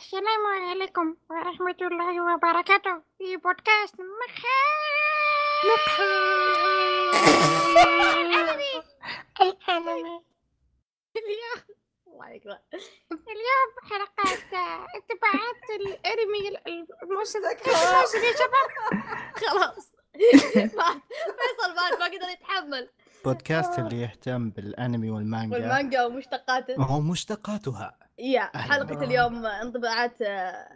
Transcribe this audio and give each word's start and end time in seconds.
السلام 0.00 0.42
عليكم 0.70 1.16
ورحمة 1.30 1.76
الله 1.82 2.34
وبركاته 2.34 2.94
في 3.18 3.36
بودكاست 3.36 3.94
مخا 4.00 4.60
الأنمي. 8.20 8.74
الأنمي 9.40 10.20
اليوم 11.16 11.60
الله 12.06 12.28
يقرأ 12.30 12.58
اليوم 13.12 13.70
حلقات 13.90 14.42
انطباعات 14.96 15.62
الأنمي 15.80 16.58
الموسم 17.02 17.38
الموسم 17.66 18.18
يا 18.18 18.32
شباب. 18.32 18.68
خلاص. 19.36 19.92
ما- 20.76 21.00
فيصل 21.38 21.74
مات 21.76 21.98
ما 22.00 22.04
قدر 22.06 22.28
يتحمل. 22.32 22.88
بودكاست 23.24 23.78
اللي 23.78 24.00
يهتم 24.02 24.50
بالأنمي 24.50 25.10
والمانجا. 25.10 25.56
والمانجا 25.56 26.04
ومشتقاته 26.04 26.80
وهو 26.80 27.00
مشتقاتها 27.00 27.98
يا 28.20 28.50
أهلاً. 28.54 28.72
حلقة 28.74 29.04
اليوم 29.04 29.46
انطباعات 29.46 30.22
آه، 30.22 30.68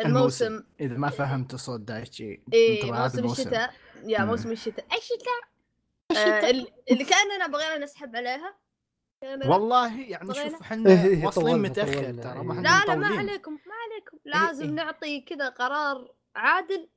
الموسم 0.00 0.62
إذا 0.80 0.96
ما 0.96 1.10
فهمت 1.10 1.54
صوت 1.56 1.80
دايتشي 1.80 2.42
اي 2.54 2.82
انطباعات 2.82 3.02
موسم 3.10 3.18
الموسم. 3.18 3.42
الشتاء 3.42 3.70
يا. 4.04 4.24
موسم 4.24 4.50
الشتاء 4.52 4.86
الشتاء 4.96 6.46
آه، 6.46 6.50
اللي 6.50 6.66
اللي 6.90 7.04
كأننا 7.04 7.46
بغينا 7.46 7.78
نسحب 7.78 8.16
عليها 8.16 8.54
والله 9.46 10.00
يعني. 10.00 10.34
شوف 10.34 10.60
إحنا 10.60 10.90
إيه، 11.04 11.26
واصلين 11.26 11.46
طولنا- 11.46 11.68
متأخر 11.68 11.92
ترى 12.22 12.32
إيه. 12.32 12.42
ما 12.42 12.54
لا 12.54 12.84
لا 12.86 12.94
ما. 12.94 13.06
عليكم 13.06 13.52
ما 13.52 13.74
عليكم 13.90 14.18
لازم 14.24 14.64
إيه. 14.64 14.70
نعطي 14.70 15.20
كذا 15.20 15.48
قرار 15.48 16.12
عادل. 16.36 16.88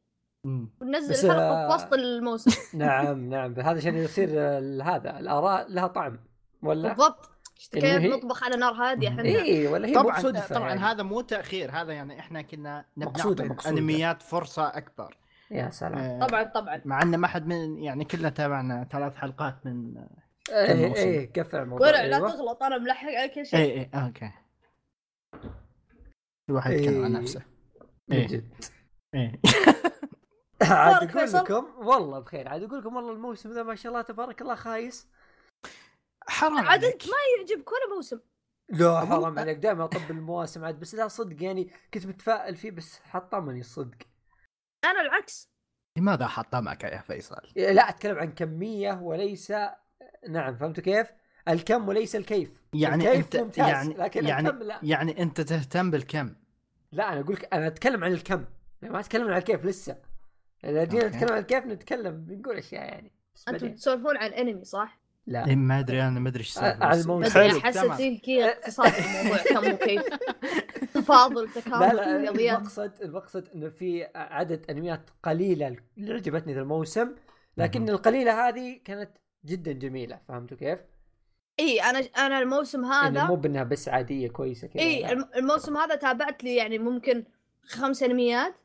وننزل 0.45 1.09
بس، 1.13 1.25
الحلقة 1.25 1.67
في 1.67 1.73
آه، 1.73 1.75
وسط 1.75 1.93
الموسم 1.93 2.51
نعم 2.79 3.29
نعم 3.29 3.53
هذا 3.59 3.77
عشان 3.77 3.95
يصير 3.97 4.29
هذا 4.83 5.19
الآراء 5.19 5.71
لها 5.71 5.87
طعم 5.87 6.19
ولا 6.61 6.87
بالضبط 6.89 7.29
كيف 7.71 8.13
نطبخ 8.13 8.43
على 8.43 8.55
نار 8.55 8.73
هادية 8.73 9.07
إحنا 9.07 9.23
اي 9.23 9.67
ولا 9.67 9.87
هي 9.87 9.93
طبعا 9.93 10.21
طبعا 10.21 10.67
يعني. 10.67 10.79
هذا 10.79 11.03
مو 11.03 11.21
تأخير 11.21 11.71
هذا 11.71 11.93
يعني 11.93 12.19
إحنا 12.19 12.41
كنا 12.41 12.85
مقصودة. 12.97 13.43
الانميات 13.43 14.21
فرصة 14.21 14.67
أكبر 14.67 15.17
يا 15.51 15.69
سلام 15.69 15.97
آه، 15.97 16.27
طبعا 16.27 16.43
طبعا 16.43 16.81
مع 16.85 17.01
إن 17.01 17.17
ما 17.17 17.27
حد 17.27 17.47
من 17.47 17.77
يعني 17.77 18.05
كلنا 18.05 18.29
تابعنا 18.29 18.87
ثلاث 18.91 19.15
حلقات 19.15 19.65
من 19.65 19.97
اي 20.51 20.87
موسم. 20.87 21.01
اي 21.01 21.25
قفل 21.25 21.57
الموضوع 21.57 21.87
ورع 21.87 22.01
لا 22.01 22.15
أيوة. 22.15 22.31
تغلط 22.31 22.63
أنا 22.63 22.77
ملحق 22.77 23.07
على 23.07 23.29
كل 23.29 23.45
شيء 23.45 23.59
اي 23.59 23.79
اي 23.79 23.89
أوكي 23.93 24.31
كل 26.47 26.53
واحد 26.53 26.71
يتكلم 26.71 27.05
عن 27.05 27.15
إيه. 27.15 27.21
نفسه 27.21 27.41
من 28.07 28.17
إيه. 28.17 28.27
جد 28.27 28.53
إيه 29.13 29.39
عاد 30.71 31.17
أقول؟ 31.17 31.33
لكم 31.33 31.65
والله 31.77 32.19
بخير 32.19 32.47
عاد 32.47 32.63
أقول 32.63 32.79
لكم 32.79 32.95
والله 32.95 33.11
الموسم 33.11 33.51
ذا 33.51 33.63
ما 33.63 33.75
شاء 33.75 33.91
الله 33.91 34.01
تبارك 34.01 34.41
الله 34.41 34.55
خايس 34.55 35.07
حرام 36.27 36.57
عاد 36.57 36.67
عليك. 36.67 36.93
أنت 36.93 37.05
ما 37.05 37.17
يعجبك 37.37 37.71
ولا 37.71 37.95
موسم. 37.95 38.19
لا 38.69 38.99
حرام 38.99 39.39
عليك. 39.39 39.57
دائما 39.57 39.83
أطب 39.83 40.11
المواسم 40.11 40.65
عاد 40.65 40.79
بس 40.79 40.95
لا 40.95 41.07
صدق 41.07 41.43
يعني 41.43 41.71
كنت 41.93 42.05
متفائل 42.05 42.55
فيه 42.55 42.71
بس 42.71 42.99
حطمني 42.99 43.59
الصدق 43.59 43.97
أنا 44.85 45.01
العكس. 45.01 45.53
لماذا 45.97 46.27
حطمك 46.27 46.83
يا 46.83 47.01
فيصل؟ 47.01 47.41
لا 47.55 47.89
أتكلم 47.89 48.17
عن 48.17 48.31
كمية 48.31 48.93
وليس 49.01 49.53
نعم 50.29 50.57
فهمتوا 50.57 50.83
كيف؟ 50.83 51.07
الكم 51.47 51.87
وليس 51.87 52.15
الكيف. 52.15 52.63
يعني 52.73 53.07
الكيف 53.07 53.25
أنت 53.25 53.35
ممتاز 53.37 53.67
يعني 53.67 53.93
لكن 53.93 54.25
يعني 54.25 54.49
الكم 54.49 54.63
لا. 54.63 54.79
يعني 54.83 55.21
أنت 55.21 55.41
تهتم 55.41 55.91
بالكم. 55.91 56.35
لا 56.91 57.13
أنا 57.13 57.19
أقول 57.19 57.35
لك 57.35 57.53
أنا 57.53 57.67
أتكلم 57.67 58.03
عن 58.03 58.13
الكم. 58.13 58.45
يعني 58.81 58.93
ما 58.93 58.99
أتكلم 58.99 59.27
عن 59.27 59.37
الكيف 59.37 59.65
لسه. 59.65 59.97
إذا 60.63 60.83
جينا. 60.83 61.07
نتكلم 61.07 61.31
عن 61.31 61.39
الكيف 61.39 61.65
نتكلم 61.65 62.25
بنقول 62.25 62.57
أشياء 62.57 62.83
يعني. 62.83 63.13
أنتم. 63.47 63.73
تسولفون 63.73 64.17
عن 64.17 64.29
انمي 64.33 64.63
صح؟ 64.63 65.02
لا 65.27 65.47
إيه 65.47 65.55
ما 65.55 65.79
أدري 65.79 66.03
أنا 66.03 66.19
ما 66.19 66.29
أدري 66.29 66.43
إيش 66.43 66.57
على 66.57 67.01
الموسم. 67.01 67.29
بدري 67.29 67.49
حلو 67.49 67.59
أحس 67.59 67.75
تمام. 67.75 67.97
فيه 67.97 68.21
كذا 68.21 68.51
اقتصاد 68.53 68.93
الموضوع 68.93 69.43
كم 69.43 69.73
وكيف 69.73 70.03
تفاضل 70.93 71.45
لا 71.45 71.51
تكامل 71.61 71.95
لا 71.95 72.17
رياضيات 72.17 72.57
المقصد 72.57 72.91
المقصد 73.01 73.47
إنه 73.55 73.69
في 73.69 74.07
عدد 74.15 74.65
أنميات 74.69 75.09
قليلة 75.23 75.77
اللي 75.97 76.13
عجبتني 76.13 76.53
ذا 76.53 76.61
الموسم 76.61 77.15
لكن. 77.57 77.89
القليلة 77.89 78.47
هذه 78.47 78.79
كانت 78.85 79.11
جدا 79.45 79.71
جميلة 79.71 80.19
فهمتوا 80.27 80.57
كيف؟ 80.57 80.79
إي 81.59 81.81
أنا 81.81 81.99
أنا 81.99 82.39
الموسم 82.39 82.85
هذا 82.85 83.23
مو 83.23 83.35
بأنها 83.35 83.63
بس 83.63 83.89
عادية 83.89 84.27
كويسة 84.27 84.67
كذا 84.67 84.83
إي 84.83 85.11
الموسم 85.11 85.77
هذا 85.77 85.95
تابعت 85.95 86.43
لي 86.43 86.55
يعني 86.55 86.79
ممكن 86.79 87.23
خمس 87.63 88.03
أنميات 88.03 88.55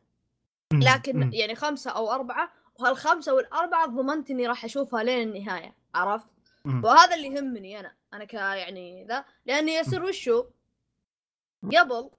لكن 0.75 1.33
يعني 1.33 1.55
خمسة 1.55 1.91
أو 1.91 2.11
أربعة 2.11 2.53
وهالخمسة 2.81 3.35
والأربعة 3.35 3.87
ضمنت 3.87 4.31
اني 4.31 4.47
راح 4.47 4.65
أشوفها 4.65 5.03
لين 5.03 5.29
النهاية 5.29 5.75
عرفت؟ 5.95 6.38
وهذا 6.85 7.15
اللي 7.15 7.27
يهمني 7.27 7.81
أنا 7.81 7.95
أنا 8.13 8.25
ك 8.25 8.35
يعني 8.35 9.05
ذا 9.05 9.25
لاني 9.47 9.75
يصير 9.75 10.05
وشو؟ 10.05 10.45
قبل 11.65 12.11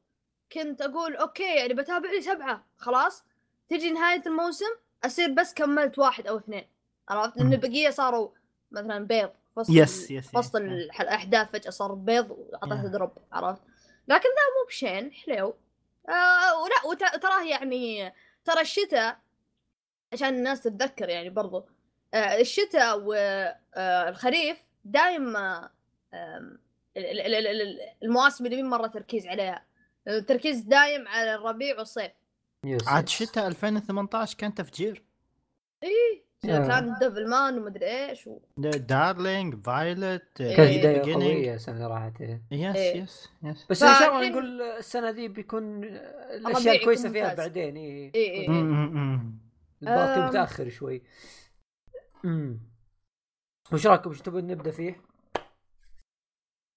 كنت 0.51 0.81
أقول 0.81 1.15
okay 1.15 1.55
يعني 1.55 1.73
بتابع 1.73 2.09
لي 2.11 2.21
سبعة 2.21 2.65
خلاص؟ 2.77 3.23
تجي 3.69 3.91
نهاية 3.91 4.21
الموسم 4.25 4.65
أصير 5.05 5.29
بس 5.33 5.53
كملت 5.53 5.99
واحد 5.99 6.27
أو 6.27 6.37
اثنين 6.37 6.67
عرفت؟ 7.09 7.37
لأن. 7.37 7.53
البقية 7.53 7.89
صاروا 7.89 8.29
مثلا 8.71 9.05
بيض 9.07 9.31
وسط 9.55 9.69
يس 9.69 10.11
يس 10.11 10.35
وسط 10.35 10.55
يس. 10.55 10.61
الأحداث 11.01 11.51
فجأة 11.51 11.69
صار 11.69 11.93
بيض 11.93 12.31
واعطته 12.31 12.83
يا. 12.83 12.87
دروب 12.87 13.11
عرفت؟ 13.31 13.61
لكن 14.07 14.29
ذا 14.29 14.59
مو 14.61 14.67
بشين 14.67 15.11
حلو. 15.13 15.55
آه 16.09 16.61
ولا 16.63 16.85
وت- 16.85 17.21
تراه 17.21 17.43
يعني 17.43 18.13
ترى 18.45 18.61
الشتاء 18.61 19.19
عشان 20.13 20.27
الناس 20.27 20.61
تتذكر 20.61 21.09
يعني 21.09 21.29
برضو. 21.29 21.65
الشتاء 22.13 22.99
والخريف 22.99 24.57
دائما 24.85 25.69
المواسم 28.03 28.45
اللي 28.45 28.63
مرة 28.63 28.87
تركيز 28.87 29.27
عليها 29.27 29.65
التركيز 30.07 30.61
دايم 30.61 31.07
على 31.07 31.35
الربيع 31.35 31.77
والصيف 31.77 32.11
يس. 32.65 32.87
عاد 32.87 33.09
شتاء 33.09 33.47
2018 33.47 34.37
كان 34.37 34.53
تفجير 34.53 35.03
إيه 35.83 36.29
آه. 36.45 36.67
كان 36.67 36.95
Devilman 36.99 37.57
ومدري 37.57 37.85
إيش 37.85 38.27
و... 38.27 38.39
Darling 38.57 39.65
Violet 39.65 40.23
كانت 40.37 40.59
إيه. 40.59 40.79
بدايه 40.79 41.13
قوية 41.13 41.55
السنة 41.55 41.75
اللي 41.75 41.87
راحت 41.87 42.21
إيه. 42.21 42.41
yes 42.51 42.75
إيه. 42.75 43.03
yes 43.03 43.29
yes 43.43 43.65
بس 43.69 43.83
إن 43.83 43.99
شاء 43.99 44.09
الله 44.09 44.29
نقول 44.29 44.61
السنة 44.61 45.09
ذي 45.09 45.27
بيكون 45.27 45.83
الاشياء 45.83 46.75
الكويسه 46.75 47.09
فيها. 47.09 47.33
بعدين 47.33 47.77
إي 47.77 48.11
إيه 48.15 48.31
إيه. 48.31 48.49
الباقي. 49.81 50.27
متأخر 50.27 50.69
شوي 50.69 51.01
امم 52.25 52.59
وش 53.73 53.87
رايكم 53.87 54.09
وش 54.09 54.21
تبون 54.21 54.47
نبدأ 54.47 54.71
فيه؟ 54.71 55.01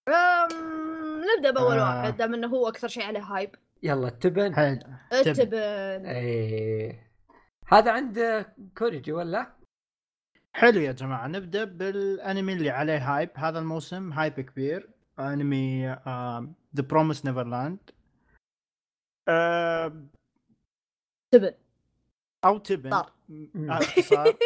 أم... 0.08 1.22
نبدأ 1.36 1.50
بأول 1.50 1.78
آه. 1.78 2.00
واحد 2.00 2.16
دام 2.16 2.34
إنه 2.34 2.48
هو 2.48 2.68
أكثر 2.68 2.88
شيء 2.88 3.04
عليه 3.04 3.20
hype 3.20 3.54
يلا 3.82 4.08
تبن. 4.08 4.54
حلو. 4.54 4.76
تبن. 4.76 4.92
التبن 5.12 6.06
إيه. 6.06 7.12
هذا 7.68 7.92
عند 7.92 8.46
كوريجي 8.78 9.12
ولا؟ 9.12 9.52
حلو 10.54 10.80
يا 10.80 10.92
جماعة 10.92 11.26
نبدأ 11.26 11.64
بالأنمي 11.64 12.52
اللي 12.52 12.70
عليه 12.70 13.16
هايب 13.16 13.30
هذا 13.34 13.58
الموسم 13.58 14.12
هايب 14.12 14.40
كبير. 14.40 14.90
أنمي 15.18 15.86
ذا 16.76 16.82
بروميس 16.90 17.26
نيفرلاند 17.26 17.90
تبن. 21.30 21.54
أو 22.44 22.58
تبن. 22.58 22.92
آه، 22.92 23.06
اختصار 23.70 24.34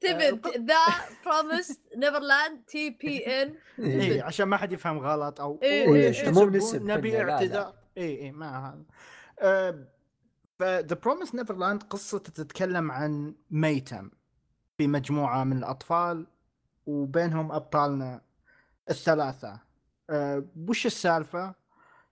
تبن. 0.00 0.40
ذا 0.66 0.76
بروميس 1.26 1.80
نيفرلاند 1.96 2.64
تي 2.66 2.90
بي 2.90 3.26
ان 3.42 3.54
اي 3.78 4.20
عشان 4.20 4.46
ما 4.48 4.56
حد 4.56 4.72
يفهم 4.72 4.98
غلط 4.98 5.40
أو 5.40 5.60
إيه، 5.62 5.94
إيه، 5.94 6.10
إيه. 6.22 6.30
مو؟ 6.30 6.46
بنسب 6.46 6.84
نبي. 6.84 7.22
اعتذار. 7.22 7.74
اي 7.98 8.20
اي 8.22 8.32
ما 8.32 8.68
هذا. 8.68 8.84
ف 10.58 10.67
The 10.67 10.94
Promised 11.02 11.34
Neverland 11.34 11.82
قصته 11.82 12.32
تتكلم 12.32 12.90
عن 12.90 13.34
ميتم 13.50 14.10
في 14.78 14.86
مجموعة 14.86 15.44
من 15.44 15.56
الأطفال 15.58 16.26
وبينهم 16.86 17.52
أبطالنا 17.52 18.20
الثلاثة. 18.90 19.60
آه، 20.10 20.44
وش 20.68 20.86
السالفة؟ 20.86 21.54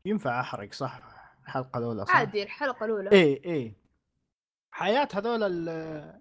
ينفع 0.05 0.41
أحرق 0.41 0.73
صح؟ 0.73 1.01
الحلقة 1.45 1.79
الأولى 1.79 2.07
صح؟ 2.07 2.17
عادي 2.17 2.43
الحلقة 2.43 2.87
الأولى. 2.87 3.13
إيه 3.13 3.45
إيه. 3.45 3.82
حياة 4.73 5.09
هذول 5.15 5.43
ال- 5.43 6.21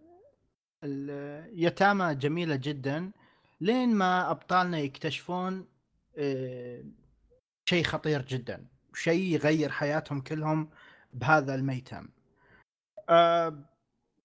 اليتامى 0.83 2.15
جميلة 2.15 2.55
جدا 2.55 3.11
لين 3.61 3.95
ما 3.95 4.31
أبطالنا 4.31 4.79
يكتشفون 4.79 5.67
آه، 6.17 6.83
شيء 7.69 7.83
خطير 7.83 8.21
جدا 8.21 8.65
شيء 8.93 9.21
يغير 9.33 9.69
حياتهم 9.71 10.21
كلهم 10.21 10.69
بهذا 11.13 11.55
الميتم. 11.55 12.07
آه، 13.09 13.59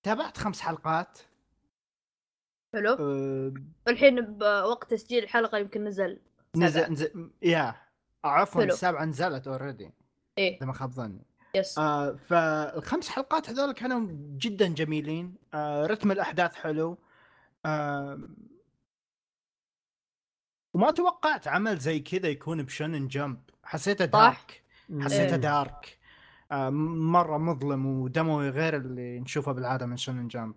تابعت 0.03 0.39
خمس 0.39 0.61
حلقات. 0.61 1.19
حلو. 2.75 2.93
آه، 2.93 3.55
الحين 3.89 4.21
بوقت 4.21 4.91
تسجيل 4.91 5.23
الحلقة 5.23 5.59
يمكن 5.59 5.85
نزل 5.85 6.21
نزل. 6.57 6.93
نزل 6.93 7.31
يا 7.43 7.75
عفوا 8.25 8.61
حلو. 8.63 8.73
السابعة 8.73 9.05
نزلت 9.05 9.49
already 9.49 9.91
إيه. 10.39 10.57
إذا 10.57 10.67
ما 10.67 10.73
خاب 10.73 10.91
ظني. 10.91 11.23
yes 11.57 11.79
آه 11.79 12.17
فالخمس 12.29 13.09
حلقات 13.09 13.51
هذول 13.51 13.73
كانوا 13.73 14.09
جدا 14.39 14.69
جميلين. 14.69 15.35
آه 15.55 15.87
رتم 15.87 16.11
الأحداث 16.13 16.55
حلو. 16.55 16.99
آه 17.67 18.21
وما 20.75 20.91
توقعت 20.91 21.49
عمل 21.49 21.79
زي 21.79 22.01
كذا 22.01 22.29
يكون 22.29 22.63
بشونن 22.63 23.09
جمب. 23.09 23.41
حسيته. 23.65 24.05
دارك. 24.05 24.63
حسيته 25.01 25.31
إيه. 25.35 25.37
دارك. 25.37 25.99
آه، 26.53 26.71
مرة 26.71 27.39
مظلم 27.39 27.87
ودموي 27.87 28.49
غير 28.51 28.77
اللي 28.77 29.21
نشوفه 29.21 29.53
بالعادة 29.53 29.87
من 29.87 29.97
شونن 29.97 30.29
جامب 30.29 30.55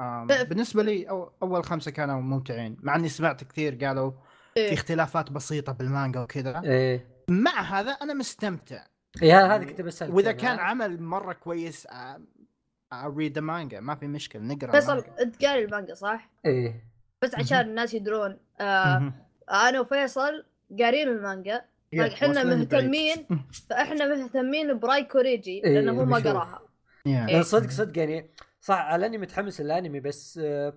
آه، 0.00 0.26
ف- 0.30 0.42
بالنسبة 0.48 0.82
لي 0.82 1.08
أو 1.10 1.32
أول 1.42 1.64
خمسة 1.64 1.90
كانوا 1.90 2.20
ممتعين. 2.20 2.76
مع 2.82 2.96
إني 2.96 3.08
سمعت 3.08 3.44
كثير 3.44 3.84
قالوا 3.84 4.10
في 4.10 4.60
إيه. 4.60 4.74
اختلافات 4.74 5.30
بسيطة 5.32 5.72
بالمانجا 5.72 6.20
وكذا. 6.20 6.62
إيه. 6.64 7.06
مع 7.28 7.60
هذا 7.60 7.90
أنا 7.92 8.14
مستمتع. 8.14 8.84
إيه 9.22 9.54
هذا 9.54 9.64
كنت 9.64 9.80
بسألك 9.80 10.14
وإذا 10.14 10.30
يعني. 10.30 10.42
كان 10.42 10.58
عمل 10.58 11.02
مرة 11.02 11.32
كويس 11.32 11.86
اريد 12.92 13.38
مانجا 13.38 13.80
ما 13.80 13.94
في 13.94 14.06
مشكلة 14.06 14.42
نقرأ 14.42 14.70
فيصل. 14.70 15.04
أنت 15.20 15.44
قاري 15.44 15.64
المانجا 15.64 15.94
صح؟ 15.94 16.30
إيه 16.46 16.84
بس 17.22 17.34
عشان 17.34 17.60
الناس 17.60 17.94
يدرون 17.94 18.38
آه. 18.60 19.12
أنا 19.50 19.80
وفيصل 19.80 20.44
قارين 20.78 21.08
المانجا 21.08 21.64
إحنا. 22.00 22.44
مهتمين 22.44 23.26
فإحنا 23.70 24.14
مهتمين 24.16 24.78
براي 24.78 25.04
كوريجي 25.04 25.64
إيه، 25.64 25.74
لأنه 25.74 26.00
هو 26.00 26.04
ما. 26.04 26.18
قراها. 26.18 26.62
إيه. 27.06 27.42
صدق 27.42 27.70
صدق 27.70 27.98
يعني 27.98 28.30
صح 28.60 28.78
على 28.78 29.06
اني 29.06 29.18
متحمس 29.18 29.60
للأنمي 29.60 30.00
بس 30.00 30.40
آه، 30.42 30.74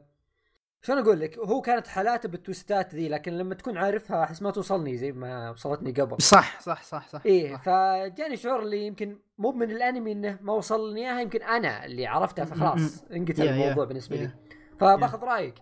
شلون 0.86 1.00
أقول 1.00 1.20
لك؟ 1.20 1.40
هو 1.40 1.62
كانت 1.62 1.88
حالاته 1.88 2.30
بالتويستات 2.30 2.96
ذي 2.96 3.08
لكن 3.10 3.34
لما 3.38 3.56
تكون 3.56 3.78
عارفها 3.78 4.24
أحس 4.24 4.42
ما 4.42 4.52
توصلني 4.52 4.98
زي 4.98 5.12
ما 5.12 5.50
وصلتني 5.50 5.92
قبل. 5.92 6.22
صح 6.22 6.60
صح 6.62 6.84
صح 6.84 7.08
صح. 7.08 7.22
إيه. 7.26 7.56
فجاني 7.58 8.38
شعور 8.38 8.60
اللي 8.64 8.86
يمكن 8.86 9.18
مو 9.38 9.52
من 9.52 9.72
الأنمي 9.72 10.12
إنه 10.12 10.38
ما 10.42 10.54
وصلني 10.54 11.02
إياها 11.02 11.22
يمكن 11.22 11.42
أنا 11.42 11.86
اللي 11.86 12.08
عرفتها 12.08 12.46
فخلاص 12.46 13.04
انقتل 13.12 13.48
Yeah, 13.48 13.52
الموضوع 13.52 13.86
yeah, 13.86 13.88
بالنسبة 13.88 14.16
لي. 14.16 14.28
yeah. 14.28 14.78
فباخذ 14.80 15.24
رأيك. 15.24 15.56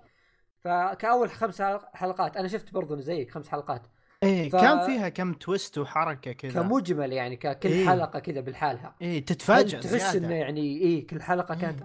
فكأول 0.64 1.30
خمس 1.30 1.62
حلقات 1.94 2.38
أنا 2.38 2.48
شفت 2.48 2.74
برضو 2.74 3.00
زيك 3.00 3.32
خمس 3.32 3.48
حلقات. 3.50 3.82
إيه 4.24 4.50
ف- 4.50 4.56
كان 4.56 4.86
فيها 4.86 5.10
كم 5.10 5.34
twist 5.34 5.78
وحركة 5.78 6.32
كذا. 6.32 6.62
كمجمل 6.62 7.14
يعني 7.14 7.36
ككل 7.36 7.70
إيه. 7.70 7.88
حلقة 7.88 8.20
كذا 8.20 8.42
بالحالها. 8.42 8.96
إيه 9.02 9.26
تتفاجئ 9.26 9.80
تحس. 9.80 10.16
إنه 10.16 10.34
يعني 10.36 10.78
إيه 10.78 11.08
كل 11.08 11.22
حلقة 11.22 11.56
كانت 11.56 11.80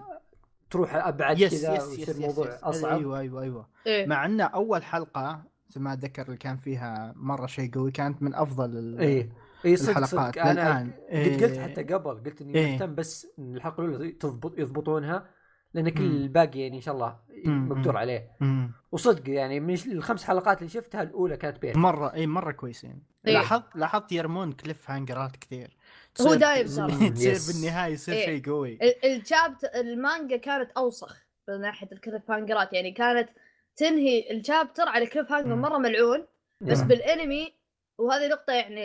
تروح 0.69 0.95
أبعد 0.95 1.39
yes 1.39 1.61
كذا 1.61 1.75
yes 1.75 1.83
ويصير 1.83 2.09
yes 2.09 2.15
الموضوع 2.15 2.47
yes 2.47 2.53
yes. 2.53 2.63
أصعب 2.63 2.97
أيوه 2.97 3.19
أيوه 3.19 3.41
أيوه 3.41 3.67
إيه. 3.87 4.05
مع 4.07 4.25
إن 4.25 4.41
أول 4.41 4.83
حلقة 4.83 5.43
زي 5.69 5.81
ما 5.81 5.93
أتذكر 5.93 6.25
اللي 6.25 6.37
كان 6.37 6.57
فيها 6.57 7.13
مرة 7.15 7.45
شيء 7.47 7.71
قوي 7.73 7.91
كانت 7.91 8.21
من 8.23 8.35
أفضل 8.35 8.77
ال... 8.77 8.99
إيه 8.99 9.29
اي 9.65 9.75
صدق 9.75 9.89
الحلقات 9.89 10.35
صدق 10.35 10.45
أنا. 10.45 10.79
قد 10.79 11.43
قلت 11.43 11.43
إيه. 11.43 11.61
حتى 11.63 11.83
قبل 11.83 12.23
قلت 12.25 12.41
إني 12.41 12.55
إيه. 12.55 12.71
مهتم 12.71 12.95
بس 12.95 13.27
إن 13.39 13.55
الحلقة 13.55 13.85
الأولى 13.85 14.11
تضبط 14.11 14.59
يضبطونها 14.59 15.29
لأن 15.73 15.89
كل 15.89 16.03
مم. 16.03 16.11
الباقي 16.11 16.59
يعني 16.59 16.75
إن 16.77 16.81
شاء 16.81 16.93
الله. 16.93 17.19
مقدور 17.45 17.97
عليه 17.97 18.31
مم. 18.39 18.71
وصدق 18.91 19.29
يعني 19.29 19.59
من 19.59 19.73
الخمس 19.91 20.23
حلقات 20.23 20.57
اللي 20.57 20.69
شفتها 20.69 21.01
الأولى 21.01 21.37
كانت 21.37 21.61
perfect 21.61 21.79
مرة 21.79 22.13
اي 22.13 22.27
مرة 22.27 22.51
كويسين 22.51 23.03
إيه. 23.27 23.33
لاحظت 23.33 23.75
لاحظت 23.75 24.11
يرمون 24.11 24.51
cliffhanger 24.51 24.91
ات 24.91 25.35
كثير 25.35 25.77
هو 26.21 26.33
دايم 26.33 26.67
صار 26.67 26.89
yes. 27.17 27.51
بالنهاية 27.51 27.93
يصير 27.93 28.15
إيه. 28.15 28.25
شيء 28.25 28.45
قوي 28.45 28.73
ال- 28.81 29.05
ال 29.05 29.12
chapter 29.12 29.63
المانجا 29.75 30.37
كانت 30.37 30.71
أوسخ 30.71 31.17
من 31.49 31.61
ناحية 31.61 31.87
ال 31.91 31.94
cliffhanger 31.94 32.31
ات 32.31 32.73
يعني 32.73 32.91
كانت 32.91 33.29
تنهي 33.75 34.31
ال 34.31 34.38
chapter 34.38 34.87
على 34.87 35.05
cliffhanger. 35.07 35.55
مرة 35.55 35.77
ملعون 35.77 36.27
بس. 36.61 36.81
بالانمي 36.81 37.53
وهذه 37.99 38.27
نقطة 38.27 38.53
يعني 38.53 38.81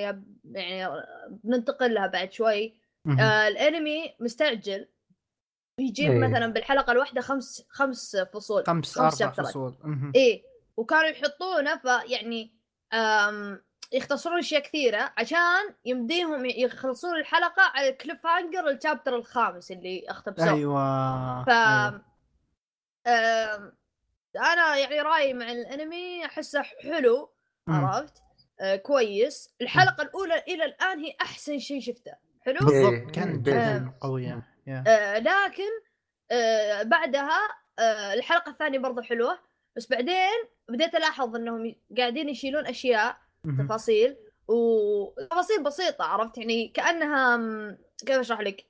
يعني 0.52 1.02
بننتقل 1.44 1.94
لها 1.94 2.06
بعد 2.06 2.32
شوي. 2.32 2.74
آه 3.20 3.48
الانمي 3.48 4.14
مستعجل 4.20 4.88
يجيب 5.80 6.10
إيه. 6.12 6.18
مثلا 6.18 6.46
بالحلقة 6.46 6.92
الواحدة 6.92 7.20
خمس 7.20 7.66
خمس 7.68 8.16
فصول 8.16 8.64
خمس 8.66 8.98
خمس 8.98 8.98
أربع 8.98 9.14
شابترات. 9.34 9.48
فصول. 9.48 9.74
إيه 10.16 10.42
وكانوا 10.76 11.04
يحطونه 11.08 11.76
فيعني 11.76 12.54
يختصرون 13.94 14.38
أشياء 14.38 14.62
كثيرة 14.62 15.12
عشان 15.16 15.74
يمديهم 15.84 16.46
يخلصون 16.46 17.16
الحلقة 17.16 17.62
على 17.62 17.88
الكليف 17.88 18.26
هانجر 18.26 18.68
الشابتر 18.68 19.16
الخامس 19.16 19.70
اللي 19.70 20.04
اختبسوه 20.08 20.54
أيوه 20.54 21.44
ف 21.44 21.48
أيوة. 21.48 22.04
آم، 23.06 23.72
أنا 24.36 24.76
يعني 24.76 25.00
رأيي 25.00 25.34
مع 25.34 25.52
الأنمي 25.52 26.24
أحسه 26.24 26.62
حلو. 26.62 27.30
عرفت 27.68 28.22
آه 28.60 28.76
كويس 28.76 29.54
الحلقة 29.60 30.02
الأولى 30.02 30.42
إلى 30.48 30.64
الآن 30.64 30.98
هي 30.98 31.16
أحسن 31.20 31.58
شيء 31.58 31.80
شفته 31.80 32.12
حلو 32.40 32.56
إيه. 32.70 32.90
بالضبط 32.90 33.14
كانت 33.14 33.48
إيه. 33.48 33.96
قويه 34.00 34.42
يا. 34.66 34.84
آه 34.86 35.18
لكن 35.18 35.70
آه 36.30 36.82
بعدها 36.82 37.40
آه 37.78 38.14
الحلقة 38.14 38.50
الثانية 38.52 38.78
برضو 38.78 39.02
حلوة 39.02 39.38
بس 39.76 39.88
بعدين 39.90 40.48
بديت 40.68 40.94
ألاحظ 40.94 41.36
إنهم 41.36 41.74
قاعدين 41.98 42.28
يشيلون 42.28 42.66
أشياء. 42.66 43.23
تفاصيل. 43.58 44.16
وتفاصيل 44.48 45.62
بسيطة 45.62 46.04
عرفت؟ 46.04 46.38
يعني 46.38 46.68
كأنها 46.68 47.36
كيف 48.06 48.16
أشرح 48.18 48.40
لك؟ 48.40 48.66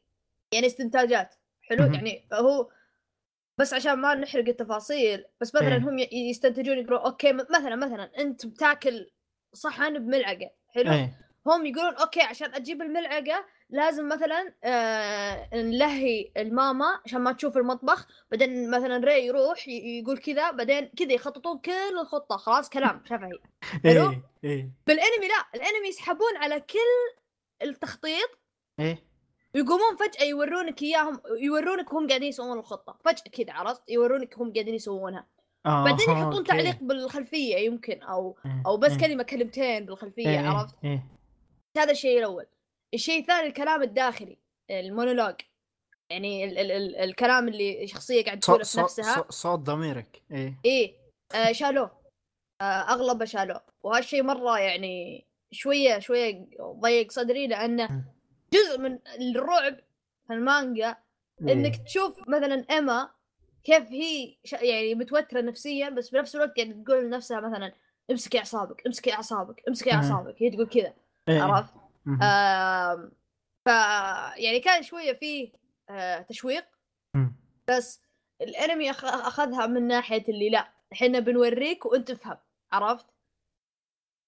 يعني 0.53 0.67
استنتاجات. 0.67 1.35
حلو. 1.63 1.85
يعني 1.85 2.29
هو 2.33 2.71
بس 3.59 3.75
عشان 3.75 3.93
ما 3.93 4.15
نحرق 4.15 4.49
التفاصيل 4.49 5.25
بس 5.41 5.55
مثلا 5.55 5.75
إيه. 5.75 5.79
هم 5.79 5.99
يستنتجون 6.13 6.79
يقولون 6.79 7.01
أوكي 7.01 7.33
مثلا 7.33 7.77
مثلا 7.77 8.11
أنت 8.19 8.47
بتاكل 8.47 9.11
صحن 9.53 9.99
بملعقة. 9.99 10.51
حلو؟ 10.69 10.93
إيه. 10.93 11.19
هم 11.47 11.67
يقولون 11.67 11.95
okay 11.95 12.21
عشان 12.21 12.55
أجيب 12.55 12.83
الملعقة 12.83 13.47
لازم 13.71 14.09
مثلا 14.09 14.55
آه 14.65 15.49
نلهي 15.55 16.31
الماما 16.37 17.01
عشان 17.05 17.21
ما 17.21 17.33
تشوف 17.33 17.57
المطبخ 17.57 18.07
بعدين 18.31 18.71
مثلا 18.71 18.97
راي 19.05 19.27
يروح 19.27 19.69
يقول 19.69 20.19
كذا 20.19 20.51
بعدين 20.51 20.87
كذا 20.87 21.13
يخططون 21.13 21.59
كل 21.59 21.99
الخطة 22.01 22.37
خلاص 22.37 22.69
كلام 22.69 23.03
شفهي 23.05 23.19
حلو؟ 23.85 24.11
إيه 24.11 24.23
إيه. 24.45 24.71
بالانمي 24.87 25.29
لا 25.29 25.45
الانمي 25.55 25.89
يسحبون 25.89 26.37
على 26.37 26.61
كل 26.61 27.23
التخطيط 27.63 28.39
إيه. 28.81 28.99
ويقومون 29.55 29.97
فجأة 29.97 30.25
يورونك 30.25 30.83
إياهم 30.83 31.21
يورونك 31.41 31.95
هم 31.95 32.09
قاعدين 32.09 32.29
يسوون 32.29 32.59
الخطة. 32.59 32.99
فجأة 33.05 33.31
كذا 33.33 33.53
عرفت؟ 33.53 33.83
يورونك 33.89 34.39
هم 34.39 34.53
قاعدين 34.53 34.75
يسوونها. 34.75 35.27
آه، 35.67 35.85
بعدين 35.85 36.11
يحطون 36.11 36.37
okay. 36.37 36.49
تعليق 36.49 36.77
بالخلفية 36.81 37.57
يمكن 37.57 38.03
أو 38.03 38.37
إيه، 38.47 38.63
أو 38.67 38.77
بس 38.77 38.91
إيه. 38.91 38.99
كلمة 38.99 39.23
كلمتين 39.23 39.87
بالخلفية 39.87 40.29
إيه، 40.29 40.49
عرفت؟ 40.49 40.75
هذا 41.77 41.91
الشيء 41.91 42.19
الأول. 42.19 42.47
الشيء 42.95 43.21
الثاني 43.21 43.47
الكلام 43.49 43.83
الداخلي 43.83 44.39
المونولوج. 44.71 45.35
يعني 46.11 46.45
ال 46.45 46.59
ال 46.59 46.71
ال 46.73 46.97
الكلام 46.97 47.49
اللي 47.49 47.87
شخصية 47.87 48.25
قاعد 48.25 48.41
تقوله 48.41 48.65
في 48.65 48.81
نفسها. 48.81 49.25
صوت- 49.31 49.59
ضميرك 49.61 50.23
إيه. 50.31 50.55
إيه. 50.65 50.95
آه 51.35 51.53
شالوه 51.53 51.91
آه 52.61 52.65
أغلبه 52.65 53.25
شالوه 53.25 53.61
وهالشيء 53.83 54.23
مرة 54.23 54.59
يعني 54.59 55.27
شوية 55.51 55.99
شوية 55.99 56.47
ضيق 56.81 57.13
صدري 57.13 57.47
لأنه 57.47 58.05
جزء 58.53 58.79
من 58.79 58.99
الرعب 59.37 59.77
في 60.27 60.33
المانجا 60.33 60.97
إنك 61.43 61.77
تشوف 61.77 62.29
مثلا 62.29 62.65
إيما 62.71 63.11
كيف 63.65 63.91
هي. 63.93 64.37
يعني 64.53 64.95
متوترة 64.95 65.41
نفسيا 65.41 65.89
بس 65.89 66.11
بنفس 66.11 66.35
الوقت 66.35 66.57
قاعدة 66.57 66.83
تقول 66.85 67.05
لنفسها 67.05 67.41
مثلا 67.41 67.73
امسكي 68.11 68.39
أعصابك 68.39 68.87
امسكي 68.87 69.13
أعصابك 69.13 69.63
امسكي. 69.69 69.93
أعصابك. 69.93 70.35
هي 70.43 70.51
تقول 70.51 70.67
كذا 70.69 70.95
إيه، 71.29 71.41
عرفت؟ 71.43 71.75
ف 73.65 73.67
يعني 74.37 74.61
كان 74.61 74.83
شوية 74.83 75.13
فيه 75.13 75.53
آه 75.91 76.21
تشويق. 76.21 76.65
بس 77.69 78.01
الانمي. 78.41 78.91
أخذها 78.91 79.67
من 79.67 79.87
ناحية 79.89 80.25
اللي 80.29 80.51
لا 80.51 80.69
إحنا 80.93 81.19
بنوريك 81.19 81.87
وأنت 81.87 82.11
تفهم 82.13 82.37
عرفت؟ 82.73 83.07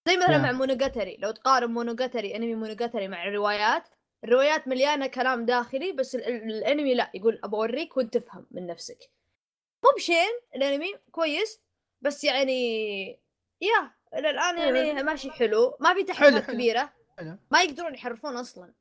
زي 0.08 0.16
مثلا. 0.16 0.38
مع 0.38 0.52
مونوجاتاري 0.52 1.16
لو 1.20 1.30
تقارن 1.30 1.70
مونوجاتاري 1.70 2.36
أنمي 2.36 2.54
مونوجاتاري 2.54 3.08
مع 3.08 3.24
الروايات 3.28 3.88
الروايات 4.24 4.68
مليانة 4.68 5.06
كلام 5.06 5.46
داخلي 5.46 5.92
بس 5.92 6.14
ال... 6.14 6.24
ال- 6.24 6.42
الانمي 6.52 6.94
لا 6.94 7.10
يقول 7.14 7.40
ابى 7.44 7.56
اوريك 7.56 7.96
وأنت 7.96 8.16
تفهم 8.16 8.46
من 8.50 8.66
نفسك 8.66 8.98
مو 9.84 9.90
بشين 9.96 10.40
الانمي 10.56 10.94
كويس 11.10 11.60
بس 12.02 12.24
يعني 12.24 13.08
يا 13.60 13.90
إلى 14.14 14.30
الآن 14.30 14.58
يعني 14.58 15.02
ماشي 15.02 15.30
حلو 15.30 15.76
ما 15.80 15.94
في 15.94 16.02
تحديات. 16.04 16.50
كبيرة. 16.50 16.92
ما 17.50 17.62
يقدرون 17.62 17.94
يحرفون 17.94 18.36
أصلا. 18.36 18.72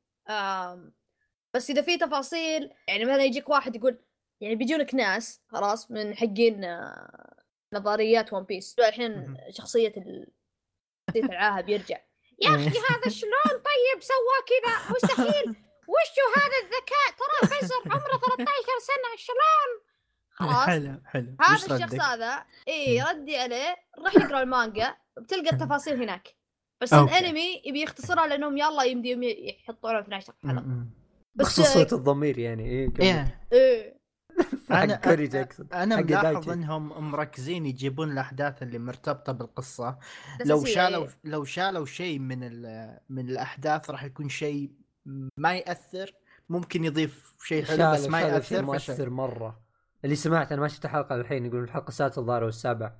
بس 1.54 1.70
إذا 1.70 1.82
في 1.82 1.98
تفاصيل 1.98 2.70
يعني 2.88 3.04
مثلا 3.04 3.24
يجيك 3.24 3.48
واحد 3.48 3.76
يقول 3.76 3.98
يعني 4.40 4.54
بيجونك 4.54 4.94
ناس 4.94 5.42
خلاص 5.48 5.90
من 5.90 6.16
حقين 6.16 6.64
آه، 6.64 7.36
نظريات 7.72 8.32
One 8.32 8.42
Piece 8.42 8.78
الحين. 8.78 9.36
شخصية 9.50 9.94
ال... 9.96 10.32
العاهه 11.16 11.60
بيرجع 11.60 11.96
يا. 12.42 12.48
أخي 12.48 12.68
هذا 12.68 13.08
شلون؟ 13.08 13.52
طيب 13.52 14.02
سوى 14.02 14.38
كذا. 14.48 14.94
مستحيل. 14.96 15.48
وشو 15.88 16.26
هذا 16.36 16.56
الذكاء؟ 16.62 17.08
ترى 17.18 17.60
فزر 17.60 17.74
عمره 17.86 18.18
13 18.36 18.46
سنة. 18.80 19.16
شلون؟ 19.16 19.80
خلاص. 20.30 20.66
حلو 20.66 21.00
حلو. 21.06 21.36
هذا 21.40 21.54
الشخص 21.54 21.92
ردك؟ 21.92 22.00
هذا 22.00 22.44
اي 22.68 23.02
ردي 23.02 23.36
عليه 23.36 23.76
روح 23.98 24.14
يقرأ 24.16 24.42
المانجا 24.42 24.96
بتلقى 25.16 25.50
التفاصيل 25.50 26.02
هناك. 26.02 26.36
بس 26.82 26.92
okay. 26.92 27.18
الانمي 27.18 27.62
يبي 27.64 27.82
يختصرها 27.82 28.26
لانهم 28.26 28.56
يلا 28.58 28.82
يمديهم 28.82 29.22
يحطونه 29.22 30.00
في 30.02 30.06
12 30.06 30.32
حلقة. 30.42 30.64
بس 31.34 31.46
بخصوص 31.46 31.66
صوت 31.66 31.92
الضمير 31.92 32.38
يعني 32.38 32.64
إيه. 32.64 32.88
إيه 33.00 33.40
إيه 33.52 33.96
أنا 34.70 34.94
حق 34.96 35.04
كوريج 35.04 35.36
اقصد 35.36 35.72
أنا 35.74 35.96
ملاحظ. 36.00 36.50
إنهم 36.50 37.10
مركزين 37.10 37.66
يجيبون 37.66 38.12
الأحداث 38.12 38.62
اللي 38.62 38.78
مرتبطة 38.78 39.32
بالقصة 39.32 39.98
لو 40.44 40.56
أساسية، 40.58 40.74
شالوا 40.74 41.04
إيه. 41.04 41.10
لو 41.24 41.44
شالوا 41.44 41.86
شيء 41.86 42.18
من 42.18 42.38
ال- 42.42 42.98
من 43.08 43.28
الأحداث 43.30 43.90
راح 43.90 44.04
يكون 44.04 44.28
شيء 44.28 44.70
ما 45.38 45.54
يأثر 45.54 46.12
ممكن 46.48 46.84
يضيف 46.84 47.34
شيء 47.44 47.64
حلو 47.64 47.92
بس 47.92 48.06
ما 48.08 48.20
يأثر. 48.20 48.62
مؤثر 48.62 49.10
مرة 49.10 49.60
اللي 50.04 50.16
سمعت 50.16 50.52
أنا 50.52 50.60
ما 50.60 50.68
شفت 50.68 50.86
حلقة 50.86 51.14
الحين 51.14 51.46
يقولون 51.46 51.64
الحلقة 51.64 51.88
السادسة 51.88 52.20
الظاهر 52.20 52.44
والسابع 52.44 52.92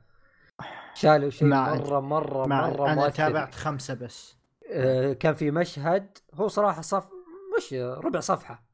شالوا 0.95 1.31
شيء. 1.31 1.49
مرة 1.49 2.01
مرة 2.01 2.47
مع 2.47 2.71
مرة 2.71 2.87
أنا 2.87 2.95
مؤثر 2.95 3.11
تابعت 3.11 3.55
خمسة 3.55 3.95
بس 3.95 4.37
آه، 4.71 5.13
كان 5.13 5.35
في 5.35 5.51
مشهد 5.51 6.19
هو 6.35 6.49
صراحة 6.49 6.83
صف 6.83 7.09
مش 7.59 7.73
ربع 7.75 8.21
صفحة 8.21 8.65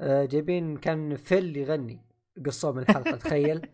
آه، 0.00 0.24
جايبين 0.24 0.76
كان 0.76 1.16
فيل 1.16 1.56
يغني 1.56 2.00
قصوه 2.46 2.72
من 2.72 2.82
الحلقة 2.82 3.16
تخيل 3.26 3.68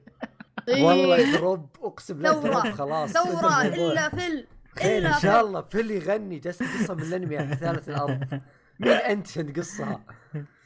والله 0.69 1.15
إيه. 1.17 1.33
drop 1.37 1.67
اقسم 1.83 2.15
بالله. 2.15 2.41
drop 2.43 2.75
خلاص 2.75 3.17
الموضوع. 3.17 3.63
إلا 3.67 4.09
فل 4.09 4.47
تخيل 4.77 5.07
إن 5.07 5.21
شاء 5.21 5.41
الله 5.41 5.63
فيل 5.63 5.91
يغني 5.91 6.39
جالس 6.39 6.63
قصة 6.63 6.95
من 6.95 7.03
الأنمي 7.03 7.39
على 7.39 7.57
ثالث 7.57 7.89
الأرض 7.89 8.41
مين 8.81 8.93
أنت 8.93 9.29
عشان 9.29 9.53
تقصها؟ 9.53 10.05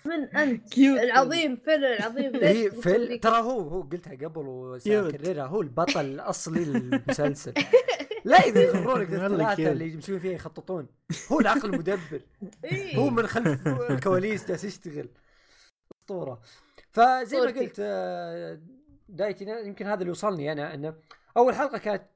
من 0.06 0.24
أنت. 0.42 0.72
cute 0.72 1.00
العظيم 1.00 1.56
فل 1.56 1.84
العظيم. 1.84 2.36
هي 2.42 2.70
فيل؟ 2.70 3.20
ترى 3.20 3.38
هو 3.42 3.60
هو 3.60 3.82
قلتها 3.82 4.28
قبل. 4.28 4.46
وساكررها 4.46 5.46
هو 5.46 5.60
البطل 5.60 6.00
الأصلي 6.14 6.64
للمسلسل. 6.64 7.54
لا 8.24 8.36
إذا 8.36 8.60
يغرونك 8.60 9.12
الثلاثة. 9.12 9.72
اللي 9.72 9.92
يمشون 9.92 10.18
فيها 10.18 10.32
يخططون. 10.32 10.86
هو 11.32 11.40
العقل 11.40 11.74
المدبر. 11.74 12.20
إيه. 12.64 12.96
هو 12.96 13.10
من 13.10 13.26
خلف 13.26 13.68
الكواليس 13.68 14.48
جالس 14.48 14.64
يشتغل. 14.64 15.08
أسطورة. 16.00 16.40
فزي 16.92 17.40
ما. 17.40 17.46
قلت 17.46 17.76
آه، 17.78 18.60
دايتي 19.08 19.44
يمكن 19.66 19.86
هذا 19.86 20.00
اللي 20.00 20.10
وصلني 20.10 20.52
أنا 20.52 20.74
إنه 20.74 20.94
أول 21.36 21.54
حلقة 21.54 21.78
كانت 21.78 22.06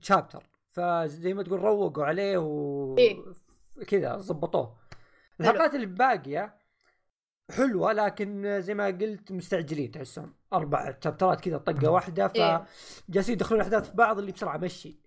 شابتر 0.00 0.42
فزي 0.70 1.34
ما 1.34 1.42
تقول 1.42 1.60
روقوا 1.60 2.04
عليه 2.04 2.38
و 2.38 2.98
إيه. 2.98 3.16
كذا 3.86 4.16
ظبطوه. 4.16 4.76
الحلقات 5.40 5.74
اللي 5.74 5.86
باقية 5.86 6.54
حلوة 7.50 7.92
لكن 7.92 8.60
زي 8.60 8.74
ما 8.74 8.86
قلت 8.86 9.32
مستعجلين 9.32 9.90
تحسهم 9.90 10.34
أربع 10.52 10.94
شابترات 11.04 11.40
كذا 11.40 11.58
طقة 11.58 11.90
واحدة 11.90 12.32
إيه. 12.36 12.66
فجالسين 13.08 13.32
يدخلون 13.34 13.60
الأحداث 13.60 13.90
في 13.90 13.96
بعض 13.96 14.18
اللي 14.18 14.32
بسرعة 14.32 14.56
مشي 14.56 15.00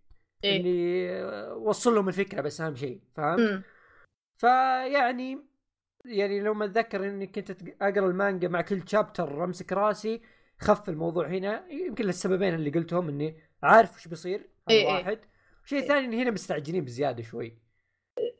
إيه. 0.43 0.57
اللي 0.57 1.51
وصل 1.51 1.95
لهم 1.95 2.07
الفكرة 2.07 2.41
بس 2.41 2.61
أهم 2.61 2.75
شيء؟ 2.75 3.01
أمم. 3.19 3.63
فيعني 4.37 5.47
يعني 6.05 6.39
لو 6.39 6.53
ما 6.53 6.65
اتذكر 6.65 7.07
إني 7.07 7.27
كنت 7.27 7.51
أقرأ 7.81 8.07
المانجا 8.07 8.47
مع 8.47 8.61
كل 8.61 8.89
شابتر 8.89 9.43
أمسك 9.43 9.73
راسي 9.73 10.21
خف 10.59 10.89
الموضوع 10.89 11.27
هنا 11.27 11.67
يمكن 11.71 12.05
للسببين 12.05 12.53
اللي 12.53 12.69
قلتهم 12.69 13.09
إني 13.09 13.37
عارف 13.63 13.95
وش 13.95 14.07
بيصير 14.07 14.39
هذا 14.39 14.49
إيه 14.69 14.87
إيه. 14.87 14.93
واحد 14.93 15.19
شيء 15.65 15.81
إيه. 15.81 15.87
ثاني 15.87 16.05
إن 16.05 16.13
هنا 16.13 16.31
مستعجلين 16.31 16.85
بزيادة 16.85 17.23
شوي 17.23 17.57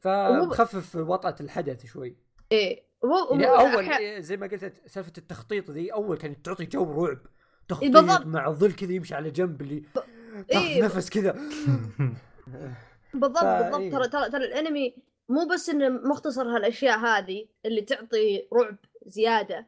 فمخفف 0.01 0.95
وطأة 0.95 1.35
الحدث 1.41 1.85
شوي 1.85 2.26
إيه 2.51 2.87
هو 3.05 3.31
يعني 3.31 3.45
أول 3.45 3.89
إيه، 3.89 4.19
زي 4.19 4.37
ما 4.37 4.47
قلت 4.47 4.73
سالفة 4.85 5.13
التخطيط 5.17 5.71
ذي 5.71 5.93
أول 5.93 6.17
كانت 6.17 6.45
تعطي 6.45 6.65
جو 6.65 7.05
رعب 7.05 7.19
تخطيط 7.67 7.91
بالضبط. 7.93 8.25
مع 8.25 8.51
ظل 8.51 8.73
كذا 8.73 8.91
يمشي 8.93 9.15
على 9.15 9.31
جنب 9.31 9.61
اللي 9.61 9.83
تاخذ 10.49 10.65
إيه. 10.65 10.83
نفس 10.83 11.09
كذا 11.09 11.31
بالضبط 13.13 13.43
بالضبط 13.43 13.79
إيه. 13.79 13.91
ترى 13.91 14.07
ترى 14.07 14.29
ترى 14.29 14.45
الأنمي 14.45 14.95
مو 15.29 15.45
بس 15.45 15.69
إنه 15.69 15.89
مختصر 15.89 16.55
هالأشياء 16.55 16.99
هذه 16.99 17.47
اللي 17.65 17.81
تعطي 17.81 18.47
رعب 18.53 18.77
زيادة 19.05 19.67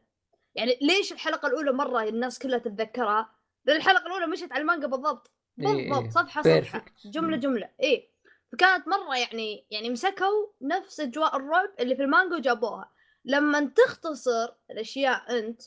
يعني 0.56 0.78
ليش 0.82 1.14
الحلقة 1.14 1.48
الأولى 1.48 1.72
مرة 1.72 2.04
الناس 2.04 2.40
كلها 2.40 2.58
تتذكرها 2.58 3.30
لأن 3.66 3.78
الحلقة 3.78 4.08
الأولى 4.08 4.28
مشت 4.28 4.52
على 4.52 4.62
المانجا 4.62 4.88
بالضبط 4.88 5.32
إيه، 5.60 5.68
إيه. 5.68 5.90
بالضبط 5.90 6.12
صفحة 6.12 6.42
صفحة. 6.42 6.86
جملة. 7.06 7.38
جملة 7.38 7.70
إيه 7.80 8.10
فكانت 8.52 8.88
مرة 8.88 9.18
يعني 9.18 9.66
يعني 9.72 9.90
مسكوا 9.90 10.48
نفس 10.62 11.00
أجواء 11.00 11.36
الرعب 11.36 11.70
اللي 11.80 11.96
في 11.96 12.02
المانجا 12.02 12.36
وجابوها 12.36 12.92
لما 13.26 13.72
تختصر 13.76 14.54
الأشياء 14.72 15.40
أنت 15.40 15.62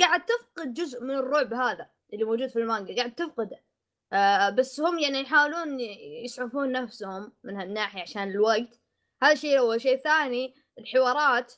قاعد 0.00 0.24
تفقد 0.24 0.74
جزء 0.74 1.02
من 1.02 1.14
الرعب 1.14 1.54
هذا 1.54 1.90
اللي 2.12 2.24
موجود 2.24 2.48
في 2.48 2.58
المانجا 2.58 2.96
قاعد 2.96 3.14
تفقده. 3.14 3.62
آه 4.12 4.50
بس 4.50 4.80
هم 4.80 4.98
يعني 4.98 5.20
يحاولون 5.20 5.80
يسعفون 6.24 6.72
نفسهم 6.72 7.32
من 7.44 7.56
هالناحية 7.56 8.02
عشان 8.02 8.30
الوقت. 8.30 8.80
هذا 9.22 9.34
شيء 9.34 9.58
أول 9.58 9.80
شيء. 9.80 9.96
ثاني 9.96 10.54
الحوارات 10.78 11.52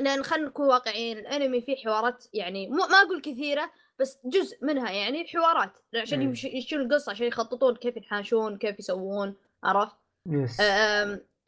لأن 0.00 0.22
خلينا 0.22 0.48
نكون 0.48 0.66
واقعيين 0.66 1.18
الأنمي 1.18 1.60
فيه 1.60 1.76
حوارات 1.76 2.24
يعني 2.34 2.68
مو 2.68 2.76
ما 2.76 3.02
أقول 3.02 3.20
كثيرة 3.20 3.70
بس 4.00 4.18
جزء 4.24 4.58
منها 4.62 4.90
يعني 4.90 5.26
حوارات 5.26 5.78
عشان 5.94 6.22
يمشون 6.22 6.80
القصة 6.80 7.10
عشان 7.10 7.26
يخططون 7.26 7.76
كيف 7.76 7.96
ينحاشون 7.96 8.58
كيف 8.58 8.78
يسوون 8.78 9.36
عرفت؟ 9.64 9.96
يس 10.26 10.60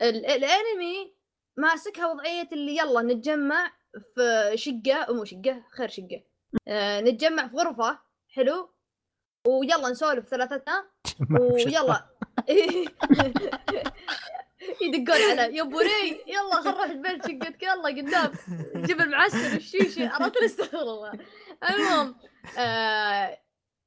الأنمي 0.03 1.15
ماسكها 1.57 2.07
وضعية 2.07 2.49
اللي 2.53 2.77
يلا 2.77 3.03
نتجمع 3.03 3.73
في 4.15 4.53
شقة 4.55 5.13
مو 5.15 5.25
شقة 5.25 5.63
خير 5.71 5.89
شقة. 5.89 6.23
أه 6.69 7.01
نتجمع 7.01 7.49
في 7.49 7.57
غرفة 7.57 7.99
حلو؟ 8.29 8.71
ويلا 9.47 9.89
نسولف 9.89 10.29
ثلاثتنا 10.29 10.87
ويلا. 11.31 12.07
يدقون 14.83 15.31
على 15.31 15.57
يا 15.57 15.63
بوري 15.63 16.25
يلا 16.27 16.61
خل 16.63 16.71
نروح 16.71 16.91
البيت 16.91 17.27
شقتك 17.27 17.63
يلا 17.63 17.89
قدام 17.89 18.33
جيب 18.77 19.01
المعسل 19.01 19.55
والشيشه 19.55 20.09
عرفت؟ 20.09 20.37
استغفر 20.45 20.81
الله 20.81 21.13
المهم 21.71 22.15
آه 22.59 23.39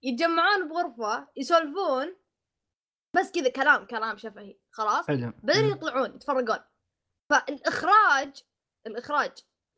يتجمعون 0.04 0.68
بغرفة 0.68 1.28
يسولفون 1.36 2.16
بس 3.16 3.32
كذا 3.32 3.50
كلام 3.50 3.86
كلام 3.86 4.18
شفهي 4.18 4.58
خلاص؟ 4.72 5.08
حلو. 5.08 5.34
بعدين 5.44 5.66
يطلعون 5.66 6.16
يتفرقون. 6.16 6.60
فالإخراج 7.30 8.44
الإخراج 8.88 9.32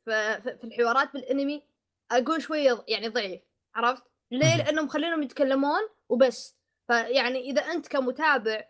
في, 0.05 0.41
في, 0.41 0.57
في 0.57 0.63
الحوارات 0.63 1.13
بالأنمي 1.13 1.67
أقول 2.11 2.41
شوية 2.41 2.85
يعني 2.87 3.07
ضعيف 3.07 3.41
عرفت؟ 3.75 4.03
ليه. 4.31 4.57
لأنهم 4.57 4.85
مخلينهم 4.85 5.23
يتكلمون 5.23 5.81
وبس. 6.09 6.55
فيعني 6.87 7.39
إذا 7.39 7.61
أنت 7.61 7.87
كمتابع 7.87 8.69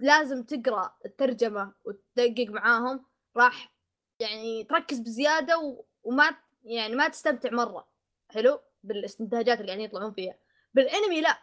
لازم 0.00 0.42
تقرأ 0.42 0.96
الترجمة 1.06 1.74
وتدقق 1.84 2.46
معاهم 2.48 3.06
راح 3.36 3.74
يعني 4.20 4.64
تركز 4.64 4.98
بزيادة. 4.98 5.84
وما 6.02 6.36
يعني 6.62 6.96
ما 6.96 7.08
تستمتع 7.08 7.50
مرة. 7.50 7.88
حلو؟ 8.30 8.60
بالاستنتاجات 8.82 9.60
اللي 9.60 9.66
قاعدين 9.66 9.84
يطلعون 9.84 10.12
فيها. 10.12 10.34
بالانمي 10.74 11.20
لا. 11.20 11.38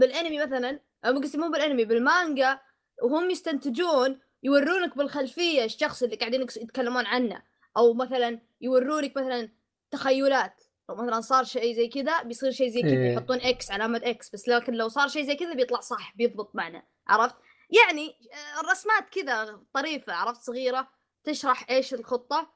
بالانمي 0.00 0.38
مثلا 0.38 0.80
مو 1.04 1.20
قصدي 1.20 1.38
مو 1.38 1.50
بالانمي 1.50 1.84
بالمانجا 1.84 2.60
وهم 3.02 3.30
يستنتجون 3.30 4.20
يورونك 4.42 4.96
بالخلفية 4.96 5.64
الشخص 5.64 6.02
اللي 6.02 6.16
قاعدين 6.16 6.42
يتكلمون 6.42 7.06
عنه. 7.06 7.42
أو 7.76 7.94
مثلا 7.94 8.40
يورونك 8.60 9.16
مثلا 9.16 9.48
تخيلات. 9.90 10.64
لو 10.88 10.94
مثلا 10.94 11.20
صار 11.20 11.44
شيء 11.44 11.76
زي 11.76 11.88
كذا 11.88 12.22
بيصير 12.22 12.50
شيء 12.50 12.68
زي 12.68 12.82
كذا 12.82 12.92
إيه. 12.92 13.12
يحطون 13.12 13.40
X 13.40 13.70
علامه 13.70 14.00
X 14.04 14.30
بس 14.30 14.48
لكن 14.48 14.72
لو 14.72 14.88
صار 14.88 15.08
شيء 15.08 15.22
زي 15.22 15.34
كذا 15.34 15.54
بيطلع 15.54 15.80
صح 15.80 16.16
بيضبط 16.16 16.54
معنا 16.54 16.82
عرفت؟ 17.08 17.36
يعني 17.70 18.08
آه، 18.32 18.60
الرسمات 18.60 19.08
كذا 19.08 19.60
طريفة 19.74 20.12
عرفت؟ 20.12 20.42
صغيرة 20.42 20.88
تشرح 21.24 21.70
إيش 21.70 21.94
الخطة. 21.94 22.54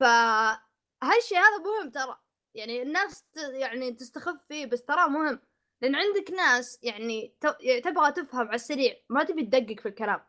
فهالشيء 0.00 1.38
هذا 1.38 1.58
مهم 1.64 1.90
ترى. 1.90 2.18
يعني 2.54 2.82
الناس 2.82 3.22
ت... 3.22 3.36
يعني 3.52 3.92
تستخف 3.92 4.36
فيه 4.48 4.66
بس 4.66 4.84
ترى 4.84 5.08
مهم. 5.08 5.40
لأن 5.82 5.94
عندك 5.94 6.30
ناس 6.30 6.78
يعني 6.82 7.34
ت... 7.40 7.44
يعني 7.60 7.80
تبغى 7.80 8.12
تفهم 8.12 8.46
على 8.46 8.54
السريع 8.54 8.94
ما 9.10 9.24
تبي 9.24 9.42
تدقق 9.46 9.80
في 9.80 9.88
الكلام. 9.88 10.20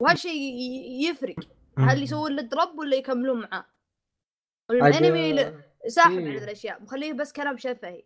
وهالشيء 0.00 0.32
ي- 0.32 1.04
يفرق. 1.08 1.36
هل 1.78 2.02
يسوون 2.02 2.36
له 2.36 2.42
دروب 2.42 2.78
ولا 2.78 2.96
يكملون 2.96 3.40
معاه؟ 3.40 3.66
الأنمي 4.70 5.32
ل- 5.32 5.62
ساحب 5.88 6.10
في- 6.18 6.28
على 6.28 6.44
الأشياء 6.44 6.82
مخليه 6.82 7.12
بس 7.12 7.32
كلام 7.32 7.56
شفهي. 7.56 8.04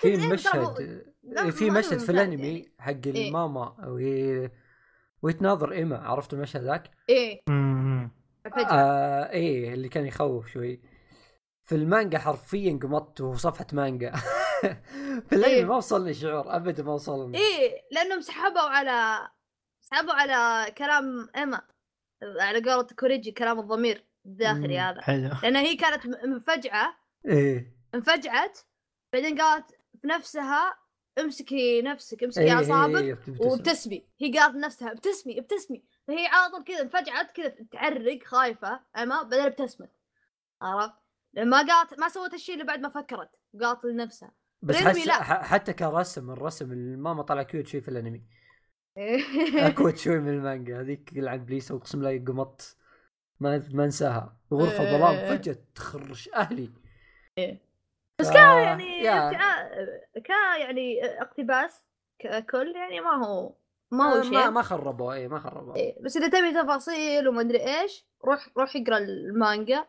في 0.00 0.08
لكن 0.08 0.18
ترى 0.18 0.26
هو- 0.28 0.32
مشهد 0.72 1.12
لا، 1.22 1.50
في 1.50 1.70
مشهد 1.70 1.98
في 1.98 2.12
الأنمي 2.12 2.48
يعني. 2.48 2.72
حق 2.78 3.06
إيه. 3.06 3.28
الماما 3.28 3.76
وهي 3.88 4.50
ويتناظر 5.22 5.72
ايما 5.72 5.98
عرفتوا 5.98 6.38
المشهد 6.38 6.62
ذاك؟ 6.62 6.90
إيه. 7.08 7.42
مم. 7.48 8.10
فجأة 8.44 8.64
آه 8.70 9.30
إيه 9.30 9.74
اللي 9.74 9.88
كان 9.88 10.06
يخوف 10.06 10.46
شوي. 10.48 10.80
في 11.70 11.76
المانجا 11.76 12.18
حرفيا 12.18 12.78
قمطت 12.82 13.20
وصفحة 13.20 13.66
مانجا. 13.72 14.12
في 15.28 15.32
الأنمي 15.32 15.46
إيه. 15.46 15.64
ما 15.64 15.76
وصلني 15.76 16.14
شعور 16.14 16.56
ابدا 16.56 16.82
ما 16.82 16.92
وصلني. 16.92 17.38
إيه 17.38 17.82
لأنهم 17.90 18.20
سحبوا 18.20 18.60
على 18.60 19.28
سحبوا 19.80 20.12
على 20.12 20.70
كلام 20.72 21.28
إيما. 21.36 21.62
على 22.40 22.70
قولة 22.70 22.86
كوريجي 22.98 23.32
كلام 23.32 23.60
الضمير 23.60 24.04
الداخلي. 24.26 24.78
هذا. 24.78 25.00
حلو. 25.00 25.30
لأن 25.42 25.56
هي 25.56 25.76
كانت 25.76 26.06
مفجعة. 26.06 26.96
إيه. 27.26 27.76
انفجعت. 27.94 28.58
بعدين 29.12 29.40
قالت 29.40 29.66
في 30.00 30.06
نفسها 30.06 30.74
امسكي 31.18 31.82
نفسك 31.82 32.24
امسكي 32.24 32.44
إيه، 32.44 32.52
أعصابك 32.52 33.02
إيه، 33.02 33.14
بتبتسم. 33.14 33.48
وابتسمي. 33.48 34.08
هي 34.20 34.38
قالت 34.38 34.54
لنفسها 34.54 34.92
ابتسمي 34.92 35.38
ابتسمي. 35.38 35.84
فهي 36.08 36.26
على 36.26 36.52
طول 36.52 36.64
كذا 36.64 36.82
انفجعت 36.82 37.30
كذا 37.36 37.54
تعرق 37.72 38.24
خايفة. 38.24 38.80
اما 38.96 39.22
بعدين 39.22 39.46
ابتسمت. 39.46 39.90
عرفت؟ 40.62 41.09
ما 41.34 41.56
قالت 41.56 42.00
ما 42.00 42.08
سوت 42.08 42.34
الشيء 42.34 42.54
اللي 42.54 42.66
بعد 42.66 42.80
ما 42.80 42.88
فكرت 42.88 43.30
قالت 43.62 43.84
لنفسها. 43.84 44.32
بس 44.62 44.76
حس... 44.76 45.06
لا. 45.06 45.22
حتى 45.22 45.72
كرسم 45.72 46.30
الرسم 46.30 46.72
الماما 46.72 47.22
طلع 47.22 47.42
cute 47.42 47.66
شوي 47.66 47.80
في 47.80 47.88
الأنمي. 47.88 48.24
ا 49.68 49.74
cute 49.74 49.96
شوي 49.96 50.18
من 50.18 50.28
المانجا 50.28 50.80
هذيك 50.80 51.12
يلعن 51.12 51.44
بليس 51.44 51.72
اقسم 51.72 51.98
بالله 51.98 52.24
قمط 52.24 52.76
ما 53.40 53.62
ما 53.72 53.84
انساها. 53.84 54.36
غرفة 54.52 54.82
إيه. 54.82 54.98
ظلام 54.98 55.36
فجأة 55.36 55.56
تخرش 55.74 56.28
أهلي. 56.34 56.70
بس 58.20 58.30
كان 58.30 58.62
يعني 58.62 59.02
يا. 59.02 59.28
ابتعاء 59.28 59.86
ك 60.24 60.30
يعني 60.60 61.04
اقتباس 61.04 61.82
ككل 62.18 62.72
يعني 62.76 63.00
ما 63.00 63.26
هو 63.26 63.54
ما 63.90 64.04
هو 64.04 64.18
آه، 64.18 64.22
شيء. 64.22 64.32
ما 64.32 64.50
ما 64.50 64.62
خربوا 64.62 65.12
اي 65.12 65.28
ما 65.28 65.38
خربوا 65.38 65.76
إيه، 65.76 66.02
بس 66.02 66.16
إذا 66.16 66.28
تبي 66.28 66.62
تفاصيل 66.62 67.28
وما 67.28 67.40
أدري 67.40 67.80
إيش 67.80 68.06
روح 68.24 68.48
روح 68.56 68.76
اقرأ 68.76 68.98
المانجا. 68.98 69.86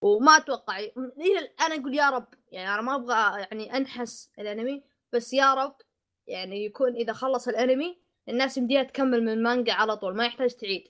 وما 0.00 0.36
أتوقع 0.36 0.78
إلى 0.78 1.38
الآن 1.38 1.80
أقول 1.80 1.94
يا 1.94 2.10
رب 2.10 2.26
يعني 2.52 2.74
أنا 2.74 2.82
ما 2.82 2.94
أبغى 2.94 3.40
يعني 3.40 3.76
أنحس 3.76 4.30
الأنمي 4.38 4.82
بس 5.12 5.32
يا 5.32 5.54
رب 5.54 5.76
يعني 6.26 6.64
يكون 6.64 6.94
إذا 6.94 7.12
خلص 7.12 7.48
الأنمي 7.48 7.98
الناس 8.28 8.58
يمديها 8.58 8.82
تكمل 8.82 9.22
من 9.22 9.32
المانجا 9.32 9.72
على 9.72 9.96
طول 9.96 10.16
ما 10.16 10.26
يحتاج 10.26 10.50
تعيد. 10.54 10.84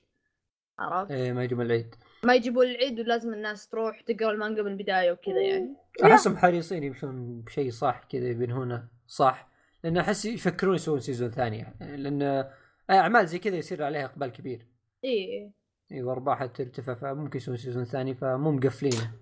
عرفت؟ 0.79 1.11
اي 1.11 1.33
ما 1.33 1.45
يجوا 1.45 1.62
العيد. 1.62 1.95
ما 2.23 2.35
يجيبوا 2.35 2.64
العيد 2.64 3.00
ولازم 3.00 3.33
الناس 3.33 3.69
تروح 3.69 4.00
تقرأ 4.00 4.31
المانجا 4.31 4.62
من 4.62 4.73
البداية 4.73 5.12
وكذا 5.12 5.40
يعني. 5.40 5.76
أحسهم 6.05 6.37
حريصين 6.37 6.85
يمشون 6.85 7.40
بشيء 7.40 7.71
صح 7.71 8.05
كذا 8.09 8.29
يبنونه 8.29 8.88
صح 9.07 9.50
لأن 9.85 9.97
أحس 9.97 10.25
يفكرون 10.25 10.75
يسوون 10.75 11.00
season 11.00 11.30
ثانية. 11.31 11.75
لأن 11.81 12.50
أعمال 12.90 13.26
زي 13.26 13.38
كذا 13.38 13.57
يصير 13.57 13.83
عليها 13.83 14.05
إقبال 14.05 14.33
كبير. 14.33 14.67
إيه. 15.05 15.60
اي 15.92 16.02
وارباحها 16.02 16.47
ترتفع 16.47 16.94
فممكن 16.94 17.37
يسوون 17.37 17.56
season 17.56 17.85
ثاني 17.85 18.14
فمو 18.14 18.52
مقفلينه. 18.52 19.12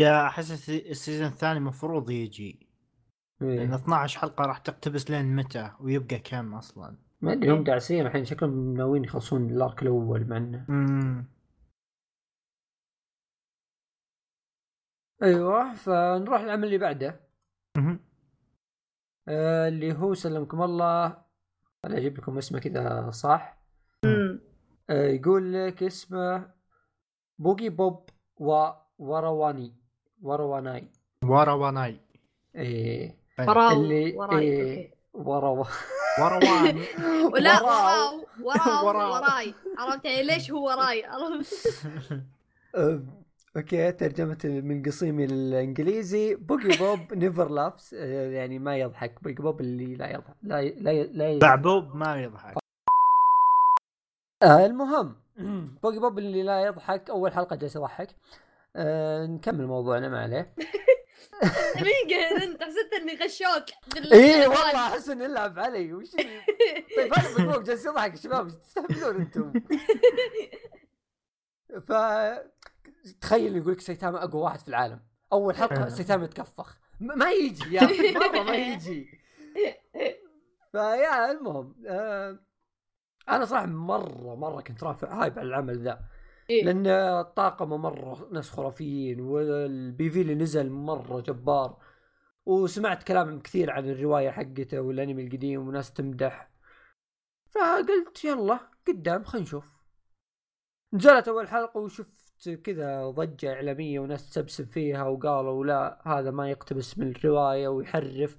يا 0.00 0.26
أحس 0.26 0.50
السي- 0.50 0.90
ال 0.90 0.95
season 0.95 1.26
الثاني 1.26 1.58
المفروض 1.58 2.10
يجي. 2.10 2.66
لأن 3.40 3.68
إيه. 3.72 3.74
12 3.74 4.18
حلقة 4.20 4.44
راح 4.44 4.58
تقتبس 4.58 5.10
لين 5.10 5.36
متى؟ 5.36 5.72
ويبقى 5.80 6.18
كم 6.18 6.54
أصلا؟ 6.54 6.96
ما 7.20 7.32
أدري 7.32 7.50
هم 7.52 7.64
داعسين 7.64 8.06
الحين 8.06 8.24
شكلهم 8.24 8.74
ناويين 8.76 9.04
يخلصون 9.04 9.50
ال 9.50 9.58
arc 9.58 9.82
الأول 9.82 10.24
مع 10.28 10.36
إنه. 10.36 11.24
أيوه 15.22 15.74
فنروح 15.74 16.40
للعمل 16.40 16.64
اللي 16.64 16.78
بعده. 16.78 17.20
آه 19.28 19.68
اللي 19.68 19.92
هو 19.92 20.14
سلمكم 20.14 20.62
الله. 20.62 21.06
أنا 21.84 21.96
أجيب 21.98 22.18
لكم 22.18 22.38
اسمه 22.38 22.58
كذا 22.60 23.10
صح؟ 23.10 23.59
يقول 24.90 25.52
لك 25.52 25.82
اسمه 25.82 26.50
بوغي 27.38 27.68
بوب 27.68 28.08
و 28.36 28.68
ورواني 28.98 29.74
ورواناي. 30.22 30.88
ورا 31.24 31.52
وناي 31.52 32.00
إيه 32.56 33.16
وراو 33.38 33.72
اللي 33.72 34.12
وراي 34.16 34.42
إيه 34.42 34.94
ورواني. 35.14 36.84
لا 37.46 37.62
وراو. 37.62 38.26
وراو. 38.86 39.12
وراي. 39.14 39.54
عرفت 39.78 40.04
يعني 40.04 40.22
ليش 40.22 40.50
هو 40.50 40.66
وراي؟ 40.66 41.04
عرفت؟ 41.10 41.84
آه، 42.74 43.02
okay 43.56 43.92
ترجمة 43.92 44.38
من 44.44 44.82
قصيمي 44.82 45.24
الانجليزي 45.24 46.34
بوغي 46.34 46.76
بوب 46.76 47.14
never 47.14 47.48
laughs 47.50 47.92
يعني 47.92 48.58
ما 48.58 48.76
يضحك. 48.76 49.22
بوغي 49.22 49.34
بوب 49.34 49.60
اللي 49.60 49.94
لا 49.94 50.10
يضحك 50.10 50.36
لا 50.42 50.60
ي- 50.60 50.74
لا 50.80 50.90
ي- 50.92 51.04
لا 51.12 51.30
ي- 51.30 51.38
بعبوب 51.38 51.96
ما 51.96 52.22
يضحك. 52.22 52.59
آه 54.42 54.66
المهم 54.66 55.16
بوغي 55.82 55.98
بوب 55.98 56.18
اللي 56.18 56.42
لا 56.42 56.62
يضحك 56.62 57.10
أول 57.10 57.32
حلقة 57.32 57.56
جالس 57.56 57.76
يضحك. 57.76 58.16
آه 58.76 59.26
نكمل 59.26 59.66
موضوعنا 59.66 60.08
ما 60.08 60.20
عليه. 60.22 60.54
دقيقة 61.80 62.44
أنت 62.44 62.62
حسيت 62.62 62.92
إني 62.92 63.14
غشوك. 63.14 63.64
إيه 64.12 64.48
والله 64.48 64.86
أحس 64.86 65.08
انه 65.08 65.24
يلعب 65.24 65.58
علي. 65.58 65.94
وش 65.94 66.10
طيب 66.96 67.12
بوغي 67.36 67.52
بوب 67.52 67.62
جالس 67.62 67.86
يضحك 67.86 68.16
شباب 68.16 68.46
إيش 68.46 68.54
تستهبلون 68.54 69.16
أنتم؟ 69.16 69.52
ف 71.88 71.92
تخيل 73.20 73.56
يقول 73.56 73.72
لك 73.72 73.80
سيتاما 73.80 74.24
أقوى 74.24 74.42
واحد 74.42 74.60
في 74.60 74.68
العالم. 74.68 75.00
أول 75.32 75.56
حلقة 75.56 75.88
سيتاما 75.88 76.24
يتكفخ 76.24 76.78
ما 77.00 77.30
يجي 77.30 77.74
يا 77.74 78.12
مرة 78.12 78.42
ما 78.42 78.56
يجي. 78.56 79.20
فيا 80.72 81.30
المهم 81.30 81.74
آه 81.86 82.38
أنا 83.28 83.44
صراحة 83.44 83.66
مره 83.66 84.34
مرة 84.34 84.60
كنت 84.60 84.84
رافع 84.84 85.22
hype 85.22 85.38
على 85.38 85.48
العمل 85.48 85.82
ذا. 85.82 86.00
إيه. 86.50 86.64
لأن 86.64 87.22
طاقمه 87.22 87.76
مرة 87.76 88.28
ناس 88.32 88.50
خرافيين 88.50 89.20
وال 89.20 90.10
PV 90.10 90.20
اللي 90.20 90.34
نزل 90.34 90.70
مرة 90.70 91.20
جبار. 91.20 91.76
وسمعت 92.46 93.02
كلام 93.02 93.40
كثير 93.40 93.70
عن 93.70 93.88
الرواية 93.90 94.30
حقته 94.30 94.80
والأنمي 94.80 95.26
القديم 95.26 95.68
وناس 95.68 95.92
تمدح. 95.92 96.50
فقلت 97.50 98.24
يلا 98.24 98.60
قدام 98.88 99.24
خلينا 99.24 99.46
نشوف. 99.46 99.80
نزلت 100.92 101.28
أول 101.28 101.48
حلقة 101.48 101.80
وشفت 101.80 102.50
كذا 102.50 103.10
ضجة 103.10 103.52
إعلامية 103.52 104.00
وناس 104.00 104.30
تسبسب 104.30 104.66
فيها 104.66 105.04
وقالوا 105.04 105.64
لا 105.64 106.02
هذا 106.06 106.30
ما 106.30 106.50
يقتبس 106.50 106.98
من 106.98 107.10
الرواية 107.10 107.68
ويحرف. 107.68 108.36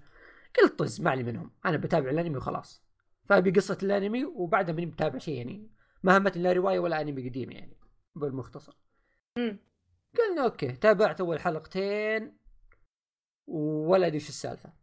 قلت 0.62 0.80
طز 0.80 1.02
ما 1.02 1.12
علي 1.12 1.24
منهم. 1.24 1.52
أنا 1.66 1.78
بتابع 1.78 2.10
الأنمي 2.10 2.38
وخلاص. 2.38 2.91
فابي 3.32 3.52
قصة 3.52 3.78
الأنمي 3.84 4.26
وبعدها 4.26 4.76
ماني 4.76 4.86
بتابع 4.86 5.20
شيء 5.20 5.38
يعني. 5.38 5.70
ما 6.04 6.18
همتني 6.18 6.44
لا 6.44 6.54
رواية 6.54 6.80
ولا 6.80 7.02
أنمي 7.02 7.30
قديم 7.30 7.52
يعني 7.52 7.78
بالمختصر. 8.16 8.78
مم. 9.38 9.60
قلنا 10.18 10.44
أوكي 10.44 10.72
تابعت 10.72 11.22
أول 11.22 11.40
حلقتين 11.40 12.38
ولا 13.48 14.08
أدري 14.08 14.18
وش 14.18 14.30
السالفة. 14.30 14.74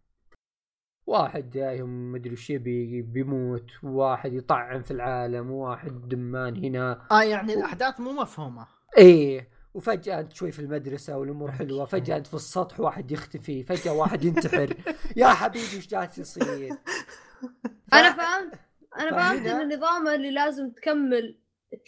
واحد 1.06 1.50
جايهم 1.50 2.12
مدري 2.12 2.32
وش 2.32 2.50
يبي 2.50 3.02
بيموت 3.02 3.70
واحد 3.82 4.32
يطعن 4.32 4.82
في 4.82 4.90
العالم 4.90 5.50
واحد 5.50 6.08
دمان 6.08 6.64
هنا. 6.64 7.06
آه 7.10 7.22
يعني 7.22 7.54
الأحداث 7.54 8.00
مو 8.00 8.12
مفهومة. 8.12 8.66
إيه 8.98 9.50
وفجأة 9.74 10.20
أنت 10.20 10.32
شوي 10.32 10.52
في 10.52 10.58
المدرسة 10.58 11.18
والأمور 11.18 11.52
حلوة، 11.52 11.84
فجأة 11.84 12.16
أنت 12.16 12.26
في 12.26 12.34
السطح 12.34 12.80
واحد 12.80 13.10
يختفي، 13.10 13.62
فجأة 13.62 13.92
واحد 13.92 14.24
ينتحر، 14.24 14.76
يا 15.16 15.28
حبيبي 15.28 15.78
وش 15.78 15.88
جالس 15.88 16.18
يصير؟ 16.18 16.76
ف- 17.90 17.94
أنا 17.94 18.12
فهمت 18.12 18.54
أنا 18.98 19.10
فهنا- 19.10 19.28
فهمت 19.34 19.46
إن 19.46 19.60
النظام 19.60 20.08
اللي 20.08 20.30
لازم 20.30 20.70
تكمل 20.70 21.38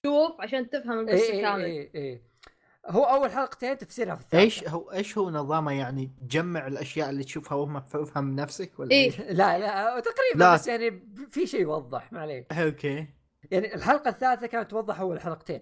تشوف 0.02 0.40
عشان 0.40 0.70
تفهم 0.70 1.00
القصة 1.00 1.32
إيه 1.32 1.42
كامل. 1.42 1.64
إيه 1.64 1.94
إيه. 1.94 2.22
هو 2.86 3.04
أول 3.04 3.30
حلقتين 3.30 3.78
تفسيرها 3.78 4.14
في 4.14 4.20
الثالثة. 4.22 4.38
إيش 4.44 4.68
هو 4.68 4.92
إيش 4.92 5.18
هو 5.18 5.30
نظامه؟ 5.30 5.72
يعني 5.72 6.10
تجمع 6.22 6.66
الأشياء 6.66 7.10
اللي 7.10 7.24
تشوفها 7.24 7.58
وهم 7.58 7.78
تفهم 7.78 8.36
نفسك 8.36 8.78
ولا 8.80 8.90
إيه. 8.90 9.10
لا 9.32 9.58
لا 9.58 10.00
تقريبا 10.00 10.38
لا. 10.44 10.54
بس 10.54 10.66
يعني 10.68 11.08
في 11.30 11.46
شيء 11.46 11.60
يوضح 11.60 12.12
ما 12.12 12.20
عليك. 12.20 12.52
okay. 12.52 13.06
يعني 13.50 13.74
الحلقة 13.74 14.08
الثالثة 14.08 14.46
كانت 14.46 14.70
توضح 14.70 15.00
أول 15.00 15.20
حلقتين. 15.20 15.60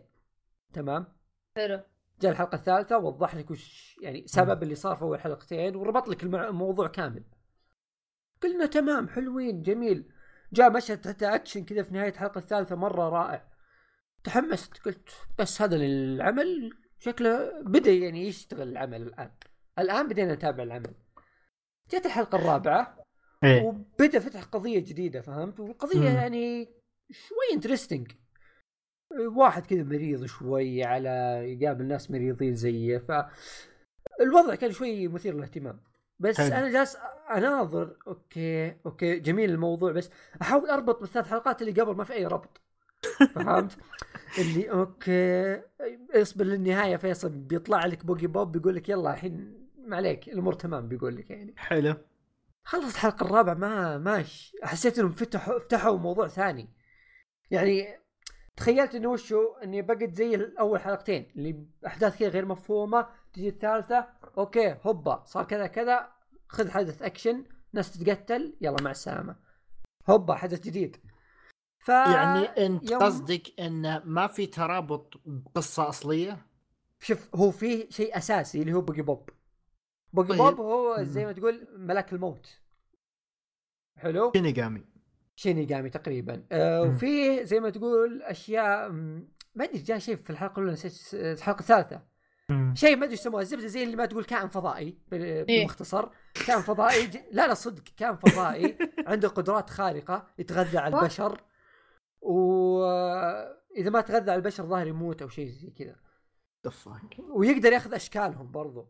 تمام؟ 0.73 1.07
حلو. 1.57 1.81
جاء 2.21 2.33
الحلقة 2.33 2.57
الثالثة 2.57 2.99
وضح 2.99 3.35
لك 3.35 3.51
وش 3.51 3.97
يعني 4.03 4.25
سبب 4.27 4.63
اللي 4.63 4.75
صار 4.75 4.97
في 4.97 5.03
أول 5.03 5.21
حلقتين 5.21 5.77
وربط 5.77 6.09
لك 6.09 6.23
الموضوع 6.23 6.87
كامل. 6.89 7.23
قلنا 8.43 8.67
تمام 8.67 9.09
حلوين 9.09 9.63
جميل. 9.63 10.11
جاء 10.53 10.71
مشهد 10.71 11.09
حتى 11.09 11.35
اكشن 11.35 11.65
كذا 11.65 11.83
في 11.83 11.95
نهاية 11.95 12.11
الحلقة 12.11 12.39
الثالثة 12.39 12.77
مرة 12.77 13.09
رائع. 13.09 13.49
تحمست 14.25 14.79
قلت 14.79 15.11
بس 15.39 15.63
هذا 15.63 15.77
العمل 15.77 16.71
شكله 16.99 17.63
بدأ 17.63 17.93
يعني 17.93 18.27
يشتغل 18.27 18.69
العمل 18.69 19.03
الآن. 19.03 19.31
الآن 19.79 20.09
بدينا 20.09 20.35
نتابع 20.35 20.63
العمل. 20.63 20.95
جت 21.91 22.07
الحلقة 22.07 22.39
الرابعة 22.39 23.05
إيه 23.45 23.63
وبدأ 23.63 24.19
فتح 24.19 24.45
قضية 24.45 24.79
جديدة 24.79 25.21
فهمت 25.21 25.61
والقضية 25.61 25.99
مم. 26.11 26.17
يعني 26.17 26.69
شوي 27.11 27.55
interesting 27.55 28.13
واحد 29.37 29.67
كذا 29.67 29.83
مريض 29.83 30.25
شوي 30.25 30.85
على 30.85 31.09
يقابل 31.45 31.85
ناس 31.85 32.11
مريضين 32.11 32.55
زيه 32.55 32.99
ف 32.99 33.11
الوضع 34.21 34.55
كان 34.55 34.73
شوي 34.73 35.09
مثير 35.09 35.35
للاهتمام 35.35 35.81
بس 36.19 36.41
حلو. 36.41 36.57
أنا 36.57 36.69
جالس 36.71 36.97
أناظر. 37.37 37.97
okay 38.07 38.77
okay 38.87 39.19
جميل 39.19 39.51
الموضوع 39.51 39.93
بس 39.93 40.11
أحاول 40.43 40.71
أربط 40.71 41.01
بالثلاث 41.01 41.29
حلقات 41.29 41.63
اللي 41.63 41.81
قبل 41.81 41.97
ما 41.97 42.05
في 42.05 42.13
أي 42.13 42.27
ربط. 42.27 42.61
فهمت؟ 43.35 43.79
اللي 44.39 44.71
okay 44.71 45.63
اصبر 46.15 46.45
للنهاية 46.45 46.97
فيصل 46.97 47.29
بيطلع 47.29 47.87
لك 47.87 48.07
بوجي 48.07 48.27
بوب 48.27 48.53
بيقول 48.53 48.75
لك 48.75 48.89
يلا 48.89 49.15
الحين 49.15 49.67
ما 49.79 49.97
عليك 49.97 50.29
الأمور 50.29 50.53
تمام 50.53 50.89
بيقول 50.89 51.17
لك 51.17 51.31
يعني. 51.31 51.55
حلو. 51.57 51.95
خلص 52.65 52.95
الحلقة 52.95 53.27
الرابعة 53.27 53.55
ما 53.55 53.99
ماش 53.99 54.57
حسيت 54.63 54.99
إنهم 54.99 55.13
فتحوا 55.13 55.59
فتحوا 55.59 55.99
موضوع 55.99 56.29
ثاني. 56.29 56.69
يعني 57.51 57.99
تخيلت 58.57 58.95
إنه 58.95 59.09
وشو 59.09 59.55
إني 59.65 59.83
بقت 59.83 60.15
زي 60.15 60.35
الأول 60.35 60.81
حلقتين 60.81 61.27
اللي 61.37 61.67
أحداث 61.87 62.19
كذا 62.19 62.29
غير 62.29 62.47
مفهومة 62.47 63.07
تجي 63.33 63.49
الثالثة 63.49 64.07
okay 64.39 64.77
هوبا 64.87 65.25
صار 65.27 65.45
كذا 65.45 65.67
كذا 65.67 66.13
خذ 66.49 66.71
حدث 66.71 67.03
اكشن 67.03 67.45
ناس 67.73 67.99
تتقتل 67.99 68.57
يلا 68.61 68.83
مع 68.83 68.91
السلامة. 68.91 69.37
هوبا 70.11 70.35
حدث 70.35 70.61
جديد. 70.61 70.97
ف 71.85 71.89
يعني 71.89 72.45
أنت 72.67 72.91
يوم- 72.91 73.03
قصدك 73.03 73.61
انه 73.61 74.03
ما 74.05 74.27
في 74.27 74.47
ترابط 74.47 75.21
بقصة 75.27 75.89
أصلية؟ 75.89 76.47
شوف 77.01 77.35
هو 77.35 77.51
في 77.51 77.87
شيء 77.91 78.17
أساسي 78.17 78.61
اللي 78.61 78.73
هو 78.73 78.81
بوجي 78.81 79.03
بوب. 79.03 79.31
بوجي 80.13 80.29
طيب. 80.29 80.39
بوب 80.39 80.61
هو. 80.61 81.03
زي 81.03 81.25
ما 81.27 81.33
تقول 81.33 81.69
ملاك 81.77 82.13
الموت. 82.13 82.61
حلو؟ 83.99 84.33
شينيغامي. 84.37 84.85
شينيغامي 85.37 85.91
تقريبا. 85.91 86.47
آه. 86.53 86.83
وفيه 86.83 87.43
زي 87.43 87.61
ما 87.61 87.71
تقول 87.71 88.23
أشياء 88.23 88.91
ما 89.55 89.65
أدري 89.65 89.79
جاء 89.79 89.99
شيء 89.99 90.17
في 90.17 90.31
الحلقة 90.31 90.53
الأولى 90.53 90.73
نسيت 90.73 91.15
الحلقة 91.15 91.61
الثالثة. 91.61 92.03
شيء 92.75 92.97
ما 92.97 93.05
أدري 93.05 93.15
يسموه 93.15 93.41
الزبدة 93.41 93.67
زي 93.67 93.83
اللي 93.83 93.97
ما 93.97 94.07
تقول 94.07 94.25
كائن 94.25 94.49
فضائي 94.49 94.99
بال- 95.09 95.45
بالمختصر 95.45 96.09
كائن 96.47 96.61
فضائي 96.61 97.07
ج... 97.07 97.17
لا 97.33 97.47
لا 97.47 97.55
صدق 97.55 97.83
كائن 97.97 98.17
فضائي 98.17 98.79
عنده 99.07 99.29
قدرات 99.29 99.71
خارقة 99.71 100.27
يتغذى 100.39 100.79
على 100.79 100.97
البشر. 101.01 101.41
واذا 102.21 103.91
ما 103.91 104.01
تغذى 104.01 104.31
على 104.31 104.35
البشر 104.35 104.67
ظاهر 104.67 104.87
يموت 104.87 105.23
أو 105.23 105.29
شيء 105.29 105.49
زي 105.51 105.71
كذا. 105.71 105.97
the 106.65 106.71
fuck 106.71 107.17
ويقدر 107.31 107.73
يأخذ 107.73 107.95
أشكالهم 107.95 108.51
برضو. 108.51 108.87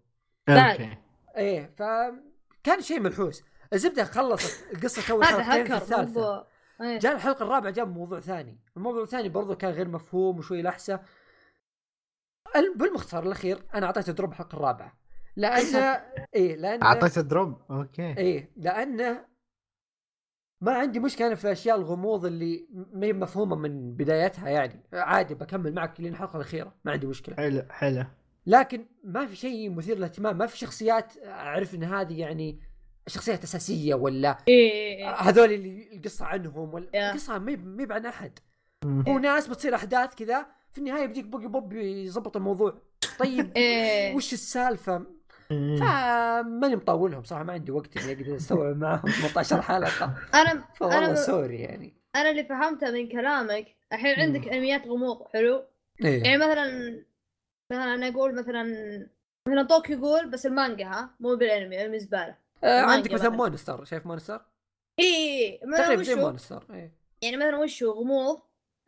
okay 0.49 0.97
إيه 1.37 1.75
فكان 1.77 2.81
شيء 2.81 3.01
منحوس 3.01 3.43
الزبدة 3.73 4.05
خلصت 4.05 4.73
القصة 4.73 5.03
تو 5.03 5.21
هذا 5.23 5.43
حلقتين 5.43 5.79
في 5.79 5.83
الثالثة. 5.83 6.47
إيه. 6.81 6.99
جاء 6.99 7.13
الحلقة 7.15 7.43
الرابعة 7.43 7.71
جاب 7.73 7.89
موضوع 7.97 8.21
ثاني. 8.21 8.59
الموضوع 8.77 9.03
الثاني 9.03 9.29
برضو 9.29 9.57
كان 9.57 9.71
غير 9.73 9.89
مفهوم 9.89 10.39
وشوي 10.39 10.63
لحسة. 10.63 11.01
بالمختصر 12.77 13.23
الأخير 13.23 13.63
أنا 13.75 13.87
أعطيته 13.87 14.13
drop 14.13 14.31
الحلقة 14.31 14.57
الرابعه 14.57 14.93
لأن 15.37 15.65
إيه 16.35 16.57
لأن 16.57 16.83
أعطيته 16.83 17.21
drop؟ 17.21 17.59
okay. 17.71 18.03
إيه 18.19 18.51
لأنه 18.57 19.25
ما 20.61 20.73
عندي 20.73 21.01
مشكلة 21.01 21.27
أنا 21.27 21.35
في 21.35 21.53
اشياء 21.53 21.77
الغموض 21.77 22.25
اللي 22.27 22.69
ما 22.93 23.07
هي 23.07 23.13
مفهومة 23.13 23.57
من 23.57 23.93
بدايتها 23.97 24.49
يعني. 24.49 24.83
عادي 24.93 25.35
بكمل 25.35 25.75
معك 25.75 26.01
لين 26.01 26.13
الحلقة 26.13 26.37
الأخيرة 26.37 26.75
ما 26.85 26.93
عندي 26.93 27.07
مشكلة. 27.07 27.37
حلو 27.37 27.63
حلو. 27.71 28.05
لكن 28.47 28.87
ما 29.05 29.27
في 29.27 29.37
شيء 29.37 29.71
مثير 29.71 29.97
للاهتمام 29.97 30.39
ما 30.39 30.47
في 30.47 30.59
شخصيات 30.59 31.13
أعرف 31.27 31.75
إن 31.75 31.85
هذه 31.85 32.21
يعني 32.21 32.61
شخصيات 33.07 33.43
أساسية 33.45 33.95
ولا 33.95 34.39
إيه، 34.49 34.71
إيه 34.73 34.97
إيه. 35.09 35.15
هذول 35.15 35.53
اللي 35.53 35.97
القصة 35.97 36.25
عنهم 36.25 36.75
ولا. 36.75 37.11
القصة 37.11 37.39
ما 37.39 37.53
هي- 37.53 37.87
عن 37.93 38.07
أحد. 38.07 38.39
هو 38.85 39.19
ناس 39.19 39.49
بتصير 39.49 39.75
أحداث 39.75 40.15
كذا 40.15 40.47
في 40.73 40.79
النهاية 40.79 41.07
بيجيك 41.07 41.25
بوكي 41.25 41.47
بوب 41.47 41.73
يظبط 41.73 42.37
الموضوع. 42.37 42.79
طيب 43.19 43.53
إيه. 43.57 44.15
وش 44.15 44.33
السالفة. 44.33 45.07
فماني 45.51 46.77
مطولهم 46.77 47.23
صراحة 47.23 47.45
ما 47.45 47.53
عندي 47.53 47.73
وقت 47.73 47.97
إني 47.97 48.13
أقدر 48.13 48.37
أستوعب 48.37 48.77
معهم 48.83 49.09
18 49.11 49.63
حلقة. 49.63 50.15
أنا 50.35 50.65
فوالله 50.75 50.99
أنا 50.99 51.15
sorry 51.15 51.57
يعني. 51.61 51.95
أنا 52.17 52.31
اللي 52.31 52.45
فهمته 52.45 52.91
من 52.91 53.09
كلامك 53.09 53.67
الحين 53.93 54.21
عندك 54.21 54.49
أنميات 54.49 54.87
غموض 54.87 55.29
حلو؟ 55.33 55.65
إيه. 56.05 56.23
يعني 56.25 56.37
مثلا 56.39 56.99
مثلا 57.73 57.95
أنا 57.95 58.09
أقول 58.09 58.35
مثلا 58.35 58.65
مثلا 59.49 59.63
طوكيو 59.63 59.99
يقول 59.99 60.31
بس 60.31 60.47
المانجا 60.47 60.87
ها؟ 60.87 61.11
مو 61.21 61.37
بالأنمي 61.37 61.85
أنمي 61.85 61.99
زبالة. 61.99 62.37
آه 62.65 62.81
عندك 62.81 63.13
مثلا. 63.13 63.29
مونستر 63.29 63.85
شايف 63.85 64.07
مونستر؟ 64.07 64.41
اي 65.01 65.61
مثلا 65.65 65.85
تقريبا 65.85 66.03
زي 66.03 66.15
مونستر 66.15 66.65
إيه. 66.71 66.93
يعني 67.23 67.37
مثلا 67.37 67.59
وشو؟ 67.59 67.91
غموض؟ 67.91 68.41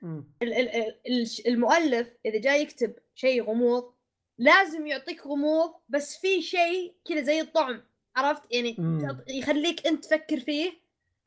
مم. 0.02 0.24
ال- 0.42 0.52
ال- 0.54 0.68
ال- 0.68 0.98
الش- 1.06 1.42
المؤلف 1.46 2.08
إذا 2.26 2.40
جاي 2.40 2.62
يكتب 2.62 2.94
شيء 3.14 3.42
غموض 3.42 3.92
لازم 4.38 4.86
يعطيك 4.86 5.26
غموض 5.26 5.74
بس 5.88 6.16
في 6.18 6.42
شيء 6.42 6.94
كذا 7.04 7.20
زي 7.22 7.40
الطعم 7.40 7.82
عرفت 8.16 8.42
يعني 8.50 8.76
مم. 8.78 9.22
يخليك 9.28 9.86
أنت 9.86 10.04
تفكر 10.04 10.40
فيه 10.40 10.72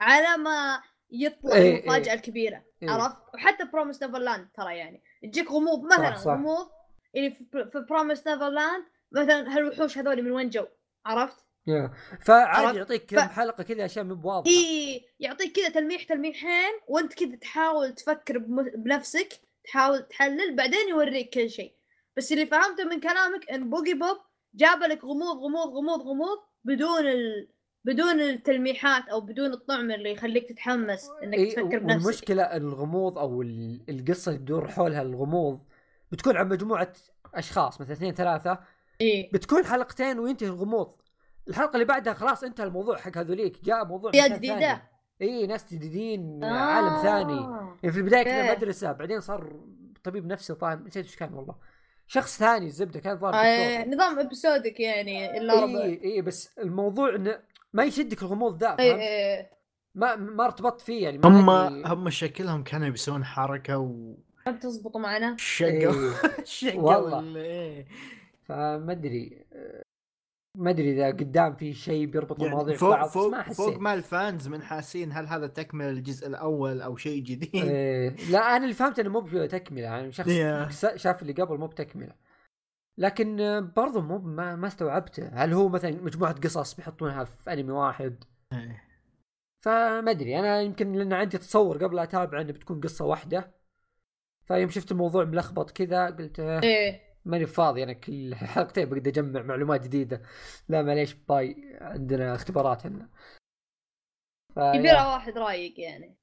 على 0.02 0.38
ما 0.44 0.82
يطلع 1.12 1.56
إيه، 1.56 1.80
المفاجأة 1.80 2.12
إيه. 2.12 2.18
الكبيرة 2.18 2.64
إيه. 2.84 2.90
عرفت 2.90 3.18
وحتى 3.34 3.66
بروميس 3.66 4.04
نيفرلاند 4.04 4.48
ترى 4.58 4.78
يعني 4.78 5.02
تجيك 5.24 5.52
غموض 5.52 5.86
مثلا 5.86 6.16
صح. 6.16 6.32
غموض 6.32 6.68
يعني 7.14 7.32
في 7.32 7.86
بروميس 7.90 8.28
نيفرلاند 8.28 8.84
مثلا 9.12 9.56
هالوحوش 9.58 9.98
هذول 9.98 10.22
من 10.22 10.32
وين 10.32 10.50
جو 10.50 10.66
عرفت؟ 11.06 11.46
فعادي؟ 12.22 12.78
يعطيك 12.78 13.02
ف- 13.02 13.16
كم 13.16 13.20
حلقة 13.22 13.64
كذا 13.64 13.86
اشياء 13.86 14.06
مو 14.06 14.16
بواضحه 14.16 14.52
إي 14.52 15.06
يعطيك 15.20 15.56
كذا 15.56 15.70
تلميح 15.70 16.04
تلميحين 16.04 16.72
وانت 16.88 17.14
كذا 17.14 17.36
تحاول 17.36 17.94
تفكر 17.96 18.38
بنفسك 18.76 19.30
تحاول 19.64 20.02
تحلل 20.08 20.56
بعدين 20.56 20.90
يوريك 20.90 21.34
كل 21.34 21.50
شيء. 21.50 21.74
بس 22.18 22.32
اللي 22.32 22.46
فهمته 22.46 22.84
من 22.84 23.00
كلامك 23.00 23.50
إن 23.50 23.70
بوجي 23.70 23.94
بوب 23.94 24.18
جاب 24.54 24.84
لك 24.84 25.04
غموض 25.04 25.38
غموض 25.38 25.68
غموض 25.70 26.02
غموض 26.02 26.38
بدون 26.64 27.08
ال... 27.08 27.50
بدون 27.86 28.22
التلميحات 28.22 29.10
أو 29.10 29.22
بدون 29.22 29.54
الطعم 29.54 29.92
اللي 29.92 30.12
يخليك 30.12 30.50
تتحمس 30.50 31.10
إنك 31.24 31.34
إيه 31.34 31.52
تفكر 31.56 31.80
بنفسك. 31.80 32.06
والمشكلة 32.06 32.44
الغموض 32.44 33.18
أو 33.18 33.42
ال- 33.42 33.82
القصة 33.90 34.30
اللي 34.32 34.40
تدور 34.42 34.68
حولها 34.68 35.02
الغموض 35.02 35.60
بتكون 36.12 36.38
عن 36.38 36.50
مجموعة 36.50 36.94
أشخاص 37.36 37.82
مثلا 37.82 37.94
اثنين 37.94 38.14
ثلاثة. 38.14 38.60
إيه 39.02 39.32
بتكون 39.34 39.66
حلقتين 39.66 40.20
وينتهي 40.20 40.48
الغموض. 40.48 40.96
الحلقة 41.48 41.74
اللي 41.74 41.86
بعدها 41.86 42.14
خلاص 42.14 42.44
انتهى 42.44 42.64
الموضوع 42.68 42.98
حق 42.98 43.18
هذوليك 43.18 43.64
جاء 43.64 43.86
موضوع 43.86 44.12
جديدة. 44.12 44.82
إي 45.22 45.48
ناس 45.48 45.74
جديدين 45.74 46.44
عالم 46.44 47.02
ثاني 47.02 47.34
آه. 47.40 47.78
يعني 47.84 47.94
في 47.94 48.00
البداية 48.00 48.24
كذا. 48.24 48.56
مدرسة 48.56 48.92
بعدين 48.92 49.20
صار 49.20 49.60
طبيب 50.04 50.26
نفسي 50.26 50.54
طبعا 50.54 50.76
نسيت 50.76 51.06
إيش 51.06 51.16
كان 51.16 51.34
والله 51.34 51.56
شخص 52.08 52.40
ثاني 52.40 52.66
الزبدة 52.66 53.00
كان 53.00 53.18
ظاهر 53.18 53.34
آه، 53.36 53.88
نظام 53.88 54.20
episodic 54.20 54.80
يعني 54.80 55.38
إلا 55.38 55.54
ربع 55.64 55.82
إي 55.84 56.02
إي 56.04 56.22
بس 56.22 56.58
الموضوع 56.60 57.16
إنه 57.16 57.40
ما 57.74 57.84
يشدك 57.84 58.22
الغموض 58.22 58.58
ذا 58.64 58.76
إي 58.80 59.50
ما 59.96 60.16
ما 60.16 60.46
ارتبطت 60.46 60.82
فيه 60.82 61.04
يعني 61.04 61.18
ما 61.18 61.68
هم. 61.68 61.86
هم 61.86 62.10
شكلهم 62.10 62.64
كانوا 62.64 62.90
بيسوون 62.90 63.26
حركة 63.26 63.84
ما 64.46 64.52
بتزبط 64.52 64.98
معنا 64.98 65.36
إيه. 65.62 65.92
شقوا 66.44 66.96
والله. 66.96 67.20
ال- 67.20 67.38
إيه. 67.38 67.88
فما 68.46 68.92
أدري 68.92 69.46
ما 70.58 70.70
أدري 70.70 70.92
إذا 70.92 71.08
قدام 71.08 71.56
في 71.56 71.74
شيء 71.74 72.06
بيربط 72.06 72.40
يعني 72.40 72.52
المواضيع 72.52 72.74
في 72.74 72.80
فوق 72.80 72.90
بعض 72.90 73.08
بس 73.08 73.16
ما 73.16 73.22
فوق 73.22 73.42
حسيت 73.42 73.58
فوق 73.58 73.78
ما 73.78 73.94
الفانز 73.94 74.48
من 74.48 74.62
حاسين 74.62 75.12
هل 75.12 75.28
هذا 75.28 75.48
تكمل 75.48 75.86
الجزء 75.86 76.28
الأول 76.28 76.82
أو 76.82 76.98
شيء 76.98 77.24
جديد؟ 77.24 77.56
إيه. 77.56 78.10
لا 78.32 78.40
أنا 78.40 78.64
اللي 78.64 78.74
فهمت 78.74 79.00
إنه 79.00 79.10
مو 79.10 79.22
بتكملة 79.22 79.84
يعني 79.84 80.12
شخص 80.12 80.28
Yeah. 80.28 80.96
شاف 80.96 81.22
اللي 81.22 81.34
قبل 81.34 81.58
مو 81.58 81.68
بتكملة. 81.68 82.16
لكن 82.98 83.38
برضو 83.76 84.02
مو 84.02 84.18
ما, 84.18 84.56
ما 84.56 84.68
استوعبته. 84.68 85.28
هل 85.28 85.54
هو 85.54 85.70
مثلا 85.70 85.92
مجموعة 85.92 86.34
قصص 86.34 86.74
بيحطونها 86.74 87.24
في 87.24 87.54
أنمي 87.54 87.72
واحد؟ 87.72 88.24
إيه. 88.54 88.84
فما 89.60 90.12
أدري. 90.12 90.40
أنا 90.40 90.62
يمكن 90.62 90.94
لأن 90.94 91.14
عندي 91.14 91.38
تصور 91.38 91.84
قبل 91.84 92.00
أتابع 92.00 92.42
انه 92.42 92.54
بتكون 92.54 92.82
قصة 92.82 93.06
واحدة. 93.06 93.54
فيوم 94.46 94.70
شفت 94.70 94.92
الموضوع 94.92 95.24
ملخبط 95.24 95.72
كذا 95.72 96.06
قلت 96.06 96.40
إيه. 96.40 97.13
ماني 97.26 97.46
فاضي 97.46 97.84
أنا 97.84 97.94
كل 97.94 98.36
حلقتين 98.36 98.90
بقدر 98.90 99.10
أجمع 99.10 99.42
معلومات 99.42 99.84
جديدة 99.84 100.22
لا 100.70 100.82
معليش 100.82 101.14
باي 101.14 101.78
عندنا 101.82 102.36
اختبارات 102.36 102.86
هنا 102.86 103.10
يبيله 104.58 105.14
واحد 105.14 105.38
رايق 105.38 105.80
يعني 105.80 106.18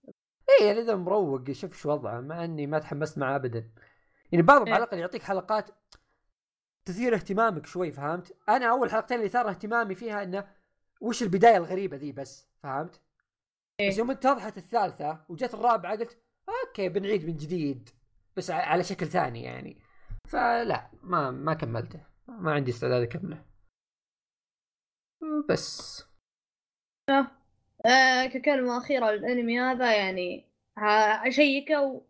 إيه 0.49 0.67
يعني 0.67 0.81
إذا 0.81 0.97
مروق 0.97 1.51
يشوف 1.51 1.77
شو 1.77 1.91
وضعه 1.91 2.21
مع 2.21 2.45
إني 2.45 2.67
ما 2.67 2.79
تحمست 2.79 3.19
معاه 3.19 3.37
ابدا 3.37 3.71
يعني 4.33 4.43
بعضهم 4.43 4.67
إيه. 4.67 4.75
على 4.75 4.85
الأقل 4.85 4.99
يعطيك 4.99 5.23
حلقات 5.23 5.71
تثير 6.85 7.15
اهتمامك 7.15 7.67
شوي 7.67 7.93
فهمت؟ 7.93 8.37
أنا 8.49 8.71
أول 8.71 8.91
حلقتين 8.91 9.17
اللي 9.17 9.29
ثار 9.29 9.51
اهتمامي 9.51 9.95
فيها 9.95 10.23
إنه 10.23 10.49
وش 11.01 11.23
البداية 11.23 11.57
الغريبة 11.57 11.97
ذي 11.97 12.13
بس 12.13 12.49
فهمت؟ 12.63 13.01
إيه. 13.81 13.91
بس 13.91 13.99
يوم 13.99 14.11
اتضحت 14.11 14.59
الثالثة 14.59 15.25
وجت 15.29 15.55
الرابعة 15.55 15.97
قلت 15.97 16.19
أوكي 16.49 16.89
بنعيد 16.89 17.27
من 17.27 17.37
جديد 17.37 17.91
بس 18.37 18.51
على 18.51 18.85
شكل 18.85 19.07
ثاني 19.07 19.43
يعني 19.43 19.83
فلا 20.31 20.91
ما 21.03 21.31
ما 21.31 21.55
كملته. 21.55 22.01
ما 22.29 22.53
عندي 22.53 22.71
استعداد 22.71 23.03
أكمله. 23.03 23.45
بس. 25.49 26.01
آه 27.87 28.27
ككلمة 28.27 28.79
أخيرة 28.79 29.11
للأنمي 29.11 29.61
هذا 29.61 29.97
يعني 29.97 30.51
أشيكه 31.29 31.83
و... 31.83 32.03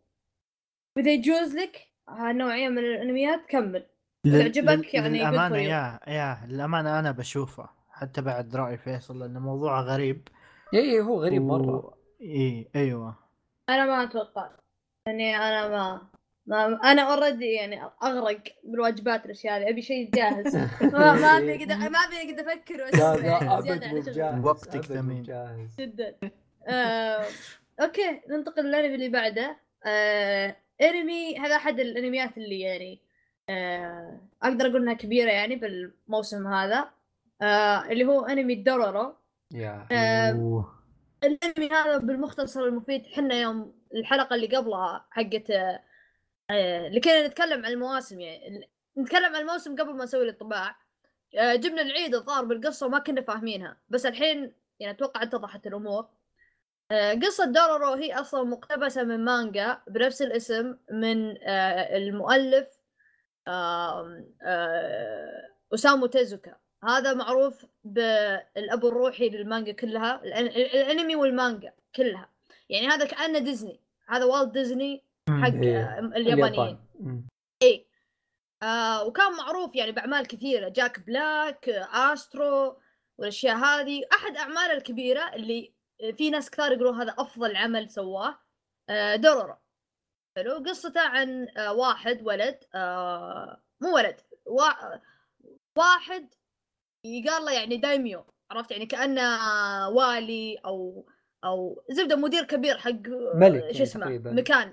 وإذا 0.97 1.11
يجوز 1.13 1.55
لك 1.55 1.89
هالنوعية 2.09 2.69
من 2.69 2.79
الأنميات 2.79 3.47
كمل. 3.49 3.87
يعجبك 4.27 4.69
لل- 4.69 4.95
يعني 4.95 5.19
you. 5.51 5.71
يا 5.71 6.01
يا 6.07 6.47
للأمانة 6.47 6.99
أنا 6.99 7.11
بشوفه. 7.11 7.69
حتى 7.89 8.23
بعد 8.23 8.57
رأي 8.57 8.79
فيصل 8.79 9.19
لأنه 9.19 9.41
موضوعه 9.41 9.83
غريب. 9.83 10.29
إي 10.75 11.01
هو 11.01 11.25
غريب 11.25 11.43
و... 11.43 11.95
إي 12.21 12.71
أيوه. 12.77 13.19
أنا 13.69 13.87
ما 13.87 14.03
أتوقع. 14.03 14.51
يعني 15.07 15.37
أنا 15.37 15.69
ما 15.69 16.11
ما 16.51 16.93
أنا 16.93 17.03
already 17.03 17.53
يعني 17.53 17.83
أغرق 18.03 18.43
بالواجبات 18.65 19.25
الأشياء 19.25 19.57
هذه 19.57 19.69
أبي 19.71 19.83
شيء 19.83 20.11
جاهز. 20.11 20.57
ما 20.93 21.13
ما 21.13 21.39
أبي 21.39 21.55
أقدر 21.55 21.91
ما 21.91 21.99
أبي 21.99 22.31
أقدر 22.31 22.53
أفكر 22.53 22.77
لا 22.77 22.85
وأسوي 22.85 23.23
لا 23.23 23.29
يعني 23.29 23.59
ابد 23.59 23.85
مو. 23.85 24.01
بجاهز 24.01 24.45
وقتك 24.45 24.85
ثمين. 24.85 25.23
جدا. 25.79 26.15
آه، 26.69 27.25
أوكي 27.81 28.21
ننتقل 28.29 28.65
للأنمي 28.65 28.95
اللي 28.95 29.09
بعده. 29.09 29.57
آه، 29.87 30.57
أنمي 30.83 31.39
هذا 31.39 31.57
أحد 31.57 31.81
الأنميات 31.81 32.39
اللي 32.39 32.61
يعني 32.61 33.01
آه، 33.49 34.21
أقدر 34.43 34.67
أقول 34.67 34.83
إنها 34.83 34.95
كبيرة 34.95 35.31
يعني 35.31 35.57
بالموسم 35.57 36.47
هذا. 36.47 36.91
آه، 37.43 37.85
اللي 37.85 38.05
هو 38.05 38.25
أنمي 38.25 38.55
دورورو. 38.55 39.15
يا 39.55 39.87
آه،. 39.93 40.67
الأنمي 41.25 41.71
هذا 41.71 41.99
بالمختصر 41.99 42.61
المفيد 42.61 43.07
حنا 43.07 43.35
يوم 43.35 43.73
الحلقة 43.95 44.35
اللي 44.35 44.57
قبلها 44.57 45.07
حقت 45.11 45.51
آه، 45.51 45.90
اللي 46.51 47.01
كنا 47.01 47.27
نتكلم 47.27 47.67
عن 47.67 47.73
المواسم 47.73 48.21
يعني 48.21 48.69
نتكلم 48.99 49.35
عن 49.35 49.41
الموسم 49.41 49.77
قبل 49.77 49.95
ما 49.95 50.05
نسوي 50.05 50.23
الانطباع 50.23 50.77
آه، 51.39 51.55
جبنا 51.55 51.83
العيد 51.83 52.15
الظاهر 52.15 52.45
بالقصة 52.45 52.87
وما 52.87 52.99
كنا 52.99 53.23
فاهمينها 53.23 53.77
بس 53.89 54.07
الحين 54.07 54.53
يعني 54.81 54.97
أتوقع 54.97 55.23
اتضحت 55.23 55.67
الأمور. 55.67 56.09
آه، 56.91 57.15
قصة 57.15 57.45
دورورو 57.45 57.93
هي 57.93 58.15
أصلا 58.15 58.43
مقتبسة 58.43 59.03
من 59.03 59.25
مانجا 59.25 59.81
بنفس 59.87 60.23
الاسم 60.23 60.77
من 60.91 61.37
المؤلف 61.47 62.69
آم، 63.49 64.35
آه، 64.43 66.07
تيزوكا. 66.13 66.57
هذا 66.85 67.15
معروف 67.15 67.67
بالأب 67.85 68.85
الروحي 68.87 69.29
للمانجا 69.29 69.73
كلها 69.73 70.25
الأنمي 70.25 71.17
والمانجا 71.17 71.73
كلها. 71.95 72.29
يعني 72.69 72.89
هذا 72.89 73.05
كأنه 73.05 73.39
ديزني. 73.39 73.81
هذا 74.09 74.25
والت 74.25 74.53
ديزني 74.55 75.05
حق 75.43 75.53
إيه. 75.63 75.85
آه، 75.85 75.99
اليابانيين. 75.99 76.79
اي 77.63 77.87
آه 78.63 79.05
وكان 79.07 79.33
معروف 79.33 79.75
يعني 79.77 79.93
بأعمال 79.93 80.27
كثيرة. 80.27 80.69
جاك 80.69 81.01
بلاك 81.01 81.69
آه، 81.69 82.13
آسترو 82.13 82.81
والأشياء 83.19 83.57
هذه. 83.57 84.03
أحد 84.13 84.37
أعماله 84.37 84.73
الكبيرة 84.73 85.35
اللي 85.35 85.75
في 86.17 86.31
ناس 86.31 86.51
كثار 86.51 86.73
يقولون 86.73 87.01
هذا 87.01 87.15
أفضل 87.19 87.57
عمل 87.57 87.91
سواه 87.91 88.39
آه 88.89 89.17
دورورو 89.17 89.55
حلو. 90.37 90.65
قصته 90.67 91.01
عن 91.01 91.49
آه 91.57 91.73
واحد 91.73 92.23
ولد 92.23 92.65
آه 92.75 93.63
مو 93.81 93.95
ولد 93.95 94.21
وا 94.47 94.69
واحد 95.79 96.35
يقال 97.05 97.45
له 97.45 97.53
يعني 97.53 97.77
دايميو. 97.77 98.25
عرفت؟ 98.51 98.71
يعني 98.71 98.87
كأنه 98.87 99.39
والي 99.89 100.59
أو 100.65 101.07
أو 101.45 101.83
زبدة 101.91 102.17
مدير 102.17 102.45
كبير 102.45 102.79
حق 102.79 103.09
ملك 103.35 103.73
شو 103.73 103.83
اسمه. 103.83 104.07
مكان. 104.09 104.73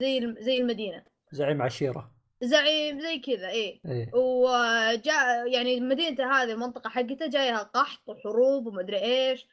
زي 0.00 0.34
زي 0.38 0.58
المدينة. 0.58 1.04
زعيم 1.32 1.62
عشيرة. 1.62 2.10
زعيم 2.42 3.00
زي 3.00 3.18
كذا 3.18 3.48
إيه. 3.48 3.80
إيه. 3.86 4.10
وجاء 4.14 5.46
يعني 5.46 5.80
مدينته 5.80 6.32
هذه 6.32 6.52
المنطقة 6.52 6.90
حقته 6.90 7.26
جايها 7.26 7.62
قحط 7.62 8.08
وحروب 8.08 8.66
ومدري 8.66 8.98
إيش. 9.02 9.46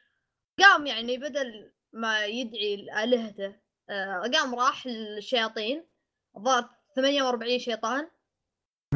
قام 0.58 0.86
يعني 0.86 1.16
بدل 1.16 1.70
ما 1.92 2.24
يدعي 2.24 2.76
لآلهته 2.76 3.56
آه، 3.90 4.30
قام 4.34 4.54
راح 4.54 4.86
للشياطين. 4.86 5.84
الظاهر 6.36 6.68
48 6.96 7.58
شيطان. 7.58 8.08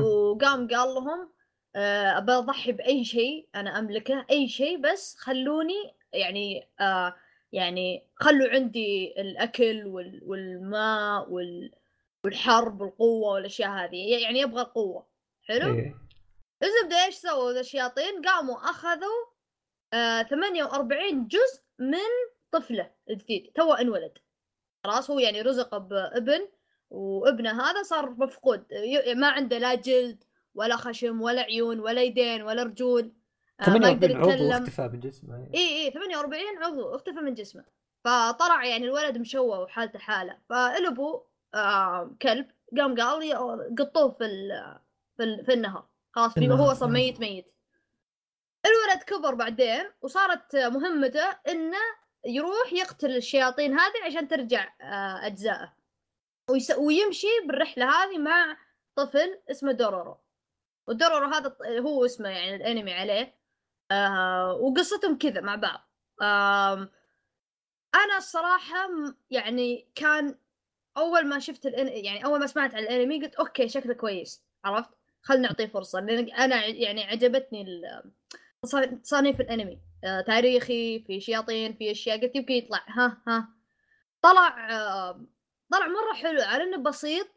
وقام 0.01 0.69
قال 0.69 0.95
لهم 0.95 1.33
آه، 1.77 2.19
أبى 2.19 2.33
أضحي 2.33 2.73
بأي 2.73 3.05
شيء 3.05 3.49
أنا 3.55 3.79
أملكه 3.79 4.27
أي 4.31 4.49
شيء 4.49 4.79
بس 4.81 5.17
خلوني 5.17 5.95
يعني 6.13 6.69
آه 6.81 7.15
يعني 7.53 8.07
خلوا 8.15 8.49
عندي 8.49 9.15
الأكل 9.21 9.87
وال- 9.87 10.21
والماء 10.27 11.31
وال 11.31 11.73
والحرب 12.25 12.81
والقوة 12.81 13.33
والأشياء 13.33 13.71
هذه. 13.71 14.23
يعني 14.23 14.41
يبغى 14.41 14.61
القوة. 14.63 15.07
حلو؟ 15.43 15.75
إيه. 15.75 15.95
الزبدة 16.63 17.05
إيش 17.05 17.15
سووا؟ 17.15 17.53
ذا 17.53 17.61
الشياطين؟ 17.61 18.23
قاموا 18.23 18.57
أخذوا 18.57 19.25
آه 19.93 20.23
48 20.23 21.29
جزء 21.29 21.63
من 21.79 21.99
طفله 22.53 22.91
الجديد. 23.11 23.53
تو 23.55 23.73
انولد. 23.73 24.13
خلاص 24.85 25.11
هو 25.11 25.19
يعني 25.19 25.43
رزق 25.43 25.77
بابن 25.77 26.49
وابنه 26.91 27.63
هذا 27.63 27.83
صار 27.83 28.11
مفقود. 28.11 28.65
ما 29.17 29.29
عنده 29.29 29.59
لا 29.59 29.75
جلد 29.75 30.25
ولا 30.55 30.77
خشم 30.77 31.23
ولا 31.23 31.43
عيون 31.43 31.81
ولا 31.81 32.03
يدين 32.03 32.43
ولا 32.43 32.63
رجول. 32.63 33.13
48 33.65 34.17
عضو 34.17 34.31
يتكلم. 34.31 34.53
اختفى 34.53 34.89
من 34.93 35.01
جسمه. 35.01 35.49
اي 35.55 35.87
اي 35.87 35.91
48 35.91 36.59
عضو 36.63 36.95
اختفى 36.95 37.21
من 37.21 37.35
جسمه. 37.35 37.65
فطلع 38.05 38.65
يعني 38.65 38.85
الولد 38.85 39.19
مشوه 39.19 39.61
وحالته 39.61 39.99
حالة. 39.99 40.39
فالابو 40.49 41.23
آه 41.55 42.17
كلب 42.23 42.47
قام 42.79 43.01
قال 43.01 43.75
قطوه 43.79 44.11
في 44.11 44.25
ال 44.25 44.79
في, 45.17 45.23
ال 45.23 45.45
في 45.45 45.53
النهر. 45.53 45.89
خلاص 46.13 46.39
هو 46.39 46.73
أصلا 46.73 46.89
آه. 46.89 46.93
ميت 46.93 47.21
ميت. 47.21 47.55
الولد 48.67 49.03
كبر 49.03 49.35
بعدين 49.35 49.91
وصارت 50.03 50.57
مهمته 50.57 51.31
إنه 51.49 51.79
يروح 52.27 52.73
يقتل 52.73 53.17
الشياطين 53.17 53.79
هذه 53.79 54.05
عشان 54.07 54.29
ترجع 54.29 54.75
آه 54.81 55.27
أجزائه. 55.27 55.75
ويس 56.51 56.71
ويمشي 56.71 57.27
بالرحلة 57.47 57.91
هذه 57.91 58.19
مع 58.19 58.57
طفل 58.97 59.41
اسمه 59.51 59.73
دورورو. 59.73 60.19
ودورورو 60.87 61.27
هذا 61.27 61.57
هو 61.81 62.05
اسمه 62.05 62.29
يعني 62.29 62.57
الأنمي 62.57 62.93
عليه. 62.93 63.38
آه 63.91 64.53
وقصتهم 64.55 65.19
كذا 65.19 65.41
مع 65.41 65.55
بعض. 65.55 65.81
آم 66.23 66.91
أنا 67.95 68.17
الصراحة 68.17 68.89
يعني 69.31 69.89
كان 69.95 70.39
أول 70.97 71.27
ما 71.27 71.39
شفت 71.39 71.65
يعني 71.65 72.25
أول 72.25 72.41
ما 72.41 72.47
سمعت 72.47 72.75
عن 72.75 72.83
الأنمي 72.83 73.25
قلت 73.25 73.35
أوكي 73.35 73.69
شكله 73.69 73.95
كويس. 73.95 74.45
عرفت؟ 74.65 74.91
خلنا 75.23 75.49
نعطيه 75.49 75.67
فرصة. 75.67 76.01
لأن 76.01 76.31
أنا 76.31 76.67
يعني 76.67 77.05
عجبتني 77.05 77.83
تصانيف 79.03 79.41
الأنمي. 79.41 79.81
آه 80.05 80.21
تاريخي 80.21 81.01
في 81.07 81.21
شياطين 81.21 81.77
في 81.77 81.91
أشياء. 81.91 82.21
قلت 82.21 82.37
يمكن 82.37 82.55
يطلع. 82.55 82.85
ها 82.89 83.23
ها. 83.29 83.49
طلع 84.23 84.71
آه 84.71 85.27
طلع 85.73 85.87
مرة 85.87 86.15
حلو. 86.15 86.43
على 86.43 86.65
إنه 86.65 86.77
بسيط. 86.77 87.29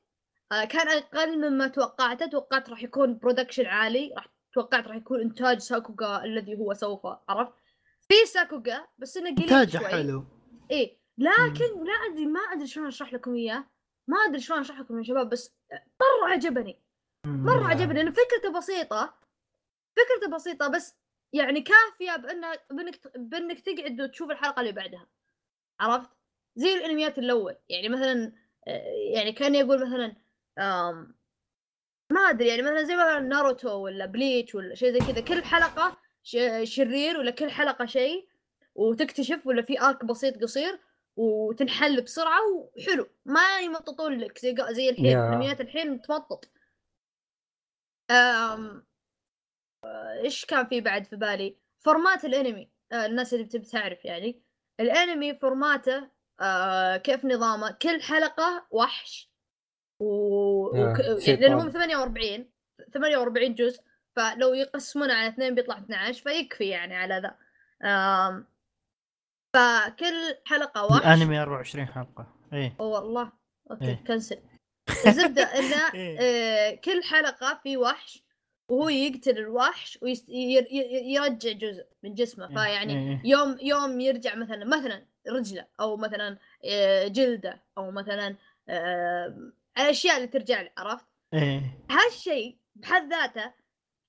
آه 0.52 0.66
كان 0.66 0.88
أقل 0.88 1.38
مما 1.38 1.68
توقعته. 1.68 2.26
توقعت 2.26 2.70
راح 2.70 2.84
يكون 2.84 3.18
production 3.18 3.66
عالي. 3.66 4.14
راح 4.16 4.28
توقعت 4.54 4.88
راح 4.88 4.96
يكون 4.96 5.22
إنتاج 5.22 5.58
ساكوغا 5.60 6.24
الذي 6.24 6.56
هو 6.56 6.74
سوف 6.74 7.08
عرفت؟ 7.30 7.54
في 8.10 8.26
ساكوغا 8.26 8.88
بس 8.98 9.18
إنه 9.18 9.36
قليل 9.36 9.42
إنتاجه 9.54 9.78
حلو. 9.78 10.24
إيه 10.72 10.98
لكن 11.18 11.84
لا 11.84 11.94
أدري 12.12 12.26
ما 12.26 12.40
أدري 12.40 12.68
شلون 12.68 12.88
أشرح 12.88 13.14
لكم 13.14 13.36
إياه. 13.36 13.66
ما 14.08 14.18
أدري 14.18 14.40
شلون 14.42 14.60
أشرح 14.60 14.80
لكم 14.80 14.98
يا 14.98 15.04
شباب 15.04 15.30
بس 15.30 15.56
مرة 15.74 16.30
عجبني. 16.30 16.82
مرة. 17.26 17.68
عجبني 17.68 17.94
لأن 18.04 18.12
فكرته 18.12 18.58
بسيطة. 18.58 19.14
فكرته 19.98 20.36
بسيطة 20.36 20.68
بس 20.68 20.96
يعني 21.34 21.62
كافية 21.62 22.16
بانه 22.16 22.48
بأنك 22.72 23.18
بأنك 23.18 23.60
تقعد 23.60 24.02
وتشوف 24.02 24.32
الحلقة 24.32 24.60
اللي 24.60 24.72
بعدها. 24.72 25.08
عرفت؟ 25.80 26.10
زي 26.56 26.74
الأنميات 26.74 27.20
الأول. 27.20 27.56
يعني 27.70 27.90
مثلا 27.90 28.34
آه، 28.68 28.84
يعني 29.14 29.32
كان 29.32 29.56
يقول 29.56 29.86
مثلا 29.88 30.16
آم، 30.60 31.16
ما 32.12 32.22
أدري 32.22 32.48
يعني 32.48 32.62
مثلا 32.62 32.84
زي 32.84 32.96
مثلا 32.96 33.20
ناروتو 33.20 33.70
ولا 33.70 34.06
بليتش 34.06 34.56
ولا 34.56 34.76
شيء 34.76 34.92
زي 34.94 35.02
كذا 35.02 35.22
كل 35.22 35.44
حلقة 35.44 35.98
شرير 36.64 37.18
ولا 37.18 37.32
كل 37.32 37.52
حلقة 37.52 37.86
شيء 37.86 38.28
وتكتشف 38.76 39.48
ولا 39.48 39.62
في 39.62 39.82
arc 39.82 40.06
بسيط 40.06 40.42
قصير 40.42 40.80
وتنحل 41.16 42.02
بسرعة 42.02 42.40
وحلو. 42.54 43.10
ما 43.26 43.60
يمططون 43.60 44.18
لك 44.18 44.40
زي 44.40 44.56
زي 44.70 44.90
الحين 44.90 45.06
yeah. 45.06 45.28
الانميات 45.28 45.62
الحين 45.62 46.02
تمطط 46.02 46.46
أم... 48.12 48.86
آه، 49.86 50.22
إيش 50.24 50.46
كان 50.46 50.68
في 50.68 50.82
بعد 50.82 51.06
في 51.06 51.16
بالي؟ 51.16 51.58
format 51.80 52.26
الانمي. 52.26 52.70
آه، 52.92 53.06
الناس 53.06 53.34
اللي 53.34 53.46
بتبي 53.46 53.66
تعرف 53.66 54.06
يعني. 54.06 54.42
الانمي 54.80 55.36
format 55.36 55.99
ه 55.99 56.10
آه 56.42 56.98
كيف 56.98 57.26
نظامه؟ 57.26 57.72
كل 57.72 58.02
حلقة 58.02 58.68
وحش. 58.72 59.31
و... 60.02 60.76
آه، 60.76 60.92
وك... 60.92 61.20
شيطان. 61.20 61.42
لأن 61.42 61.54
هم 61.54 61.70
48 61.70 62.46
48 62.94 63.56
جزء 63.56 63.82
فلو 64.16 64.54
يقسمون 64.54 65.12
على 65.12 65.28
اثنين 65.30 65.56
بيطلع 65.56 65.78
12 65.78 66.24
فيكفي 66.24 66.70
يعني 66.70 66.96
على 66.96 67.22
ذا 67.22 67.36
آم... 67.90 68.46
فكل 69.54 70.36
حلقة 70.46 70.86
وحش 70.86 71.06
الانمي 71.06 71.42
24 71.42 71.86
حلقة 71.86 72.28
اوه 72.54 72.74
والله 72.80 73.32
أوكي 73.72 73.86
إيه. 73.86 74.04
cancel 74.08 74.38
الزبدة 75.08 75.44
انه 75.44 75.92
إيه. 75.94 76.20
آه 76.20 76.76
كل 76.76 77.04
حلقة 77.04 77.60
في 77.64 77.78
وحش 77.78 78.24
وهو 78.70 78.90
يقتل 78.90 79.38
الوحش 79.38 80.00
ويرجع 80.02 81.52
جزء 81.52 81.86
من 82.04 82.14
جسمه 82.14 82.50
إيه، 82.50 82.56
فيعني 82.56 82.94
إيه، 82.94 83.10
إيه. 83.10 83.22
يوم 83.26 83.58
يوم 83.62 84.00
يرجع 84.00 84.36
مثلا 84.36 84.66
مثلا 84.66 85.06
رجلة 85.28 85.66
أو 85.80 85.98
مثلا 85.98 86.38
آه، 86.66 87.08
جلدة 87.08 87.62
أو 87.78 87.92
مثلا 87.92 88.36
آه، 89.78 89.82
الأشياء 89.82 90.16
اللي 90.18 90.28
ترجع 90.28 90.62
له 90.62 90.70
عرفت 90.78 91.06
إيه 91.34 91.62
هالشيء 91.90 92.58
بحد 92.76 93.10
ذاته 93.14 93.54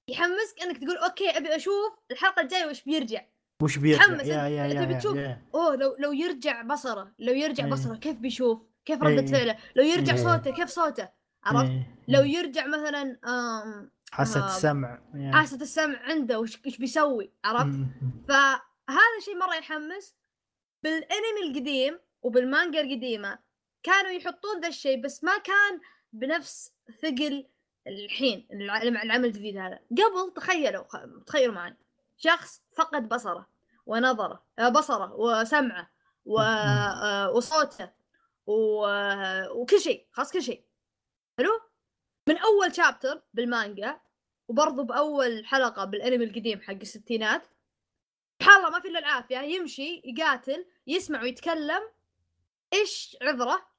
يحمسك 0.09 0.63
إنك 0.63 0.79
تقول 0.79 0.97
أوكي 0.97 1.31
أبي 1.31 1.57
أشوف 1.57 1.93
الحلقة 2.11 2.43
الجاية 2.43 2.67
وش 2.67 2.83
بيرجع 2.83 3.23
وش 3.63 3.77
بيرجع 3.79 4.05
تحمس 4.05 4.27
يا 4.27 4.35
يا 4.35 4.67
أنت 4.67 4.75
يا 4.75 4.81
يا, 4.81 4.97
بتشوف. 4.97 5.17
يا. 5.17 5.43
أوه 5.55 5.77
لو 5.77 5.97
لو 5.99 6.13
يرجع 6.13 6.63
بصره 6.63 7.13
لو 7.19 7.33
يرجع 7.33 7.65
إيه. 7.65 7.71
بصره 7.71 7.97
كيف 7.97 8.17
بيشوف 8.17 8.69
كيف 8.85 9.03
ردة 9.03 9.21
إيه. 9.23 9.27
فعله 9.27 9.57
لو 9.77 9.85
يرجع 9.85 10.15
إيه. 10.15 10.23
صوته 10.25 10.51
كيف 10.51 10.69
صوته 10.69 11.09
عرفت. 11.45 11.73
لو 12.09 12.23
يرجع 12.23 12.67
مثلا 12.67 13.19
آه، 13.25 13.91
السمع 14.21 15.03
يا. 15.15 15.33
حاسة 15.33 15.57
السمع 15.57 15.99
عنده 16.03 16.41
وش 16.41 16.59
وش 16.67 16.77
بيسوي 16.77 17.33
عرفت. 17.45 17.79
فهذا 18.29 19.21
شيء 19.25 19.37
مرة 19.37 19.55
يحمس 19.55 20.17
بالأنمي 20.85 21.49
القديم 21.49 21.99
وبالمانجا 22.23 22.81
القديمة 22.81 23.39
كانوا 23.83 24.11
يحطون 24.11 24.61
ذا 24.61 24.69
الشيء 24.69 25.01
بس 25.03 25.25
ما 25.25 25.39
كان 25.39 25.81
بنفس 26.13 26.73
ثقل 27.03 27.47
الحين 27.87 28.49
الع- 28.53 28.83
العمل 28.83 29.25
الجديد 29.25 29.57
هذا. 29.57 29.79
قبل 29.91 30.35
تخيلوا 30.37 30.85
تخيلوا 31.27 31.55
معي. 31.55 31.75
شخص 32.17 32.63
فقد 32.77 33.09
بصره 33.09 33.49
ونظره 33.87 34.45
آه، 34.59 34.69
بصره 34.69 35.13
وسمعه 35.15 35.91
و... 36.25 36.41
آه، 36.41 37.31
وصوته 37.31 37.91
و... 38.47 38.87
وكل 39.51 39.81
شيء 39.81 40.07
خلاص 40.13 40.33
كل 40.33 40.43
شيء. 40.43 40.65
حلو؟ 41.39 41.61
من 42.29 42.39
أول 42.39 42.75
شابتر 42.75 43.23
بالمانجا 43.35 44.01
وبرضه 44.49 44.83
بأول 44.83 45.47
حلقة 45.47 45.85
بالأنمي 45.85 46.25
القديم 46.25 46.61
حق 46.61 46.75
الستينات. 46.75 47.43
سبحان 48.41 48.59
الله 48.59 48.71
ما 48.71 48.81
في 48.81 48.89
إلا 48.89 48.99
العافية. 48.99 49.39
يمشي 49.39 50.03
يقاتل 50.05 50.67
يسمع 50.87 51.23
ويتكلم. 51.23 51.83
إيش 52.73 53.17
عذره؟ 53.23 53.72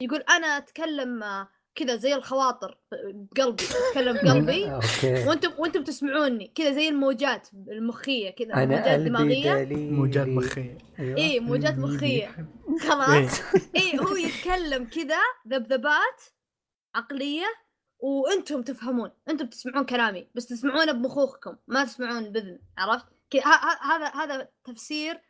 يقول 0.00 0.20
أنا 0.20 0.46
أتكلم 0.46 1.22
آه، 1.22 1.48
كذا 1.74 1.96
زي 1.96 2.14
الخواطر 2.14 2.78
بقلبي 2.92 3.64
أتكلم 3.88 4.16
بقلبي 4.24 4.64
وأنتم 5.28 5.50
وأنتم 5.58 5.84
تسمعوني 5.84 6.52
كذا 6.54 6.72
زي 6.72 6.88
الموجات 6.88 7.48
المخية 7.68 8.30
كذا 8.30 8.64
موجات 8.66 9.00
دماغية. 9.00 9.64
موجات 9.74 10.26
مخية. 10.26 10.78
أيوة. 10.98 11.16
إيه 11.16 11.40
موجات. 11.40 11.78
مخية. 11.78 12.26
إيه. 12.36 12.78
خلاص. 12.80 13.40
إيه. 13.76 14.00
هو 14.00 14.16
يتكلم 14.16 14.84
كذا 14.84 15.20
ذبذبات 15.48 16.22
عقلية 16.94 17.46
وأنتم 17.98 18.62
تفهمون 18.62 19.10
أنتم 19.28 19.46
تسمعون 19.46 19.84
كلامي 19.84 20.28
بس 20.34 20.46
تسمعونه 20.46 20.92
بمخوخكم 20.92 21.56
ما 21.68 21.84
تسمعون 21.84 22.32
بإذن 22.32 22.58
عرفت؟ 22.78 23.06
هذا 23.82 24.06
هذا 24.14 24.48
تفسير 24.64 25.20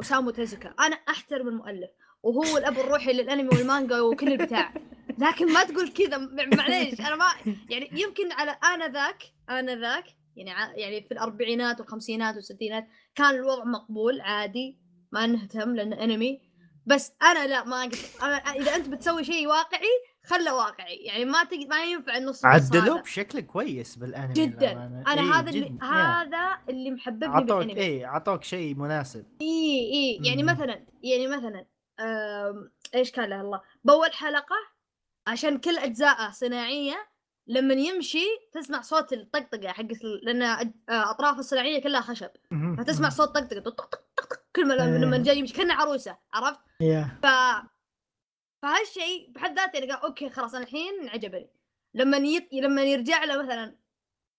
اسامو 0.00 0.30
تيزوكا 0.30 0.74
أنا 0.80 0.96
أحترم 0.96 1.48
المؤلف. 1.48 1.90
وهو 2.22 2.58
الأب 2.58 2.78
الروحي 2.78 3.12
للأنمي 3.12 3.48
والمانجا 3.48 4.00
وكل 4.00 4.32
البتاع 4.32 4.74
لكن 5.18 5.52
ما 5.52 5.64
تقول 5.64 5.88
كذا 5.88 6.18
معليش 6.56 7.00
أنا 7.00 7.16
ما 7.16 7.26
يعني 7.70 7.90
يمكن 7.92 8.32
على 8.32 8.50
أنا 8.64 8.88
ذاك 8.88 9.22
أنا 9.50 9.76
ذاك 9.76 10.04
يعني 10.36 10.80
يعني 10.80 11.02
في 11.02 11.12
الأربعينات 11.12 11.80
والخمسينات 11.80 12.34
والستينات 12.34 12.88
كان 13.14 13.34
الوضع 13.34 13.64
مقبول 13.64 14.20
عادي 14.20 14.78
ما 15.12 15.26
نهتم 15.26 15.76
لأنه 15.76 16.04
أنمي 16.04 16.40
بس 16.86 17.12
أنا 17.22 17.46
لا 17.46 17.64
ما 17.64 17.90
أنا 18.22 18.34
إذا 18.34 18.76
أنت 18.76 18.88
بتسوي 18.88 19.24
شيء 19.24 19.46
واقعي 19.46 19.88
خله 20.24 20.54
واقعي 20.54 20.96
يعني 20.96 21.24
ما 21.24 21.44
تق... 21.44 21.66
ما 21.70 21.84
ينفع 21.84 22.16
النص 22.16 22.28
نص 22.28 22.44
عدلوه. 22.44 23.00
بشكل 23.00 23.40
كويس 23.40 23.96
بالأنمي 23.96 24.34
جدا. 24.34 24.72
أنا 24.72 25.20
إيه، 25.20 25.20
هذا 25.20 25.50
اللي 25.50 25.68
جداً. 25.68 25.86
yeah. 25.86 25.90
هذا 25.90 26.58
اللي 26.68 26.90
محببني 26.90 27.36
عطوك 27.36 27.58
بالأنمي 27.58 27.82
اي 27.82 28.04
عطوك 28.04 28.44
شيء 28.44 28.74
مناسب 28.74 29.26
اي 29.40 29.46
اي 29.92 30.20
يعني. 30.24 30.42
مثلا 30.42 30.86
يعني 31.02 31.26
مثلا 31.26 31.66
إيش 32.94 33.12
كان 33.12 33.28
له 33.30 33.40
الله؟ 33.40 33.62
باول 33.84 34.12
حلقة 34.12 34.56
عشان 35.26 35.58
كل 35.58 35.78
أجزاءه 35.78 36.30
صناعية. 36.30 37.12
لما 37.46 37.74
يمشي 37.74 38.24
تسمع 38.52 38.80
صوت 38.80 39.12
الطقطقة 39.12 39.68
حق 39.72 39.84
لأن 40.22 40.42
آه، 40.42 40.72
أطراف 40.88 41.38
الصناعية 41.38 41.82
كلها 41.82 42.00
خشب. 42.00 42.30
فتسمع 42.78 43.08
صوت 43.08 43.28
طقطقة 43.28 43.60
طق 43.60 43.84
طق 43.84 44.02
طق 44.16 44.42
كل 44.56 44.68
ما 44.68 44.74
إيه. 44.74 44.98
لما 44.98 45.22
جاي 45.22 45.38
يمشي 45.38 45.54
كأنه 45.54 45.74
عروسة 45.74 46.18
عرفت؟ 46.32 46.60
yeah 46.80 47.18
ف 47.22 47.26
فهالشيء 48.62 49.30
بحد 49.30 49.58
ذاته 49.58 49.78
يعني 49.78 49.92
قال 49.92 50.02
أوكي 50.02 50.30
خلاص 50.30 50.54
أنا 50.54 50.64
الحين 50.64 51.08
عجبني. 51.08 51.50
لما 51.94 52.16
يط... 52.16 52.52
لما 52.52 52.82
يرجع 52.82 53.24
له 53.24 53.42
مثلا 53.42 53.76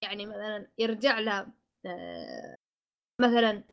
يعني 0.01 0.25
مثلا 0.25 0.67
يرجع 0.77 1.19
له 1.19 1.47
آه، 1.85 2.57
مثلا 3.19 3.63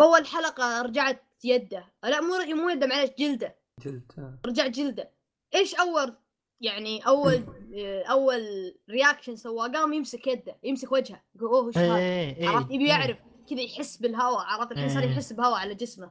اول 0.00 0.26
حلقة 0.26 0.82
رجعت 0.82 1.24
يده. 1.44 1.92
لا 2.04 2.20
مو 2.20 2.54
مو 2.54 2.68
يده 2.68 2.86
معلش 2.86 3.10
جلده. 3.18 3.56
جلد 3.84 4.12
آه. 4.18 4.38
رجع 4.46 4.66
جلده. 4.66 5.10
إيش 5.54 5.74
اول 5.74 6.16
يعني 6.60 7.06
اول 7.06 7.44
آه، 7.74 8.02
أول 8.02 8.42
رياكشن 8.90 9.36
سواه؟ 9.36 9.68
قام 9.68 9.92
يمسك 9.92 10.26
يده 10.26 10.56
يمسك 10.62 10.92
وجهه. 10.92 11.22
يقول 11.36 11.48
أوه 11.48 11.68
إيش 11.68 11.78
هذا؟ 11.78 11.96
إيه 11.96 12.36
إيه 12.36 12.48
عرفت؟ 12.48 12.70
يبي 12.70 12.88
يعرف 12.88 13.18
كذا 13.50 13.60
يحس 13.60 13.96
بالهواء 13.96 14.44
عرفت؟ 14.44 14.72
الحين 14.72 14.88
صار 14.88 15.02
إيه. 15.02 15.10
يحس 15.10 15.32
بهواء 15.32 15.60
على 15.60 15.74
جسمه. 15.74 16.10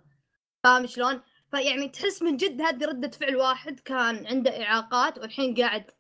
فاهم 0.64 0.88
شلون؟ 0.88 1.22
فيعني 1.52 1.90
تحس 1.90 2.22
من 2.22 2.38
جد 2.38 2.62
هذه 2.62 2.86
ردة 2.86 3.10
فعل 3.10 3.36
واحد 3.36 3.80
كان 3.80 4.28
عنده 4.28 4.64
إعاقات 4.64 5.18
والحين 5.18 5.56
قاعد 5.56 5.92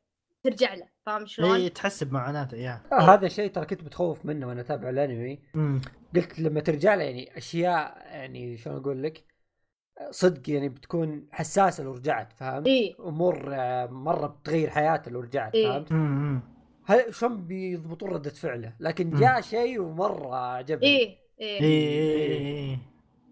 ترجع 0.44 0.74
له. 0.74 0.88
فاهم 1.10 1.26
شلون؟ 1.26 1.56
إيه 1.56 1.69
تحس 1.69 2.04
بمعاناته 2.04 2.58
يا 2.58 2.82
آه، 2.91 3.13
هذا 3.13 3.28
شيء 3.28 3.52
ترى 3.52 3.65
كنت 3.65 3.84
متخوف 3.84 4.26
منه 4.26 4.48
وأنا 4.48 4.62
أتابع 4.62 4.89
الأنمي 4.89 5.39
مم. 5.54 5.82
قلت 6.15 6.39
لما 6.39 6.60
ترجع 6.60 6.95
له 6.95 7.04
يعني 7.04 7.38
أشياء 7.38 7.98
يعني 8.06 8.58
شلون 8.58 8.78
أقول 8.78 9.04
لك 9.04 9.24
صدق 10.12 10.50
يعني 10.50 10.69
بتكون 10.69 11.28
حساسة 11.32 11.84
لو 11.84 11.91
رجعت 11.91 12.34
فاهم؟ 12.34 12.65
إيه 12.65 12.95
أمور 13.00 13.50
آه، 13.54 13.86
مرة 13.86 14.28
بتغير 14.28 14.69
حياته 14.69 15.12
لو 15.12 15.19
رجعت 15.19 15.56
إيه. 15.56 15.67
فهمت؟ 15.72 15.91
مم. 15.91 16.41
هل 16.86 17.13
شلون 17.13 17.48
بيضبطون 17.48 18.10
ردة 18.10 18.30
فعله؟ 18.30 18.74
لكن 18.80 19.10
مم. 19.10 19.19
جاء 19.19 19.41
شيء 19.41 19.82
ومرة 19.82 20.36
عجبني 20.36 20.88
إيه 20.88 21.17
إيه 21.39 21.60
إيه 21.62 21.62
إيه 21.62 22.38
إيه 22.38 22.78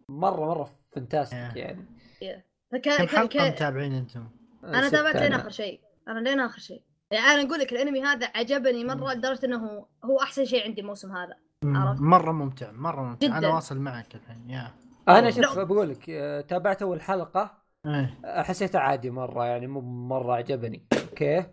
مرة 0.10 0.46
مرة 0.46 0.70
فانتاستيك 0.92 1.58
إيه. 1.58 1.86
يعني 2.22 2.46
فكان 2.72 3.06
كم 3.06 3.18
حلقة 3.18 3.50
متابعين 3.50 3.94
أنتم؟ 3.94 4.28
أنا 4.64 4.90
تابعت 4.90 5.16
لين. 5.16 5.34
آخر 5.34 5.50
شيء 5.50 5.80
أنا 6.08 6.20
لين 6.20 6.40
آخر 6.40 6.60
شيء 6.60 6.82
يعني 7.12 7.26
أنا 7.26 7.50
أقول 7.50 7.60
لك 7.60 7.72
الأنمي 7.72 8.02
هذا 8.04 8.32
عجبني 8.36 8.84
مرة 8.84 9.14
لدرجة 9.14 9.46
إنه 9.46 9.86
هو 10.06 10.20
أحسن 10.22 10.46
شيء 10.46 10.64
عندي 10.64 10.82
الموسم 10.82 11.12
هذا. 11.12 11.36
عرفت. 11.64 12.02
مرة 12.02 12.32
ممتع 12.32 12.72
مرة 12.72 13.02
ممتع. 13.02 13.28
جداً. 13.28 13.38
أنا 13.38 13.48
واصل 13.48 13.80
معك 13.80 14.16
الحين 14.16 14.50
yeah. 14.50 14.74
أنا 15.10 15.32
شوف. 15.32 15.60
بقول 15.60 15.90
لك 15.90 16.10
آه، 16.10 16.42
تابعت 16.42 16.82
أول 16.82 17.02
حلقة 17.02 17.58
إيه. 17.86 18.20
آه، 18.26 18.42
حسيته 18.42 18.80
عادي 18.80 19.10
مرة 19.10 19.46
يعني 19.46 19.68
مو 19.68 19.82
مرة 19.82 20.34
عجبني. 20.34 20.88
أوكي؟ 21.10 21.44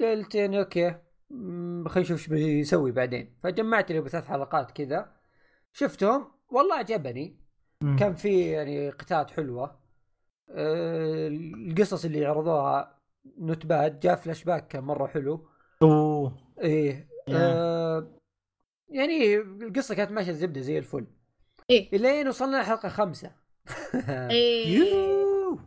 قلت 0.00 0.34
يعني 0.34 0.58
أوكي 0.58 0.94
خلينا 1.88 2.00
نشوف 2.00 2.10
إيش 2.10 2.28
بيسوي 2.28 2.92
بعدين. 2.92 3.34
فجمعت 3.42 3.92
لي 3.92 4.08
ثلاث 4.08 4.26
حلقات 4.26 4.70
كذا. 4.70 5.12
شفتهم 5.72 6.32
والله 6.48 6.74
عجبني. 6.74 7.40
مم. 7.82 7.96
كان 7.96 8.14
في 8.14 8.40
يعني 8.40 8.90
قتالات 8.90 9.30
حلوة. 9.30 9.78
آه، 10.50 11.28
القصص 11.28 12.04
اللي 12.04 12.26
عرضوها 12.26 12.95
not 13.38 13.66
bad 13.66 14.00
جاء 14.00 14.16
فلاش 14.16 14.44
باك 14.44 14.68
كان 14.68 14.84
مرة 14.84 15.06
حلو. 15.06 15.48
أوه. 15.82 16.36
إيه 16.62 17.08
yeah. 17.28 17.36
آه 17.36 18.16
يعني 18.88 19.36
القصة 19.36 19.94
كانت 19.94 20.10
ماشية 20.10 20.32
زبدة 20.32 20.60
زي 20.60 20.78
الفل. 20.78 21.06
إيه. 21.70 21.92
إلين 21.92 22.28
وصلنا 22.28 22.60
الحلقة 22.60 22.88
خمسة. 22.88 23.32
إيه. 24.04 24.66
يو 24.78 25.58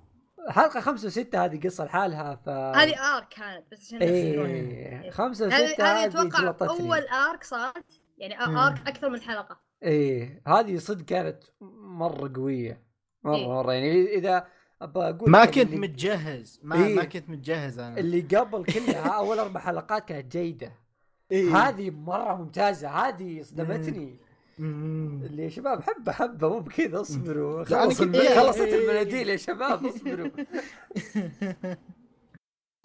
حلقة 0.50 0.80
خمسة 0.80 1.08
وستة 1.08 1.46
هذه 1.46 1.60
قصه 1.60 1.86
لحالها 1.86 2.36
ف 2.36 2.50
هذه 2.50 3.18
arc 3.18 3.28
كانت 3.28 3.72
بس 3.72 3.80
عشان 3.80 4.00
تفهمون. 4.00 4.50
إيه 4.50 5.10
خمسة 5.10 5.48
وستة 5.48 5.84
هذه 5.84 6.06
أتوقع 6.06 6.68
أول 6.68 7.08
آرك 7.08 7.44
صارت؟ 7.44 8.02
يعني 8.18 8.52
مم. 8.52 8.58
آرك 8.58 8.88
أكثر 8.88 9.10
من 9.10 9.22
حلقة. 9.22 9.60
إيه 9.84 10.42
هذه 10.48 10.78
صدق 10.78 11.06
كانت 11.06 11.44
مرة 11.62 12.32
قوية. 12.36 12.84
مرة 13.24 13.36
إيه. 13.36 13.48
مرة 13.48 13.74
يعني 13.74 14.16
إذا 14.16 14.48
أبغى 14.82 15.10
أقول 15.10 15.30
ما 15.30 15.46
كنت 15.46 15.58
اللي, 15.58 15.78
متجهز. 15.78 16.60
ما 16.64 16.86
إيه. 16.86 16.96
ما 16.96 17.04
كنت 17.04 17.30
متجهز 17.30 17.80
أنا. 17.80 18.00
اللي 18.00 18.22
قبل 18.38 18.66
كلها 18.66 19.08
أول 19.10 19.40
أربع 19.40 19.60
حلقات 19.60 20.06
كانت 20.08 20.32
جيدة. 20.32 20.72
إيه. 21.32 21.58
هذه 21.58 21.90
مرة 21.90 22.36
ممتازة. 22.36 22.90
هذه 22.90 23.42
صدمتني. 23.42 24.16
اللي 24.60 25.44
يا 25.44 25.50
شباب 25.50 25.82
حبه 25.82 26.12
حبه 26.12 26.50
مو 26.50 26.60
بكذا 26.60 27.02
اصبروا. 27.02 27.64
خلص 27.64 28.02
الم... 28.02 28.16
إيه، 28.16 28.40
خلصت 28.40 28.60
إيه،. 28.60 28.82
المناديل 28.84 29.30
يا 29.30 29.38
شباب 29.38 29.86
اصبروا. 29.86 30.30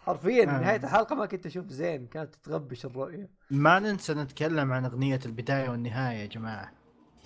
حرفيا 0.04 0.42
آه. 0.42 0.60
نهاية 0.60 0.76
الحلقة 0.76 1.16
ما 1.16 1.26
كنت 1.26 1.46
أشوف 1.46 1.66
زين. 1.68 2.06
كانت 2.06 2.34
تغبش 2.34 2.84
الرؤية. 2.84 3.28
ما 3.50 3.78
ننسى 3.78 4.14
نتكلم 4.14 4.72
عن 4.72 4.84
أغنية 4.84 5.20
البداية 5.26 5.68
والنهاية 5.68 6.16
يا 6.16 6.26
جماعة. 6.26 6.72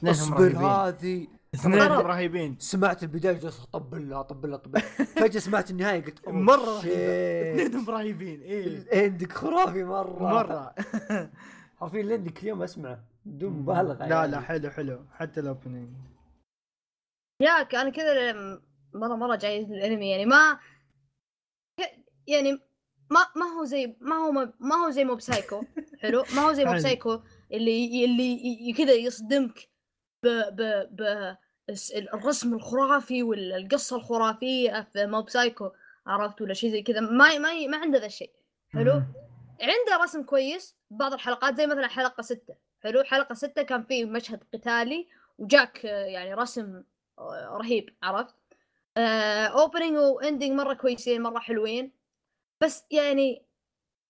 اصبر 0.04 0.56
هذه 0.56 1.26
مرة. 1.64 2.02
رهيبين. 2.02 2.56
سمعت 2.58 3.02
البداية 3.02 3.32
جالس 3.38 3.60
اطبل 3.60 4.10
لها 4.10 4.20
اطبل 4.20 4.58
فجأة 5.16 5.40
سمعت 5.40 5.70
النهاية 5.70 6.04
قلت 6.04 6.28
مرة 6.28 6.78
اثنينهم 6.78 7.90
رهيبين 7.90 8.40
إيه. 8.40 8.66
ال 8.66 8.76
ending 8.76 9.32
خرافي 9.32 9.84
مرة. 9.84 10.22
مرة. 10.22 10.74
حرفيا 11.80 12.00
ال 12.00 12.06
ending 12.06 12.42
اليوم 12.42 12.62
اسمعه 12.62 13.04
بدون 13.24 13.52
مبالغة 13.52 14.06
لا 14.06 14.16
يعني. 14.16 14.32
لا 14.32 14.40
حلو 14.40 14.70
حلو. 14.70 15.04
حتى 15.12 15.40
ال 15.40 15.46
opening 15.46 15.88
ياك 17.42 17.74
أنا 17.74 17.90
كذا 17.90 18.32
مرة 18.94 19.16
مرة 19.16 19.36
جاي 19.36 19.60
الأنمي 19.62 20.10
يعني 20.10 20.26
ما 20.26 20.58
يعني 22.26 22.52
ما 23.10 23.20
ما 23.36 23.46
هو 23.58 23.64
زي 23.64 23.96
ما 24.00 24.14
هو 24.16 24.32
ما 24.60 24.76
هو 24.86 24.90
زي 24.90 25.04
Mob 25.04 25.20
Psycho 25.20 25.62
حلو؟ 26.00 26.24
ما 26.36 26.42
هو 26.42 26.52
زي 26.52 26.64
Mob. 26.64 26.78
Psycho 26.78 27.20
اللي 27.54 28.04
اللي 28.04 28.72
كذا 28.78 28.92
يصدمك. 28.92 29.67
ب 30.22 30.28
ب 30.28 30.88
ب 30.90 31.36
الرسم 32.14 32.54
الخرافي 32.54 33.22
والقصة 33.22 33.96
الخرافية 33.96 34.88
في 34.92 35.06
Mob 35.06 35.28
Psycho 35.30 35.70
عرفت؟ 36.06 36.40
ولا 36.42 36.54
شيء 36.54 36.70
زي 36.70 36.82
كذا. 36.82 37.00
ما 37.00 37.38
ما 37.38 37.66
ما 37.66 37.76
عنده 37.76 37.98
ذا 37.98 38.06
الشيء. 38.06 38.32
حلو؟ 38.72 38.92
عنده 39.60 40.02
رسم 40.02 40.22
كويس 40.22 40.76
بعض 40.90 41.12
الحلقات 41.12 41.56
زي 41.56 41.66
مثلا 41.66 41.86
حلقة 41.88 42.22
ستة. 42.22 42.54
حلو؟ 42.82 43.02
حلقة 43.02 43.34
ستة 43.34 43.62
كان 43.62 43.82
فيه 43.82 44.04
مشهد 44.04 44.44
قتالي 44.54 45.08
وجاك 45.38 45.86
آه، 45.86 46.04
يعني 46.04 46.34
رسم 46.34 46.82
آه، 47.18 47.58
رهيب 47.60 47.96
عرفت؟ 48.02 48.34
opening 48.96 49.96
و 49.96 50.04
ending 50.04 50.52
مرة 50.52 50.74
كويسين 50.74 51.22
مرة 51.22 51.38
حلوين. 51.38 51.92
بس 52.60 52.84
يعني 52.90 53.42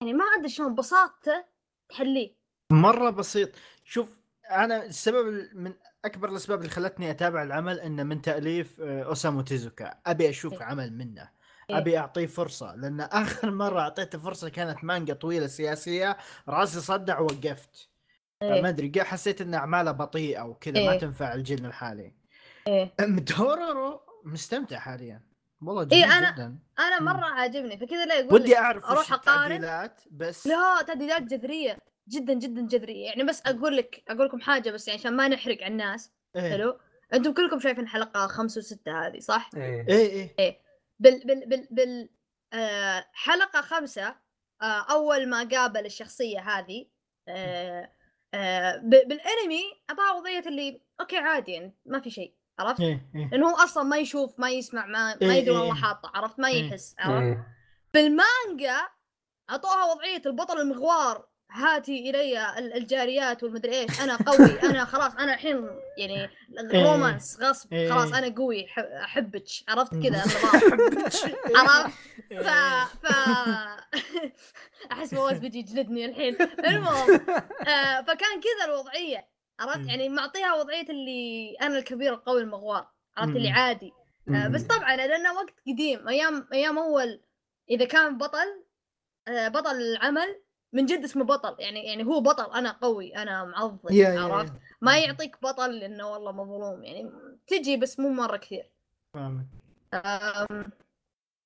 يعني 0.01 0.13
ما 0.13 0.25
أدري 0.39 0.49
شلون 0.49 0.75
بساطته 0.75 1.45
تحليه. 1.89 2.35
مرة 2.73 3.11
بسيط. 3.11 3.51
شوف 3.85 4.19
أنا 4.51 4.85
السبب 4.85 5.49
من 5.55 5.75
أكبر 6.09 6.29
الأسباب 6.29 6.59
اللي 6.59 6.71
خلتني 6.71 7.11
أتابع 7.11 7.43
العمل 7.43 7.81
إنه 7.81 8.03
من 8.03 8.23
تأليف 8.23 8.81
آه، 8.81 9.03
أوسامو 9.03 9.41
تيزوكا 9.41 9.95
أبي 10.07 10.29
أشوف 10.29 10.53
إيه. 10.53 10.63
عمل 10.63 10.93
منه 10.99 11.29
إيه. 11.71 11.79
أبي 11.79 11.99
أعطيه 11.99 12.27
فرصة 12.27 12.75
لأن 12.75 13.01
آخر 13.01 13.51
مرة 13.51 13.81
أعطيته 13.81 14.19
فرصة 14.19 14.49
كانت 14.49 14.85
مانجا 14.85 15.15
طويلة 15.15 15.47
سياسية 15.47 16.17
رأسي 16.49 16.81
صدع 16.81 17.19
ووقفت 17.19 17.89
إيه. 18.43 18.63
ما 18.63 18.69
أدري 18.69 18.93
حسيت 19.05 19.41
إن 19.41 19.55
أعماله 19.55 19.93
بطيئه 19.93 20.43
وكذا 20.43 20.85
ما 20.87 20.93
إيه. 20.93 20.99
تنفع 20.99 21.35
الجيل 21.35 21.67
الحالي 21.67 22.15
إيه. 22.67 22.93
دورورو 23.01 24.01
مستمتع 24.25 24.79
حاليا 24.79 25.23
والله 25.63 25.83
إيه، 25.83 25.89
جميل 25.89 26.11
أنا- 26.27 26.33
جدا 26.35 26.59
أنا. 26.79 27.01
مرة 27.01 27.25
عاجبني 27.27 27.79
فكذا 27.79 28.07
لا 28.07 28.15
يقول 28.19 28.35
ودي 28.41 28.59
أعرف 28.59 28.85
أقارن. 28.85 29.13
التعديلات 29.15 30.01
بس 30.11 30.47
لا 30.47 30.83
تعديلات 30.87 31.23
جذرية 31.23 31.79
جدا 32.09 32.33
جدا 32.35 32.67
جذرية 32.67 33.07
يعني 33.07 33.25
بس 33.25 33.43
أقول 33.47 33.77
لك 33.77 34.03
أقول 34.09 34.27
لكم 34.27 34.41
حاجة 34.41 34.71
بس 34.71 34.89
يعني 34.89 35.01
عشان 35.01 35.17
ما 35.17 35.29
نحرق 35.29 35.57
على 35.63 35.73
الناس 35.73 36.13
إيه. 36.37 36.51
حلو 36.51 36.79
أنتم 37.15 37.33
كلكم 37.35 37.61
شايفين 37.61 37.89
حلقة 37.89 38.27
خمسة 38.27 38.59
وستة 38.59 39.07
هذه 39.07 39.19
صح؟ 39.19 39.51
إيه 39.57 39.89
إيه 39.89 40.35
إيه 40.39 40.61
بال 40.99 41.27
بال 41.27 41.47
بال 41.49 41.69
بال 41.71 42.09
آه 42.53 43.05
حلقة 43.13 43.61
خمسة 43.61 44.17
آه 44.63 44.87
أول 44.93 45.29
ما 45.29 45.49
قابل 45.49 45.87
الشخصية 45.87 46.41
هذه 46.41 46.87
آه 47.29 47.93
آه 48.35 48.77
ب- 48.77 49.09
بالأنمي 49.09 49.63
اعطاها 49.91 50.13
وضعيه 50.13 50.39
اللي 50.47 50.81
أوكي 51.01 51.17
عادي 51.17 51.53
يعني 51.53 51.77
ما 51.87 52.01
في 52.01 52.11
شيء 52.11 52.35
عرفت؟ 52.59 52.81
إيه 52.81 53.11
إيه 53.15 53.29
لأنه 53.31 53.51
هو 53.51 53.55
أصلا 53.57 53.83
ما 53.85 53.97
يشوف 53.99 54.41
ما 54.41 54.51
يسمع 54.51 54.87
ما 54.87 55.15
ما 55.15 55.17
إيه، 55.23 55.29
يدري 55.33 55.51
وين 55.51 55.59
إيه. 55.61 55.65
الله 55.65 55.75
حاطه 55.75 56.13
عرفت؟ 56.15 56.39
ما 56.39 56.49
إيه. 56.49 56.65
يحس 56.69 56.95
عرفت؟ 56.99 57.39
بالمانجا 57.95 58.77
أعطوها 59.51 59.85
وضعية 59.93 60.23
البطل 60.27 60.61
المغوار 60.61 61.28
هاتي 61.51 62.11
إلي 62.11 62.59
ال- 62.59 62.73
الجاريات 62.75 63.43
والمدري 63.43 63.75
إيش. 63.81 64.01
أنا 64.01 64.17
قوي. 64.17 64.61
أنا 64.71 64.85
خلاص 64.85 65.15
أنا 65.15 65.35
الحين 65.35 65.69
يعني 65.99 66.31
romance 66.73 67.39
غصب. 67.41 67.73
إيه. 67.75 67.91
خلاص 67.93 68.13
أنا 68.13 68.35
قوي. 68.37 68.67
أحبك. 69.05 69.45
عرفت. 69.69 69.93
كذا؟ 69.95 70.23
عرفت؟ 71.57 71.93
ف 72.33 72.33
إيه. 72.33 72.85
ف 72.85 73.07
أحس 74.93 75.15
فواز 75.15 75.39
بيجي 75.39 75.59
يجلدني 75.59 76.05
الحين. 76.05 76.37
المهم 76.43 77.11
آه 77.69 78.03
فكان 78.03 78.41
كذا 78.41 78.65
الوضعية. 78.65 79.29
عرفت. 79.61 79.87
يعني 79.89 80.09
معطيها 80.09 80.55
وضعية 80.55 80.87
اللي 80.91 81.57
أنا 81.63 81.79
الكبير 81.79 82.15
القوي 82.15 82.41
المغوار. 82.41 82.87
عرفت؟ 83.17 83.37
اللي. 83.37 83.49
عادي. 83.51 83.93
آه 84.35 84.49
بس 84.49 84.63
طبعا 84.63 84.97
لأنه 84.97 85.33
وقت 85.33 85.55
قديم. 85.69 86.09
أيام 86.09 86.49
أيام 86.53 86.79
أول 86.79 87.21
إذا 87.71 87.85
كان 87.85 88.19
بطل 88.19 88.65
آه 89.29 89.49
بطل 89.49 89.77
العمل 89.77 90.43
من 90.73 90.87
جد 90.87 91.05
اسمه 91.05 91.25
بطل 91.25 91.57
يعني 91.59 91.85
يعني 91.87 92.05
هو 92.07 92.21
بطل 92.21 92.53
أنا 92.55 92.71
قوي 92.73 93.17
أنا 93.17 93.45
معضل 93.45 93.95
يا- 93.95 94.09
يا- 94.09 94.21
عرفت؟ 94.21 94.53
يا. 94.55 94.61
ما 94.81 94.99
يعطيك 94.99 95.37
بطل 95.43 95.79
لأنه 95.79 96.09
والله 96.11 96.33
مظلوم 96.33 96.85
يعني 96.85 97.11
تجي 97.47 97.77
بس 97.77 98.01
مو 98.01 98.09
مرة 98.09 98.37
كثير. 98.37 98.71
فاهمك. 99.15 99.47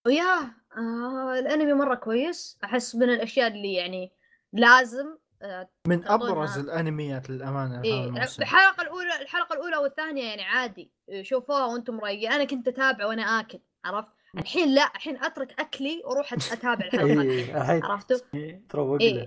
ويا 0.06 0.54
آه 0.76 1.38
الأنمي 1.38 1.72
مرة 1.72 1.94
كويس 1.94 2.58
أحس 2.64 2.94
من 2.94 3.10
الأشياء 3.10 3.48
اللي 3.48 3.74
يعني 3.74 4.12
لازم 4.52 5.16
آه 5.42 5.68
من 5.86 6.08
أبرز 6.08 6.58
الأنميات 6.58 7.30
للأمانة 7.30 7.82
إيه 7.84 8.04
الموسم. 8.04 8.42
الحلقة 8.42 8.82
الأولى 8.82 9.22
الحلقة 9.22 9.52
الأولى 9.52 9.76
والثانية 9.76 10.24
يعني 10.24 10.42
عادي 10.42 10.92
شوفوها 11.22 11.64
وأنتم 11.66 12.00
رايقين 12.00 12.32
أنا 12.32 12.44
كنت 12.44 12.68
أتابع 12.68 13.06
وأنا 13.06 13.22
آكل 13.22 13.60
عرفت؟ 13.84 14.08
الحين 14.38 14.74
لا 14.74 14.82
الحين 14.96 15.24
أترك 15.24 15.60
أكلي 15.60 16.02
وأروح 16.04 16.32
أتابع 16.32 16.86
الحلقات 16.86 17.26
إيه 17.26 17.56
الحين 17.56 17.84
عرفتوا 17.84 18.16
إيه. 18.34 18.62
تروق 18.68 19.00
إيه. 19.02 19.14
له 19.14 19.26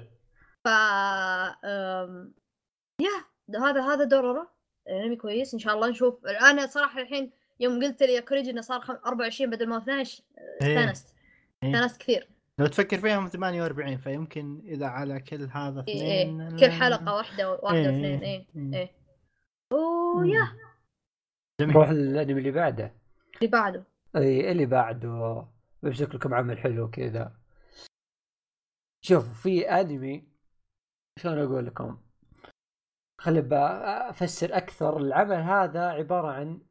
ف 0.66 0.68
أم... 0.68 2.34
يا 3.02 3.24
ده 3.48 3.60
هذا 3.60 3.82
هذا 3.82 4.04
دورورو 4.04 4.48
انمي 4.90 5.16
كويس 5.16 5.54
إن 5.54 5.60
شاء 5.60 5.76
الله 5.76 5.90
نشوف 5.90 6.26
أنا 6.26 6.68
صراحة 6.68 7.02
الحين 7.02 7.32
يوم 7.60 7.84
قلت 7.84 8.04
لي 8.04 8.14
يا 8.14 8.20
كوريجي 8.20 8.52
إنه 8.52 8.62
صار 8.62 8.82
خم- 8.82 9.00
24 9.06 9.52
بدل 9.52 9.70
ما 9.70 9.78
12 9.78 10.24
إيه. 10.38 10.80
استأنست 10.80 11.16
إيه. 11.64 11.70
استأنست 11.70 12.02
كثير 12.02 12.30
لو 12.60 12.68
تفكر 12.68 12.98
فيها 12.98 13.20
هم 13.20 13.28
48 13.28 13.98
فيمكن 13.98 14.62
إذا 14.66 14.86
على 14.86 15.20
كل 15.20 15.50
هذا 15.52 15.86
إيه 15.88 16.22
اثنين 16.22 16.42
إيه. 16.42 16.58
كل 16.60 16.72
حلقة 16.72 17.16
واحدة 17.16 17.52
واحدة 17.52 17.80
إيه. 17.80 17.88
واثنين 17.88 18.24
إيه. 18.24 18.46
إيه 18.74 18.92
ويا 19.74 20.48
جميل 21.62 21.74
نروح 21.74 21.90
للأنمي 21.90 22.40
اللي 22.40 22.52
بعده 22.52 22.94
اللي 23.36 23.48
بعده 23.48 23.84
إي 24.16 24.52
اللي 24.52 24.66
بعده 24.66 25.46
بمسك 25.84 26.16
لكم 26.16 26.34
عمل 26.34 26.58
حلو 26.58 26.90
كذا. 26.90 27.36
شوفوا 29.02 29.34
في 29.34 29.70
أنمي 29.70 30.28
شلون 31.20 31.40
أقول 31.40 31.66
لكم؟ 31.66 31.98
خلي 33.22 33.50
أفسر 34.10 34.58
أكثر. 34.58 34.98
العمل 34.98 35.36
هذا 35.36 35.90
عبارة 35.90 36.28
عن 36.32 36.62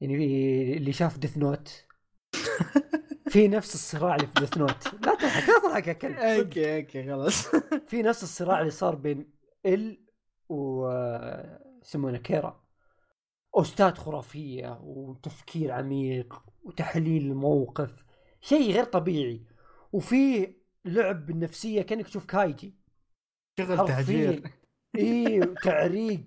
يعني 0.00 0.16
في 0.16 0.76
اللي 0.76 0.92
شاف 0.92 1.18
Death 1.18 1.38
Note 1.38 1.86
في 3.32 3.48
نفس 3.48 3.74
الصراع 3.74 4.14
اللي 4.14 4.26
في 4.26 4.32
Death 4.40 4.58
Note 4.58 4.94
لا 5.06 5.14
تضحك 5.14 5.48
لا 5.48 5.58
تضحك 5.58 5.86
يا 5.86 5.92
كلب. 5.92 6.16
أوكي 6.18 6.76
أوكي 6.80 7.04
خلاص. 7.06 7.46
في 7.88 8.02
نفس 8.02 8.22
الصراع 8.22 8.60
اللي 8.60 8.70
صار 8.70 8.94
بين 8.94 9.30
ال 9.66 10.06
و 10.48 10.88
يسمونه 11.82 12.18
كيرا 12.18 12.64
أستاذ 13.54 13.94
خرافية 13.94 14.78
وتفكير 14.82 15.72
عميق 15.72 16.42
وتحليل 16.62 17.22
الموقف 17.22 18.04
شيء 18.40 18.72
غير 18.72 18.84
طبيعي. 18.84 19.46
وفي 19.92 20.54
لعب 20.84 21.26
بالنفسيه 21.26 21.82
كأنك 21.82 22.06
تشوف 22.06 22.24
كايجي. 22.24 22.74
شغل 23.58 23.86
تهجير. 23.88 24.50
إي 24.98 25.40
وتعريق 25.50 26.22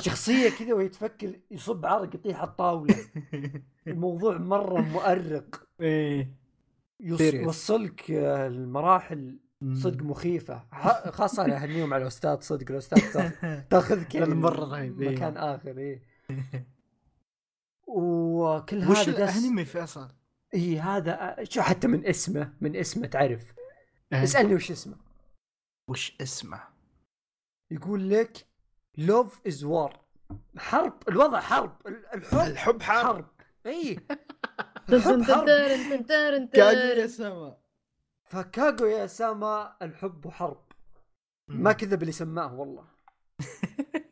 شخصية 0.00 0.50
كذا 0.50 0.74
وهي 0.74 0.88
تفكر 0.88 1.40
يصب 1.50 1.86
عرق 1.86 2.14
يطيح 2.14 2.38
على 2.40 2.48
الطاولة. 2.48 2.94
الموضوع 3.86 4.38
مرة 4.38 4.80
مؤرق. 4.80 5.68
إيه. 5.80 6.38
يوصلك 7.00 8.10
المراحل 8.10 9.38
صدق 9.74 10.02
مخيفة. 10.02 10.64
خاصة 11.10 11.44
أنا 11.44 11.56
أهنيهم 11.56 11.94
على 11.94 12.02
الأستاذ 12.02 12.40
صدق 12.40 12.70
الأستاذ 12.70 13.12
تا- 13.12 13.60
تاخذك 13.70 14.16
لا، 14.16 14.20
يعني 14.20 14.34
مرة 14.34 14.64
رهيب، 14.64 15.02
إيه. 15.02 15.08
مكان 15.10 15.36
آخر 15.36 15.78
إيه. 15.78 16.02
وكل 17.88 18.90
وش 18.90 19.08
هذا 19.08 19.24
دس 19.26 19.38
الانمي 19.38 19.64
فيصل؟ 19.64 20.08
إي 20.54 20.80
هذا 20.80 21.36
شو 21.44 21.60
حتى 21.62 21.86
من 21.88 22.06
اسمه 22.06 22.52
من 22.60 22.76
اسمه 22.76 23.06
تعرف. 23.06 23.54
اسألني 24.12 24.54
وش 24.54 24.70
اسمه. 24.70 24.96
وش 25.90 26.16
اسمه؟ 26.20 26.60
يقول 27.70 28.10
لك 28.10 28.46
Love 28.98 29.46
is 29.46 29.64
War 29.64 30.04
حرب 30.58 31.08
الوضع 31.08 31.40
حرب 31.40 31.76
ال- 31.86 32.06
الحب 32.14 32.38
الحب 32.50 32.82
حرب. 32.82 33.06
حرب. 33.06 33.28
إي. 33.66 33.98
الحب 34.92 35.22
حرب 35.22 37.06
سما 37.06 37.56
فكاغو 38.28 38.86
يا 38.86 39.06
ساما 39.06 39.76
الحب 39.82 40.28
حرب. 40.28 40.64
ما 41.48 41.72
كذب 41.72 42.02
اللي 42.02 42.12
سماه 42.12 42.54
والله. 42.54 42.84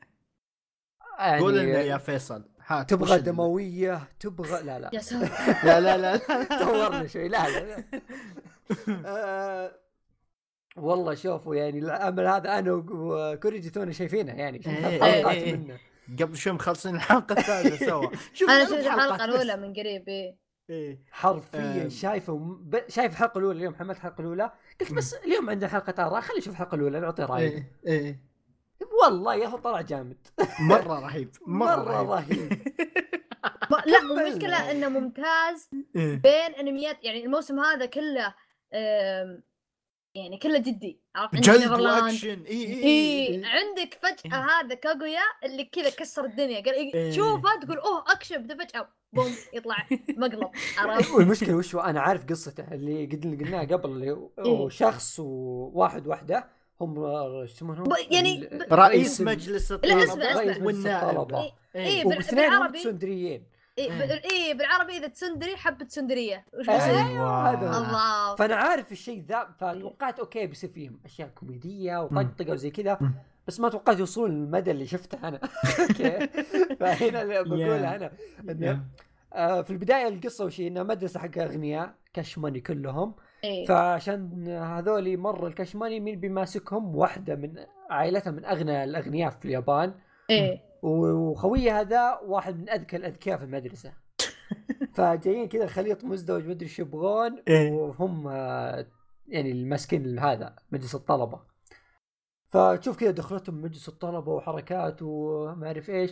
يعني 1.18 1.40
قول 1.40 1.58
لنا 1.58 1.80
يا 1.80 1.98
فيصل. 1.98 2.44
هات 2.66 2.90
تبغى 2.90 3.18
دموية 3.18 4.08
تبغى 4.20 4.62
لا 4.62 4.78
لا. 4.78 4.90
يا 4.92 5.00
ساتر 5.00 5.66
لا 5.66 5.80
لا 5.80 5.96
لا 5.96 6.18
طورنا 6.64 7.06
شوي 7.12 7.28
لا 7.28 7.48
لا, 7.48 7.64
لا. 7.66 7.84
آه، 9.06 9.78
والله 10.76 11.14
شوفوا 11.14 11.54
يعني 11.54 11.78
العمل 11.78 12.26
هذا 12.26 12.58
أنا 12.58 12.72
وكوريجي 12.72 13.70
تونا 13.70 13.92
شايفينه 13.92 14.32
يعني 14.32 14.58
إيه، 14.66 14.72
حلقات 14.72 15.02
إيه، 15.02 15.44
إيه. 15.44 15.56
منه. 15.56 15.78
قبل 16.20 16.36
شوي 16.36 16.52
مخلصين 16.52 16.94
الحلقة 16.94 17.32
الثالثه 17.38 17.86
سوا. 17.86 18.08
أنا 18.48 18.64
شفت 18.64 18.72
الحلقة. 18.72 19.24
الأولى 19.24 19.56
من 19.56 19.72
قريب 19.74 20.36
إيه. 20.70 20.98
حرفيا 21.10 21.84
آه. 21.84 21.88
شايفه 21.88 22.58
شايف 22.88 23.12
الحلقة 23.12 23.38
الأولى 23.38 23.58
اليوم 23.58 23.74
حملت 23.74 23.96
الحلقة 23.96 24.20
الأولى 24.20 24.52
قلت 24.80 24.92
بس 24.92 25.14
اليوم 25.14 25.50
عندنا 25.50 25.70
حلقة 25.70 26.06
أخرى 26.06 26.20
خلي 26.20 26.38
نشوف 26.38 26.52
الحلقة 26.52 26.74
الأولى 26.74 27.00
نعطي 27.00 27.22
رايي 27.22 27.48
إيه 27.48 27.72
إيه 27.86 28.20
والله 29.02 29.34
يا 29.34 29.48
أخي 29.48 29.56
طلع 29.56 29.80
جامد 29.80 30.26
مرة 30.70 31.00
رهيب 31.00 31.36
مرة, 31.46 32.02
رهيب, 32.02 32.10
رهيب 32.10 32.62
لا. 33.86 33.98
المشكلة 34.00 34.70
إنه 34.70 34.88
ممتاز 34.88 35.70
إيه. 35.96 36.14
بين 36.16 36.54
أنميات 36.60 37.04
يعني 37.04 37.24
الموسم 37.24 37.60
هذا 37.60 37.86
كله 37.86 38.34
يعني 40.16 40.38
كله 40.38 40.58
جدي 40.58 41.00
عرفت 41.14 41.34
عندك 41.34 41.48
جلد 41.50 41.80
واكشن 41.80 42.42
إي 42.42 42.66
إي 42.66 42.84
إي 42.84 43.42
عندك 43.44 43.98
فجأة 44.02 44.34
إيه. 44.38 44.46
هذا 44.60 44.74
كاغويا 44.74 45.20
اللي 45.44 45.64
كذا 45.64 45.90
كسر 45.90 46.24
الدنيا 46.24 46.60
قال 46.60 46.74
إيه، 46.74 46.94
إيه. 46.94 47.10
تشوفه 47.10 47.60
تقول 47.62 47.78
أوه 47.78 48.04
أكشن 48.12 48.46
بعدين 48.46 48.66
فجأة 48.66 48.88
بوم 49.12 49.34
يطلع 49.54 49.76
مقلب 50.08 50.48
عرفت؟ 50.78 51.10
والمشكلة 51.10 51.54
وش 51.54 51.74
هو 51.74 51.80
أنا 51.80 52.00
عارف 52.00 52.24
قصته 52.26 52.64
اللي 52.72 53.06
قد 53.06 53.24
قلناها 53.44 53.64
قبل 53.64 53.90
اللي 53.90 54.10
هو- 54.10 54.30
إيه. 54.38 54.68
شخص 54.68 55.18
وواحد 55.20 56.06
واحدة 56.06 56.48
هم 56.80 56.94
شو 56.94 57.42
يسمونهم؟ 57.42 57.86
يعني 58.10 58.48
رئيس 58.72 59.20
مجلس 59.20 59.72
الطلبة 59.72 60.04
اسمع. 60.04 60.24
رئيس 60.24 60.38
مجلس 60.58 60.58
والنائب 60.66 61.08
الطلبة. 61.18 61.42
إيه. 61.42 61.52
إيه، 61.76 62.04
بالعربي- 62.04 62.78
سندريين 62.82 63.44
إيه, 63.78 63.92
إيه. 64.02 64.22
إيه 64.30 64.54
بالعربي 64.54 64.96
إذا 64.96 65.06
تسندري 65.06 65.56
حبة 65.56 65.86
سندرية 65.88 66.44
وش 66.58 66.68
أيوة. 66.68 66.78
بيصير؟ 66.78 67.22
هذا. 67.24 67.78
الله 67.78 68.34
فأنا 68.36 68.54
عارف 68.56 68.92
الشيء 68.92 69.24
ذا 69.28 69.48
فتوقعت 69.58 70.20
أوكي 70.20 70.46
بيصير 70.46 70.70
فيهم 70.70 71.00
أشياء 71.04 71.28
كوميدية 71.28 72.02
وطقطقه 72.02 72.52
وزي 72.52 72.70
كذا. 72.70 72.98
بس 73.46 73.60
ما 73.60 73.68
توقعت 73.68 73.98
يوصلون 73.98 74.30
للمدى 74.30 74.70
اللي 74.70 74.86
شفته 74.86 75.28
أنا 75.28 75.40
أوكي 75.80 76.26
فهنا 76.80 77.22
اللي 77.22 77.42
بقوله. 77.44 77.96
أنا 77.96 78.12
إنه 78.50 78.84
آه، 79.32 79.62
في 79.62 79.70
البداية 79.70 80.08
القصة 80.08 80.44
وش 80.44 80.60
هي؟ 80.60 80.68
انها 80.68 80.82
مدرسة 80.82 81.20
حق 81.20 81.38
أغنياء 81.38 81.94
cash 82.14 82.38
money 82.38 82.60
كلهم 82.60 83.14
إيه. 83.44 83.66
فعشان 83.66 84.48
هذولي 84.48 85.16
مره 85.16 85.46
ال 85.46 85.52
cash 85.52 85.73
money 85.73 86.00
مين 86.00 86.20
بيماسكهم 86.20 86.96
واحدة 86.96 87.34
من 87.34 87.54
عائلتها 87.90 88.30
من 88.30 88.44
أغنى 88.44 88.84
الأغنياء 88.84 89.30
في 89.30 89.44
اليابان 89.44 89.94
إيه 90.30 90.65
وخويه 90.86 91.80
هذا 91.80 92.20
واحد 92.24 92.58
من 92.58 92.70
أذكى 92.70 92.96
الأذكياء 92.96 93.38
في 93.38 93.44
المدرسة. 93.44 93.92
فجايين 94.94 95.48
كذا 95.48 95.66
خليط 95.66 96.04
مزدوج 96.04 96.46
مدري 96.46 96.64
إيش 96.64 96.78
يبغون 96.78 97.42
إيه. 97.48 97.70
وهم 97.70 98.28
آه، 98.28 98.86
يعني 99.28 99.52
الماسكين 99.52 100.18
هذا 100.18 100.56
مجلس 100.72 100.94
الطلبة. 100.94 101.40
فتشوف 102.48 102.96
كذا 102.96 103.10
دخلتهم 103.10 103.62
مجلس 103.62 103.88
الطلبة 103.88 104.32
وحركات 104.32 104.98
وما 105.02 105.66
أعرف 105.66 105.90
إيش. 105.90 106.10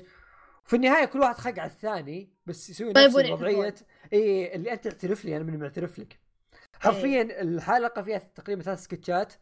في 0.64 0.76
النهاية 0.76 1.04
كل 1.04 1.20
واحد 1.20 1.34
خق 1.34 1.58
على 1.58 1.70
الثاني 1.70 2.32
بس 2.46 2.70
يسوي 2.70 2.92
طيب 2.92 3.06
نفس. 3.06 3.16
الوضعية. 3.16 3.74
اي 4.12 4.54
اللي 4.54 4.72
أنت 4.72 4.88
تعترف 4.88 5.24
لي 5.24 5.36
أنا 5.36 5.44
من 5.44 5.58
معترف 5.58 5.98
لك. 5.98 6.18
حرفيا 6.80 7.42
الحلقة 7.42 8.02
فيها 8.02 8.18
تقريبا 8.18 8.62
ثلاث 8.62 8.82
سكتشات. 8.82 9.34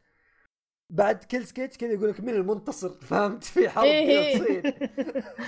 بعد 0.92 1.24
كل 1.24 1.44
سكتش 1.44 1.76
كذا 1.76 1.92
يقول 1.92 2.10
لك 2.10 2.20
مين 2.20 2.34
المنتصر 2.34 2.90
فهمت؟ 3.00 3.44
في 3.44 3.68
حرب 3.68 3.84
إيه. 3.84 4.38
كذا 4.38 4.44
تصير. 4.44 4.90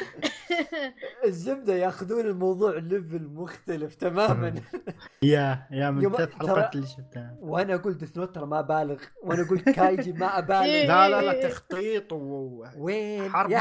الزبدة 1.25 1.75
ياخذون 1.75 2.21
الموضوع 2.21 2.79
ليفل 2.79 3.23
مختلف 3.23 3.95
تماما. 3.95 4.55
يا 5.23 5.67
يا 5.71 5.91
من 5.91 6.13
ثلاث 6.13 6.35
حلقات 6.35 6.75
اللي 6.75 6.87
شفتها. 6.87 7.37
وأنا 7.41 7.75
أقول 7.75 7.99
ديث 7.99 8.17
نوت 8.17 8.35
ترى 8.35 8.47
ما 8.47 8.61
بالغ 8.61 9.03
وأنا 9.23 9.43
أقول 9.43 9.61
كايجي 9.61 10.13
ما 10.13 10.39
أبالغ. 10.39 10.65
إيه. 10.65 10.87
لا 10.87 11.09
لا 11.09 11.23
لا 11.23 11.49
تخطيط 11.49 12.13
و 12.13 12.65
وين؟ 12.77 13.31
حرب 13.31 13.51
يا 13.51 13.59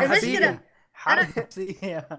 حرب 0.93 1.27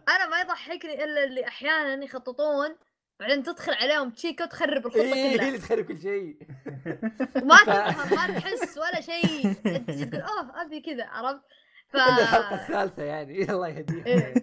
أنا 0.09 0.29
ما 0.31 0.41
يضحكني 0.41 1.05
إلا 1.05 1.25
اللي 1.25 1.47
أحيانا 1.47 2.05
يخططون 2.05 2.77
بعدين 3.25 3.43
تدخل 3.43 3.73
عليهم 3.73 4.11
تشيكا 4.11 4.45
وتخرب 4.45 4.87
الخطة 4.87 5.03
هي 5.03 5.37
كلها. 5.37 5.49
اللي 5.49 5.59
تخرب 5.69 5.85
كل 5.85 6.01
شيء. 6.01 6.39
وما 7.43 7.57
تفهم 7.57 8.11
ما 8.11 8.41
تحس 8.41 8.79
ولا 8.79 9.01
شيء. 9.01 9.53
تقول 9.53 10.21
أوه 10.23 10.63
أبي 10.63 10.81
كذا. 10.81 11.05
عرفت؟ 11.05 11.43
ف 11.89 11.97
الحلقة 11.97 12.55
الثالثة 12.55 13.03
يعني. 13.03 13.43
الله 13.53 13.69
يهديها 13.69 14.07
إيه. 14.07 14.35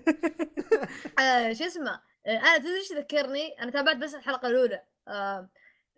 آه، 1.19 1.53
شو 1.53 1.63
اسمه؟ 1.63 2.01
آه، 2.27 2.37
أنا 2.37 2.57
تدري 2.57 2.75
إيش 2.75 2.93
ذكرني؟ 2.93 3.61
أنا 3.61 3.71
تابعت 3.71 3.95
بس 3.95 4.15
الحلقة 4.15 4.47
الأولى. 4.47 4.83
آه، 5.07 5.49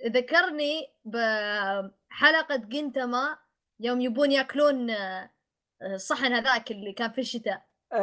ذكرني 0.07 0.93
بحلقة 1.05 2.55
جنتما 2.55 3.38
يوم 3.79 4.01
يبون 4.01 4.31
يأكلون 4.31 4.95
الصحن 5.93 6.34
هذاك 6.34 6.71
اللي 6.71 6.93
كان 6.93 7.11
في 7.11 7.21
الشتاء. 7.21 7.65
إيه 7.93 7.99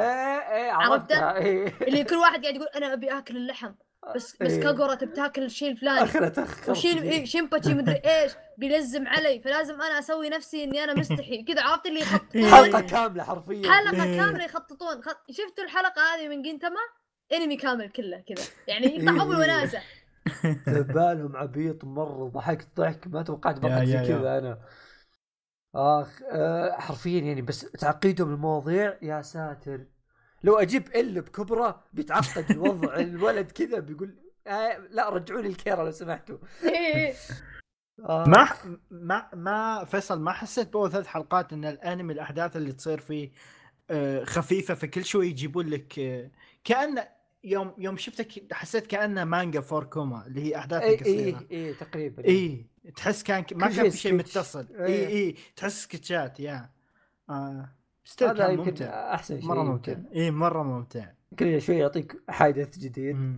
إيه 0.52 0.72
عرفته؟ 0.72 1.36
إيه. 1.36 1.66
اللي 1.82 2.04
كل 2.04 2.16
واحد 2.16 2.42
قاعد 2.42 2.56
يقول 2.56 2.68
أنا 2.76 2.92
أبي 2.92 3.18
أكل 3.18 3.36
اللحم. 3.36 3.72
بس 4.14 4.36
بس 4.42 4.52
إيه. 4.52 4.62
كاغورا 4.62 4.94
تبي 4.94 5.12
تاكل 5.12 5.42
الشيء 5.42 5.70
الفلاني 5.70 6.02
اخرة 6.02 6.28
تخر 6.28 6.70
وشين 6.70 6.98
إيه 6.98 7.24
شيمباتشي 7.24 7.74
مدري 7.74 7.94
إيش 8.04 8.32
بيلزم 8.58 9.08
علي. 9.08 9.40
فلازم 9.40 9.74
أنا 9.74 9.98
أسوي 9.98 10.28
نفسي 10.28 10.64
إني 10.64 10.84
أنا 10.84 10.94
مستحي. 10.94 11.42
كذا 11.42 11.62
عرفت 11.62 11.86
اللي 11.86 12.00
يخططون 12.00 12.46
حلقة 12.46 12.80
كاملة 12.80 13.24
حرفيا. 13.24 13.72
حلقة 13.72 14.04
إيه. 14.04 14.16
كاملة 14.16 14.44
يخططون. 14.44 15.02
خط... 15.02 15.16
شفتوا 15.30 15.64
الحلقة 15.64 16.02
هذه 16.14 16.28
من 16.28 16.42
جنتما 16.42 16.80
انمي 17.32 17.56
كامل 17.56 17.88
كله 17.88 18.24
كذا. 18.28 18.44
يعني 18.68 18.86
يطلعوا 18.96 19.22
إيه. 19.22 19.28
بالوناسه 19.28 19.80
بالهم 20.94 21.36
عبيط 21.36 21.84
مره 21.84 22.28
ضحكت 22.28 22.68
ضحك. 22.76 23.06
ما 23.06 23.22
توقعت 23.22 23.58
بضحك 23.58 23.84
زي. 23.84 24.08
كذا 24.08 24.38
أنا. 24.38 24.58
آخ 25.74 26.22
آه 26.32 26.72
حرفيا 26.72 27.20
يعني 27.20 27.42
بس 27.42 27.60
تعقيدهم 27.60 28.34
المواضيع 28.34 28.98
يا 29.02 29.22
ساتر. 29.22 29.86
لو 30.42 30.54
أجيب 30.54 30.88
ال 30.96 31.20
بكبره 31.20 31.84
بيتعقد 31.92 32.50
الوضع 32.50 32.96
الولد 32.96 33.50
كذا 33.50 33.78
بيقول 33.78 34.14
آه 34.46 34.78
لا 34.90 35.08
رجعوني 35.08 35.48
الكيرة 35.48 35.82
لو 35.82 35.90
سمحتوا 35.90 36.38
إيه. 36.64 37.14
آه 38.08 38.24
ما 38.28 38.48
ما 38.90 39.28
ما 39.34 39.84
فيصل 39.84 40.20
ما 40.20 40.32
حسيت 40.32 40.72
بأول 40.72 40.90
ثلاث 40.90 41.06
حلقات 41.06 41.52
إن 41.52 41.64
الأنمي 41.64 42.12
الأحداث 42.12 42.56
اللي 42.56 42.72
تصير 42.72 43.00
فيه 43.00 43.30
آه، 43.90 44.24
خفيفة 44.24 44.74
فكل 44.74 45.04
شوي 45.04 45.26
يجيبون 45.26 45.66
لك 45.66 45.98
آه، 45.98 46.30
كأن 46.64 47.04
يوم 47.44 47.74
يوم 47.78 47.96
شفتك 47.96 48.52
حسيت 48.52 48.86
كأنه 48.86 49.24
مانجا 49.24 49.60
four 49.60 49.84
كوما 49.84 50.26
اللي 50.26 50.42
هي 50.42 50.56
أحداث 50.56 50.82
اي 50.82 50.96
قصيره 50.96 51.46
اي 51.50 51.66
اي 51.66 51.74
تقريبا 51.74 52.24
اي 52.24 52.66
تحس 52.96 53.22
كان 53.22 53.44
ما 53.52 53.68
كان 53.68 53.90
في 53.90 53.96
شيء. 53.96 54.14
متصل 54.14 54.66
إيه. 54.70 54.86
اي 54.86 55.06
اي 55.06 55.36
تحس 55.56 55.82
سكتشات 55.82 56.40
يا 56.40 56.70
آه. 57.30 57.79
still 58.04 58.28
هذا 58.28 58.38
كان 58.38 58.50
يمكن 58.54 58.70
ممتع. 58.70 59.14
أحسن 59.14 59.40
شيء 59.40 59.48
مرة 59.48 59.62
ممتع. 59.62 59.96
اي 60.14 60.30
مرة 60.30 60.62
ممتع. 60.62 61.12
كل 61.38 61.62
شوي 61.62 61.76
يعطيك 61.78 62.22
حادث 62.28 62.78
جديد. 62.78 63.16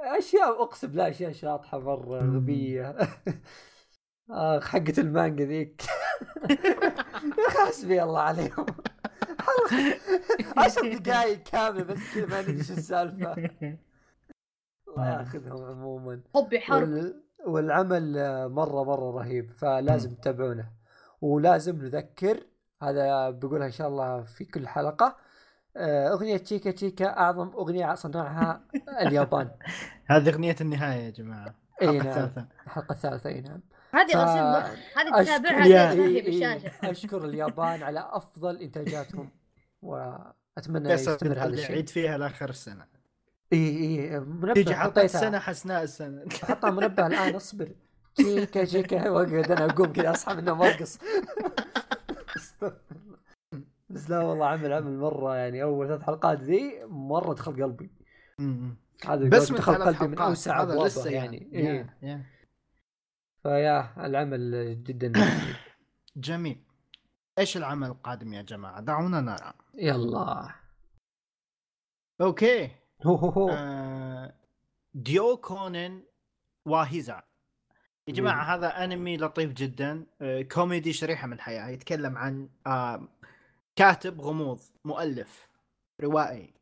أشياء 0.00 0.62
أقسم 0.62 0.88
بالله 0.88 1.08
أشياء 1.08 1.32
شاطحة 1.32 1.78
مرة. 1.78 2.20
غبية. 2.36 2.96
اخ 4.30 4.68
حقة 4.68 4.94
المانجا 4.98 5.44
ذيك. 5.44 5.82
يا 6.50 6.56
أخي 7.48 7.58
حسبي 7.68 8.02
الله 8.02 8.20
عليهم. 8.20 8.66
عشر 10.56 10.96
دقائق 10.98 11.42
كاملة 11.42 11.82
بس 11.84 11.98
كذا 12.14 12.26
ما 12.26 12.42
ندري 12.42 12.56
إيش 12.58 12.70
السالفة. 12.70 13.32
الله 14.88 15.08
ياخذهم 15.20 15.64
عموما. 15.64 16.20
حبي 16.34 16.60
حرب. 16.60 16.88
وال... 16.88 17.22
والعمل 17.46 18.18
آه، 18.18 18.46
مرة 18.46 18.84
مرة 18.84 19.10
رهيب 19.10 19.50
فلازم 19.50 20.14
تتابعونه. 20.14 20.70
ولازم 21.20 21.76
نذكر 21.82 22.46
هذا 22.82 23.30
بقولها 23.30 23.66
إن 23.66 23.72
شاء 23.72 23.88
الله 23.88 24.22
في 24.22 24.44
كل 24.44 24.68
حلقة. 24.68 25.16
آه، 25.76 26.08
أغنية 26.12 26.36
تشيكا 26.36 26.70
تشيكا 26.70 27.06
أعظم 27.18 27.48
أغنية 27.48 27.94
صنعها 27.94 28.60
اليابان. 29.06 29.50
هذه 30.06 30.28
أغنية 30.28 30.56
النهاية 30.60 31.04
يا 31.04 31.10
جماعة. 31.10 31.54
الحلقة 31.82 31.96
نعم. 32.04 32.08
الثالثة. 32.08 32.46
الحلقة 32.66 32.92
الثالثة 32.92 33.30
إي 33.30 33.40
نعم. 33.40 33.60
هذه 33.94 34.12
ف- 34.12 34.16
غسيل 34.16 34.42
هذه 34.96 35.10
أشكر- 35.12 35.40
تتابعها. 35.40 35.94
بالشاشة. 35.94 36.70
أشكر 36.90 37.24
اليابان 37.24 37.82
على 37.82 38.08
أفضل 38.12 38.56
إنتاجاتهم 38.56 39.30
وأتمنى 39.82 40.90
يستمر 40.92 41.38
هذا 41.38 41.46
الشيء. 41.46 41.72
عيد 41.76 41.88
فيها 41.88 42.18
لآخر 42.18 42.48
السنة. 42.48 42.86
إي 43.52 43.58
إي 43.78 44.20
منبه 44.20 44.52
تيجي 44.54 44.74
حلقه 44.74 44.84
حطيتها. 44.90 45.04
السنة 45.04 45.38
حسناء 45.38 45.82
السنة. 45.82 46.24
حطها 46.42 46.70
منبه 46.70 47.06
الآن 47.06 47.34
اصبر. 47.34 47.68
شيكا 48.20 48.64
شيكا 48.64 49.08
وأقعد 49.10 49.50
أنا 49.50 49.64
أقوم 49.66 49.92
كذا 49.92 50.10
أصحى 50.10 50.32
من 50.34 50.38
النوم 50.38 50.62
بس 53.90 54.10
لا 54.10 54.22
والله 54.22 54.46
عمل 54.46 54.72
عمل 54.72 54.98
مرة 54.98 55.36
يعني 55.36 55.62
أول 55.62 55.88
ثلاث 55.88 56.02
حلقات 56.02 56.38
ذي 56.40 56.84
مرة 56.84 57.34
دخل 57.34 57.62
قلبي. 57.62 57.90
هذا 59.06 59.28
بس 59.28 59.50
من 59.50 59.56
دخل 59.58 59.74
قلبي 59.84 60.06
من 60.06 60.18
أوسع 60.18 60.62
هذا 60.62 60.84
لسه 60.86 61.10
يعني. 61.10 61.36
يعني. 61.36 61.68
إيه. 61.68 61.98
يا- 62.02 62.08
يا. 62.08 62.24
فيا 63.42 64.06
العمل 64.06 64.82
جدا 64.84 65.08
جميل. 65.08 65.56
جميل. 66.26 66.64
إيش 67.38 67.56
العمل 67.56 67.88
القادم 67.88 68.32
يا 68.32 68.42
جماعة؟ 68.42 68.80
دعونا 68.80 69.20
نرى. 69.20 69.52
يلا. 69.74 70.48
أوكي. 72.20 72.70
هو 73.06 73.14
هو 73.14 73.28
هو. 73.30 73.48
آه، 73.50 74.34
دوكيونين 74.94 75.36
وا 75.36 76.02
هيزا. 76.66 77.22
يا 78.08 78.12
جماعة 78.12 78.54
هذا 78.54 78.84
أنمي 78.84 79.16
لطيف 79.16 79.52
جدا. 79.52 80.06
آه، 80.20 80.42
كوميدي 80.42 80.92
شريحة 80.92 81.26
من 81.26 81.32
الحياة. 81.32 81.68
يتكلم 81.68 82.18
عن 82.18 82.48
آه، 82.66 83.08
كاتب 83.76 84.20
غموض 84.20 84.60
مؤلف 84.84 85.48
روائي. 86.00 86.54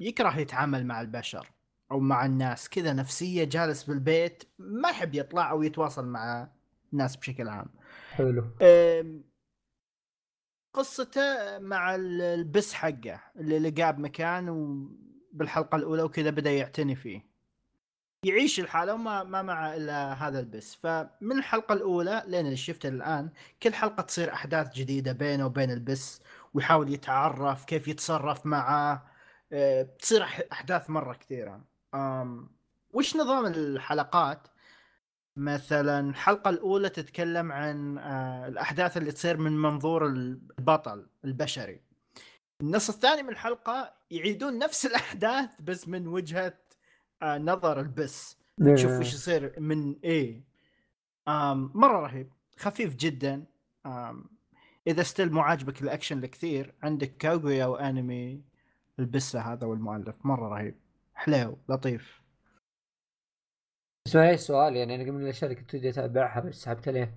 يكره 0.00 0.38
يتعامل 0.38 0.86
مع 0.86 1.00
البشر 1.00 1.50
أو 1.90 2.00
مع 2.00 2.26
الناس. 2.26 2.68
كذا 2.68 2.92
نفسية 2.92 3.44
جالس 3.44 3.84
بالبيت 3.84 4.44
ما 4.58 4.88
يحب 4.88 5.14
يطلع 5.14 5.50
أو 5.50 5.62
يتواصل 5.62 6.06
مع 6.06 6.48
الناس 6.92 7.16
بشكل 7.16 7.48
عام. 7.48 7.66
حلو. 8.10 8.44
قصته 10.74 11.58
مع 11.58 11.94
ال- 11.94 12.22
البس 12.22 12.74
حقه 12.74 13.20
اللي 13.36 13.58
لقاه 13.58 13.90
بمكان 13.90 14.48
وبالحلقة 14.48 15.76
الأولى 15.76 16.02
وكذا 16.02 16.30
بدأ 16.30 16.50
يعتني 16.50 16.94
فيه. 16.94 17.31
يعيش 18.24 18.60
الحالة 18.60 18.94
وما 18.94 19.24
ما 19.24 19.42
معه 19.42 19.76
إلا 19.76 20.12
هذا 20.12 20.40
البس. 20.40 20.74
فمن 20.74 21.38
الحلقة 21.38 21.72
الأولى 21.72 22.22
لين 22.26 22.46
اللي 22.46 22.56
شفته 22.56 22.88
الآن 22.88 23.30
كل 23.62 23.74
حلقة 23.74 24.02
تصير 24.02 24.32
أحداث 24.32 24.74
جديدة 24.74 25.12
بينه 25.12 25.46
وبين 25.46 25.70
البس 25.70 26.20
ويحاول 26.54 26.92
يتعرف 26.92 27.64
كيف 27.64 27.88
يتصرف 27.88 28.46
معه 28.46 29.12
أه، 29.52 29.82
تصير 29.82 30.22
أحداث 30.52 30.90
مرة 30.90 31.14
كثيرة. 31.14 31.64
وش 32.92 33.16
نظام 33.16 33.46
الحلقات؟ 33.46 34.48
مثلا 35.36 36.00
الحلقة 36.10 36.50
الأولى 36.50 36.88
تتكلم 36.88 37.52
عن 37.52 37.98
آه، 37.98 38.48
الأحداث 38.48 38.96
اللي 38.96 39.12
تصير 39.12 39.36
من 39.36 39.52
منظور 39.52 40.06
البطل 40.06 41.06
البشري. 41.24 41.80
النص 42.60 42.88
الثاني 42.88 43.22
من 43.22 43.28
الحلقة 43.28 43.94
يعيدون 44.10 44.58
نفس 44.58 44.86
الأحداث 44.90 45.50
بس 45.60 45.88
من 45.88 46.06
وجهة 46.06 46.46
آه، 46.46 46.61
نظر 47.22 47.80
البس. 47.80 48.38
تشوف 48.74 48.90
وش 48.90 49.14
يصير 49.14 49.60
من 49.60 49.96
إيه. 50.04 50.42
مرة 51.74 52.00
رهيب. 52.00 52.32
خفيف 52.58 52.94
جدا. 52.94 53.44
إذا 54.86 55.02
still 55.02 55.32
مو 55.32 55.40
عاجبك 55.40 55.82
الأكشن 55.82 56.18
الكثير 56.18 56.74
عندك 56.82 57.16
كاغويا 57.16 57.66
وأنمي 57.66 58.42
البسة 58.98 59.40
هذا 59.40 59.66
والمؤلف. 59.66 60.14
مرة 60.24 60.48
رهيب. 60.48 60.74
حليو 61.14 61.58
لطيف. 61.68 62.22
اسمع 64.06 64.28
إيش 64.28 64.34
السؤال 64.34 64.76
يعني 64.76 64.94
أنا 64.94 65.12
من 65.12 65.22
الاشياء 65.22 65.50
اللي 65.50 65.62
كنت 65.62 65.74
ودي 65.74 65.88
اتابعها 65.88 66.40
بس 66.40 66.54
سحبت 66.54 66.88
عليه 66.88 67.14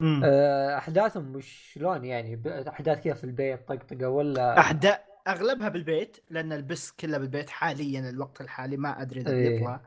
مم. 0.00 0.22
آه، 0.24 0.78
أحداثهم 0.78 1.40
شلون 1.40 2.04
يعني؟ 2.04 2.42
أحداث 2.68 3.04
كذا 3.04 3.14
في 3.14 3.24
البيت 3.24 3.68
طقطقة 3.68 4.08
ولا 4.08 4.60
أحداث 4.60 4.98
أغلبها 5.28 5.68
بالبيت 5.68 6.16
لأن 6.30 6.52
البس 6.52 6.92
كلها 6.92 7.18
بالبيت 7.18 7.50
حاليا 7.50 8.10
الوقت 8.10 8.40
الحالي 8.40 8.76
ما 8.76 9.02
أدري 9.02 9.20
إذا 9.20 9.30
إيه. 9.30 9.58
بيطلع 9.58 9.80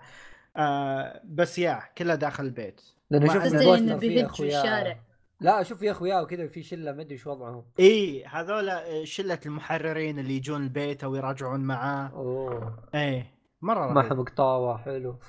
آه 0.58 1.22
بس 1.26 1.60
يا 1.60 1.82
كلها 1.98 2.16
داخل 2.16 2.46
البيت 2.46 2.82
لأن 3.10 3.26
ما 3.26 3.32
أشوف 3.32 3.44
أدري. 3.44 3.48
إن 3.48 3.60
تدري 3.60 3.66
بوستر 3.66 3.84
انه 3.84 3.98
فيه 3.98 4.10
بيهج 4.10 4.26
في 4.26 4.32
اخويا 4.32 4.62
الشارع 4.62 5.00
لا 5.40 5.62
أشوف 5.62 5.80
في 5.80 5.92
أخويا 5.92 6.20
وكذا 6.20 6.48
في 6.48 6.64
شلة 6.64 6.92
ما 6.92 7.02
أدري 7.02 7.14
إيش 7.14 7.28
وضعهم 7.28 7.66
إي 7.80 8.26
هذول 8.26 8.70
آه، 8.70 9.04
شلة 9.04 9.40
المحررين 9.46 10.20
اللي 10.20 10.34
يجون 10.36 10.64
البيت 10.64 11.04
أو 11.04 11.16
يراجعون 11.16 11.60
معاه 11.60 12.10
أوه 12.10 12.90
إيه 12.96 13.34
مرة 13.62 13.94
ما 13.94 14.02
رهيب. 14.02 14.10
حمق 14.10 14.30
طاوه 14.30 14.78
حلو 14.78 15.20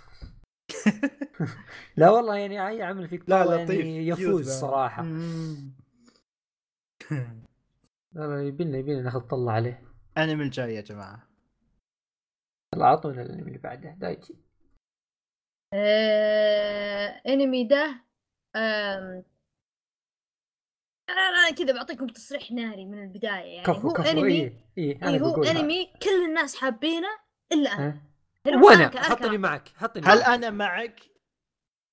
لا 1.97 2.11
والله 2.11 2.37
يعني 2.37 2.69
أي 2.69 2.83
عمل 2.83 3.09
فيك 3.09 3.23
لا 3.29 3.45
طاوة 3.45 3.65
لطيف 3.65 3.79
يعني 3.79 4.09
يفوز. 4.09 4.51
صراحة. 4.51 5.03
لا 8.13 8.27
لا 8.27 8.43
يبينا 8.43 8.79
يبينا 8.79 9.03
ناخذ 9.03 9.21
طلع 9.21 9.53
عليه 9.53 9.88
أنمي 10.19 10.45
الجاي 10.45 10.75
يا 10.75 10.81
جماعة 10.81 11.29
يلا 12.75 12.85
اعطونا 12.85 13.23
الأنمي 13.23 13.47
اللي 13.49 13.59
بعده 13.59 13.91
دايتشي 13.99 14.35
آه، 15.75 17.23
أنمي 17.27 17.65
ده 17.65 17.85
آم، 18.57 19.25
أنا 21.11 21.21
أنا 21.21 21.51
كذا 21.51 21.73
بعطيكم 21.73 22.07
تصريح 22.07 22.51
ناري 22.53 22.85
من 22.87 23.03
البداية 23.03 23.31
يعني 23.55 23.67
كفو 23.67 23.89
هو 23.89 23.93
كفو 23.95 24.11
انمي 24.11 24.33
اي 24.45 24.53
اي 24.79 24.93
أنا 25.03 25.11
إيه 25.11 25.21
هو 25.21 25.33
بقولها. 25.33 25.51
أنمي 25.61 25.87
كل 26.03 26.25
الناس 26.29 26.57
حابينه 26.57 27.09
إلا 27.53 27.71
أنا؟ 27.71 28.01
وأنا 28.65 29.01
حطني. 29.03 29.39
معك 29.39 29.69
حطني 29.69 30.07
هل 30.07 30.19
معك. 30.19 30.29
أنا 30.29 30.51
معك؟ 30.51 31.01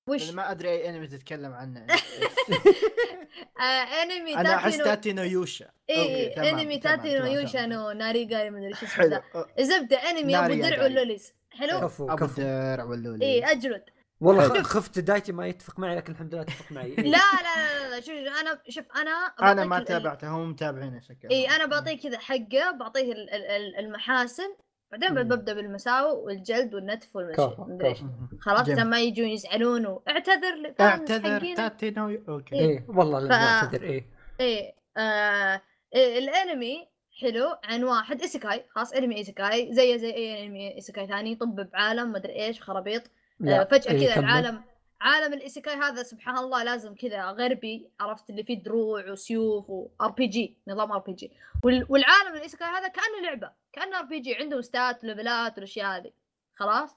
وش؟ 0.08 0.22
أنا 0.24 0.32
ما 0.32 0.50
أدري 0.50 0.68
أي 0.70 0.88
انمي 0.88 1.06
تتكلم 1.06 1.52
عنه. 1.52 1.86
آه 3.60 4.02
انمي 4.02 4.36
أنا 4.36 4.54
أحس 4.54 4.76
تاتي 4.76 4.78
نو 4.78 4.84
تاتي 4.84 5.12
نو 5.12 5.22
يوشا 5.22 5.66
اي 5.90 6.50
انمي 6.50 6.78
تاتي 6.78 7.18
نو 7.18 7.26
يوشا. 7.26 7.66
نو 7.66 7.90
ناريغا 7.90 8.50
ما 8.50 8.58
أدري 8.58 8.68
إيش 8.68 8.82
اسمه 8.84 9.04
ذا. 9.04 9.22
الزبده 9.58 9.96
انمي 10.10 10.38
أبو 10.38 10.52
الدرع 10.52 10.76
يا 10.76 10.82
و 10.82 10.88
ال 10.88 10.95
lolis. 10.95 11.32
حلو؟ 11.50 11.80
كفو 11.80 12.10
أبو 12.12 12.24
الدرع 12.24 12.84
واللولي 12.84 13.24
اي 13.26 13.44
اجلد 13.44 13.84
والله 14.20 14.62
خفت 14.62 14.98
دايتشي 14.98 15.32
ما 15.32 15.46
يتفق 15.46 15.78
معي 15.78 15.96
لكن 15.96 16.12
الحمد 16.12 16.34
لله 16.34 16.42
اتفق 16.42 16.72
معي. 16.72 16.86
إيه. 16.98 17.00
لا 17.04 17.10
لا 17.10 17.88
لا, 17.88 17.90
لا 17.94 18.00
شوف 18.00 18.10
أنا 18.40 18.60
شوف 18.68 18.84
أنا 18.96 19.10
أنا 19.52 19.64
ما 19.64 19.78
تابعته 19.80 20.28
هم 20.28 20.50
متابعينه 20.50 21.00
شكله 21.00 21.30
اي 21.30 21.48
أنا 21.48 21.66
بعطيه 21.66 21.98
كذا 22.00 22.18
حقه 22.18 22.70
بعطيه 22.80 23.12
ال- 23.12 23.30
ال- 23.30 23.44
ال- 23.50 23.76
المحاسن 23.76 24.54
بعدين. 24.92 25.14
ببدأ 25.14 25.52
بالمساوئ 25.54 26.24
والجلد 26.24 26.74
والنتف 26.74 27.16
والمشي. 27.16 28.04
خلاص 28.40 28.62
جميل. 28.66 28.78
عشان 28.78 28.90
ما 28.90 29.00
يجون 29.00 29.28
يزعلون 29.28 29.86
واعتذر 29.86 30.74
اعتذر. 30.80 31.54
تأتي 31.56 31.90
نو 31.90 32.18
أوكي 32.28 32.54
إيه 32.54 32.84
والله 32.88 33.20
لا 33.20 33.28
ف- 33.28 33.30
نعتذر 33.32 33.82
إيه 33.82 34.06
إيه 34.40 34.74
آه 34.96 35.60
إيه، 35.94 36.18
الانمي 36.18 36.88
حلو 37.20 37.56
عن 37.64 37.84
واحد 37.84 38.20
ايسيكاي 38.20 38.64
خلاص 38.70 38.92
انمي 38.92 39.16
ايسيكاي 39.16 39.72
زيه 39.72 39.96
زي 39.96 40.14
أي 40.14 40.46
انمي 40.46 40.74
ايسيكاي 40.74 41.06
ثاني 41.06 41.36
طب 41.36 41.68
بعالم 41.72 42.12
مدري 42.12 42.32
إيش 42.46 42.62
خرابيط 42.62 43.02
آه 43.48 43.64
فجأة 43.64 43.92
إيه، 43.92 44.06
كذا. 44.14 44.20
العالم 44.20 44.62
عالم 45.00 45.32
الايسيكاي 45.32 45.74
هذا 45.74 46.02
سبحان 46.02 46.38
الله 46.38 46.62
لازم 46.62 46.94
كذا 46.94 47.24
غربي 47.24 47.90
عرفت؟ 48.00 48.30
اللي 48.30 48.44
فيه 48.44 48.62
دروع 48.62 49.10
وسيوف 49.10 49.70
و 49.70 50.10
RPG 50.10 50.58
نظام 50.68 50.92
RPG 50.92 51.32
والعالم 51.64 52.34
الايسيكاي 52.34 52.68
هذا 52.68 52.88
كأنه 52.88 53.20
لعبة 53.22 53.50
كأنه 53.72 53.98
RPG 53.98 54.34
عنده 54.34 54.60
stats 54.60 55.04
وليفلات 55.04 55.54
والأشياء 55.54 55.96
هذه. 55.96 56.12
خلاص؟ 56.54 56.96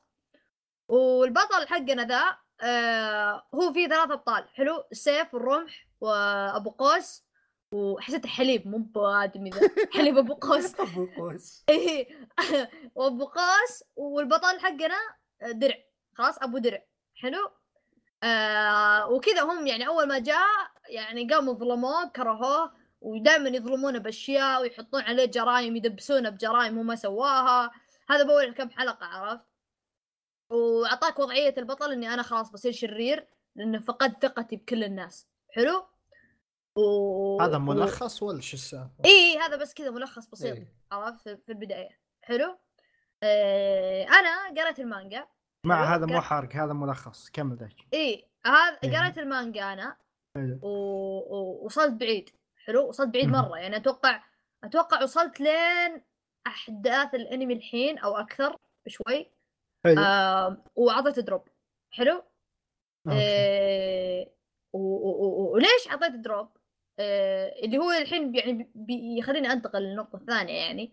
والبطل 0.87 1.67
حقنا 1.67 2.05
ذا 2.05 2.37
آه 2.61 3.43
هو 3.55 3.73
فيه 3.73 3.87
ثلاث 3.87 4.11
أبطال. 4.11 4.49
حلو؟ 4.53 4.83
السيف 4.91 5.33
والرمح 5.33 5.87
وأبو 6.01 6.69
قوس. 6.69 7.23
وحسيته 7.71 8.29
حليب 8.29 8.67
مو 8.67 8.77
بادمي 8.77 9.49
ذا. 9.49 9.69
حليب 9.97 10.17
أبو 10.17 10.33
قوس. 10.33 10.79
أبو 10.79 11.07
قوس. 11.17 11.63
إيه. 11.69 12.07
وأبو 12.95 13.25
قاس 13.25 13.83
والبطل 13.95 14.59
حقنا 14.59 14.99
درع. 15.41 15.75
خلاص؟ 16.13 16.43
أبو 16.43 16.57
درع. 16.57 16.83
حلو؟ 17.15 17.58
آه 18.23 19.09
وكذا 19.09 19.41
هم 19.41 19.67
يعني 19.67 19.87
أول 19.87 20.07
ما 20.07 20.19
جاء 20.19 20.47
يعني 20.89 21.33
قاموا 21.33 21.53
ظلموه 21.53 22.09
كرهوه 22.09 22.73
ودائما 23.01 23.49
يظلمونه 23.49 23.99
بأشياء 23.99 24.61
ويحطون 24.61 25.01
عليه 25.01 25.25
جرائم 25.25 25.75
يدبسونه 25.75 26.29
بجرائم 26.29 26.77
هو 26.77 26.83
ما 26.83 26.95
سواها. 26.95 27.71
هذا 28.09 28.23
بأول 28.23 28.53
كم 28.53 28.69
حلقة 28.69 29.05
عرفت؟ 29.05 29.45
وأعطاك 30.49 31.19
وضعية 31.19 31.53
البطل 31.57 31.91
إني 31.91 32.13
أنا 32.13 32.23
خلاص 32.23 32.51
بصير 32.51 32.71
شرير 32.71 33.27
لأنه 33.55 33.79
فقدت 33.79 34.25
ثقتي 34.25 34.55
بكل 34.55 34.83
الناس. 34.83 35.27
حلو؟ 35.49 35.85
و... 36.75 37.41
هذا 37.41 37.57
ملخص 37.57 38.23
ولا 38.23 38.41
شو 38.41 38.57
السالفة؟ 38.57 39.05
إي 39.05 39.37
هذا 39.37 39.55
بس 39.55 39.73
كذا 39.73 39.89
ملخص 39.89 40.27
بسيط 40.27 40.55
إيه. 40.55 40.73
عرفت؟ 40.91 41.29
في 41.29 41.49
البداية. 41.49 41.99
حلو؟ 42.21 42.57
آه 43.23 44.03
أنا 44.03 44.61
قريت 44.61 44.79
المانجا. 44.79 45.27
مع 45.65 45.95
هذا 45.95 46.05
مو 46.05 46.21
حرق 46.21 46.55
هذا 46.55 46.73
ملخص. 46.73 47.29
كمل 47.29 47.55
ذاك. 47.55 47.75
اي 47.93 48.25
هذا 48.45 48.79
إيه. 48.83 48.99
قريت 48.99 49.17
المانجا 49.17 49.73
أنا. 49.73 49.97
و... 50.61 50.67
و... 50.67 51.65
وصلت 51.65 51.93
بعيد. 51.93 52.29
حلو 52.65 52.87
وصلت 52.87 53.09
بعيد. 53.13 53.27
مرة. 53.27 53.57
يعني 53.57 53.75
أتوقع 53.75 54.23
أتوقع 54.63 55.03
وصلت 55.03 55.39
لين 55.39 56.01
أحداث 56.47 57.15
الأنمي 57.15 57.53
الحين 57.53 57.97
أو 57.97 58.17
أكثر 58.17 58.55
بشوي. 58.85 59.31
حلو. 59.85 60.01
آه 60.01 60.63
وعطيت 60.75 61.19
drop. 61.19 61.47
حلو. 61.91 62.23
آه 63.11 64.27
و... 64.73 64.79
و... 64.79 65.09
و... 65.09 65.53
وليش 65.53 65.87
أعطيت 65.91 66.11
drop؟ 66.11 66.49
آه 66.99 67.55
اللي 67.63 67.77
هو 67.77 67.91
الحين 67.91 68.35
يعني 68.35 68.53
بي- 68.53 68.71
بيخليني 68.75 69.51
أنتقل 69.51 69.81
للنقطة 69.81 70.15
الثانية 70.15 70.53
يعني. 70.53 70.91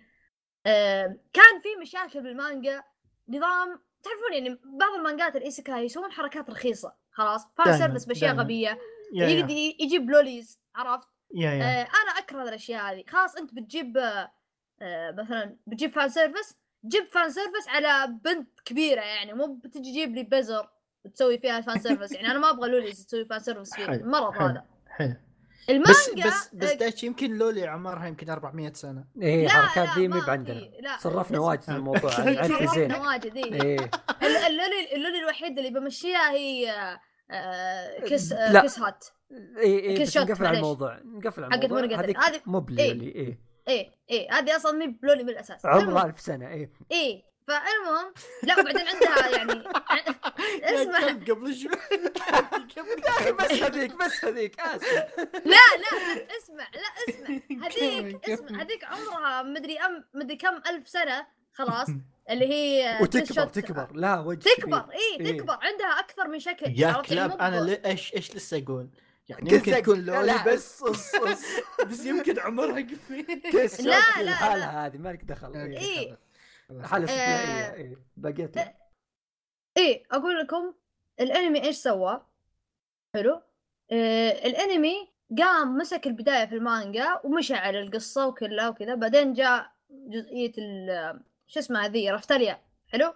آه 0.66 1.16
كان 1.32 1.60
في 1.62 1.68
مشاكل 1.80 2.22
بالمانجا 2.22 2.82
نظام 3.28 3.85
تعرفون 4.08 4.32
يعني 4.32 4.58
بعض 4.64 4.94
المانجات 4.94 5.36
الايسيكاي 5.36 5.84
يسوون 5.84 6.12
حركات 6.12 6.50
رخيصة 6.50 6.94
خلاص؟ 7.10 7.46
fan 7.58 7.78
service 7.78 8.04
بأشياء. 8.04 8.34
غبية. 8.34 8.78
يا 9.12 9.28
يقدر 9.28 9.50
يجيب 9.50 10.10
lolis 10.10 10.60
عرفت؟ 10.74 11.08
يا 11.34 11.50
يا. 11.50 11.62
آه 11.64 11.82
أنا 11.82 12.18
أكره 12.18 12.42
الأشياء 12.42 12.92
هذه. 12.92 13.04
خلاص 13.08 13.36
أنت 13.36 13.54
بتجيب 13.54 13.96
آه 13.98 14.32
آه، 14.82 15.10
مثلا 15.10 15.56
بتجيب 15.66 15.92
fan 15.92 16.08
service 16.08 16.56
جيب 16.86 17.04
fan 17.04 17.30
service 17.30 17.68
على 17.68 18.12
بنت 18.24 18.60
كبيرة 18.64 19.00
يعني 19.00 19.32
مو 19.32 19.54
بتجي 19.54 19.90
تجيب 19.90 20.14
لي 20.14 20.22
بزر 20.22 20.68
وتسوي 21.04 21.38
فيها 21.38 21.60
fan 21.60 21.78
service 21.78 22.12
يعني 22.12 22.30
أنا 22.30 22.38
ما 22.38 22.50
أبغى 22.50 22.68
lolis 22.70 23.06
تسوي 23.06 23.24
fan 23.24 23.38
service 23.38 23.74
فيه 23.74 23.86
حلو، 23.86 24.10
مرض 24.10 24.32
حلو. 24.32 24.46
هذا. 24.46 24.64
حلو. 24.88 25.14
المانجا 25.70 26.26
بس 26.26 26.50
بس 26.54 26.70
آه، 26.70 26.74
دايتش 26.74 27.04
يمكن 27.04 27.38
loli 27.38 27.66
عمرها 27.66 28.06
يمكن 28.06 28.30
400 28.30 28.72
سنة. 28.72 29.04
إيه 29.22 29.44
لا، 29.44 29.50
حركات 29.50 29.88
لا، 29.88 29.94
ذي 29.94 30.08
ما 30.08 30.16
مي 30.16 30.70
لا، 30.80 30.96
صرفنا 31.00 31.38
واجد 31.38 31.62
في 31.62 31.68
الموضوع. 31.72 32.10
صرفنا 32.16 32.40
عارف 32.40 32.58
زين. 32.58 32.68
صرفنا 32.90 33.08
واجد 33.08 33.36
إيه. 33.36 33.62
إيه. 33.62 33.78
ال- 34.22 34.36
ال 34.36 34.94
loli 34.94 35.05
ال 35.05 35.08
loli 35.08 35.18
الوحيد 35.18 35.58
اللي 35.58 35.70
بمشيها 35.80 36.30
هي 36.30 36.70
آه، 36.70 37.00
آه، 37.30 38.00
كيس 38.00 38.32
آه، 38.32 38.52
لا. 38.52 38.60
كيس 38.60 38.78
هات. 38.78 39.04
إيه 39.58 39.96
كيس 39.96 40.08
بس 40.18 40.30
نقفل 40.30 40.46
على. 40.46 40.56
الموضوع. 40.56 41.00
نقفل 41.04 41.44
على 41.44 41.54
الموضوع. 41.54 42.00
هذه- 42.28 42.40
مو 42.46 42.60
بلولي 42.60 43.06
إيه. 43.08 43.38
إيه 43.68 43.90
إيه. 44.10 44.32
هذه 44.32 44.56
أصلا 44.56 44.72
مي 44.78 44.86
بلولي 44.86 45.24
بالأساس. 45.24 45.66
عمرها 45.66 45.82
المهم، 45.82 46.06
ألف 46.06 46.20
سنة 46.20 46.48
إيه. 46.48 46.70
إيه. 46.92 47.22
فالمهم 47.46 48.12
لا 48.42 48.60
وبعدين 48.60 48.86
عندها 48.88 49.36
يعني 49.36 49.64
اسمع 50.82 50.98
قبل 51.08 51.54
شوي 51.54 51.70
يا 52.76 53.10
أخي 53.10 53.32
بس 53.32 53.52
هذيك 53.52 53.94
بس 53.96 54.24
هذيك 54.24 54.60
آسف 54.60 54.84
لا 55.44 55.66
لا 55.76 56.26
اسمع 56.38 56.66
لا 56.74 57.14
اسمع 57.14 57.40
هذيك 57.66 58.28
اسمع. 58.28 58.62
هذيك 58.62 58.84
عمرها 58.84 59.42
مدري 59.42 59.78
أم 59.78 60.04
مدري 60.14 60.36
كم 60.36 60.56
ألف 60.70 60.88
سنة 60.88 61.26
خلاص 61.52 61.88
اللي 62.30 62.46
هي 62.48 62.98
وتكبر. 63.02 63.46
تكبر 63.46 63.92
لا 63.94 64.20
وجه 64.20 64.48
تكبر. 64.56 64.86
إي 64.92 65.26
إيه. 65.26 65.38
تكبر 65.38 65.58
عندها 65.62 66.00
أكثر 66.00 66.28
من 66.28 66.38
شكل 66.38 66.80
يا 66.80 66.92
كلاب 66.92 67.40
أنا 67.40 67.78
إيش 67.86 68.14
إيش 68.14 68.36
لسه 68.36 68.62
أقول؟ 68.62 68.88
يعني 69.28 69.52
يمكن 69.54 69.72
تكون 69.72 70.00
لا، 70.04 70.44
بس 70.46 70.82
أص- 70.84 71.22
أص. 71.22 71.42
بس 71.86 72.04
يمكن 72.04 72.38
عمرها 72.38 72.80
كيس 73.50 73.80
لا، 73.80 73.90
لا، 73.90 74.22
لا. 74.22 74.30
لحالها 74.30 74.86
هذه 74.86 74.98
مالك 74.98 75.24
دخل 75.24 75.46
أوكي، 75.46 76.16
إيه. 76.70 76.82
حالة 76.82 77.04
آه. 77.04 77.14
استثنائية 77.14 77.74
إيه 77.74 77.96
بقيت 78.16 78.56
لا. 78.56 78.74
إيه 79.76 80.04
أقول 80.10 80.38
لكم 80.38 80.74
الأنمي 81.20 81.64
إيش 81.64 81.76
سوى 81.76 82.26
حلو 83.14 83.42
آه 83.92 84.30
الأنمي 84.30 85.12
قام 85.38 85.76
مسك 85.76 86.06
البداية 86.06 86.46
في 86.46 86.54
المانجا 86.54 87.20
ومشى 87.24 87.54
على 87.54 87.80
القصة 87.80 88.26
وكلها 88.26 88.68
وكذا 88.68 88.94
بعدين 88.94 89.32
جاء 89.32 89.72
جزئية 89.90 90.52
ال 90.58 91.20
شو 91.46 91.60
اسمها 91.60 91.88
ذي 91.88 92.10
رفتاليا 92.10 92.62
حلو 92.88 93.14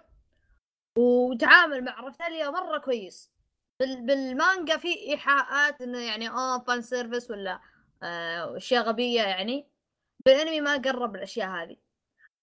وتعامل 0.97 1.83
مع 1.83 1.99
رفتاليا 1.99 2.49
مرة 2.49 2.77
كويس 2.77 3.31
بال 3.79 4.05
بالمانجا 4.05 4.77
في 4.77 4.99
إيحاءات 5.07 5.81
إنه 5.81 5.99
يعني 5.99 6.29
آه 6.29 6.59
fan 6.59 6.81
service 6.81 7.31
ولا 7.31 7.61
آه 8.03 8.57
أشياء 8.57 8.83
غبية 8.83 9.21
يعني 9.21 9.67
بالأنمي 10.25 10.61
ما 10.61 10.77
قرب 10.77 11.15
الأشياء 11.15 11.49
هذه 11.49 11.77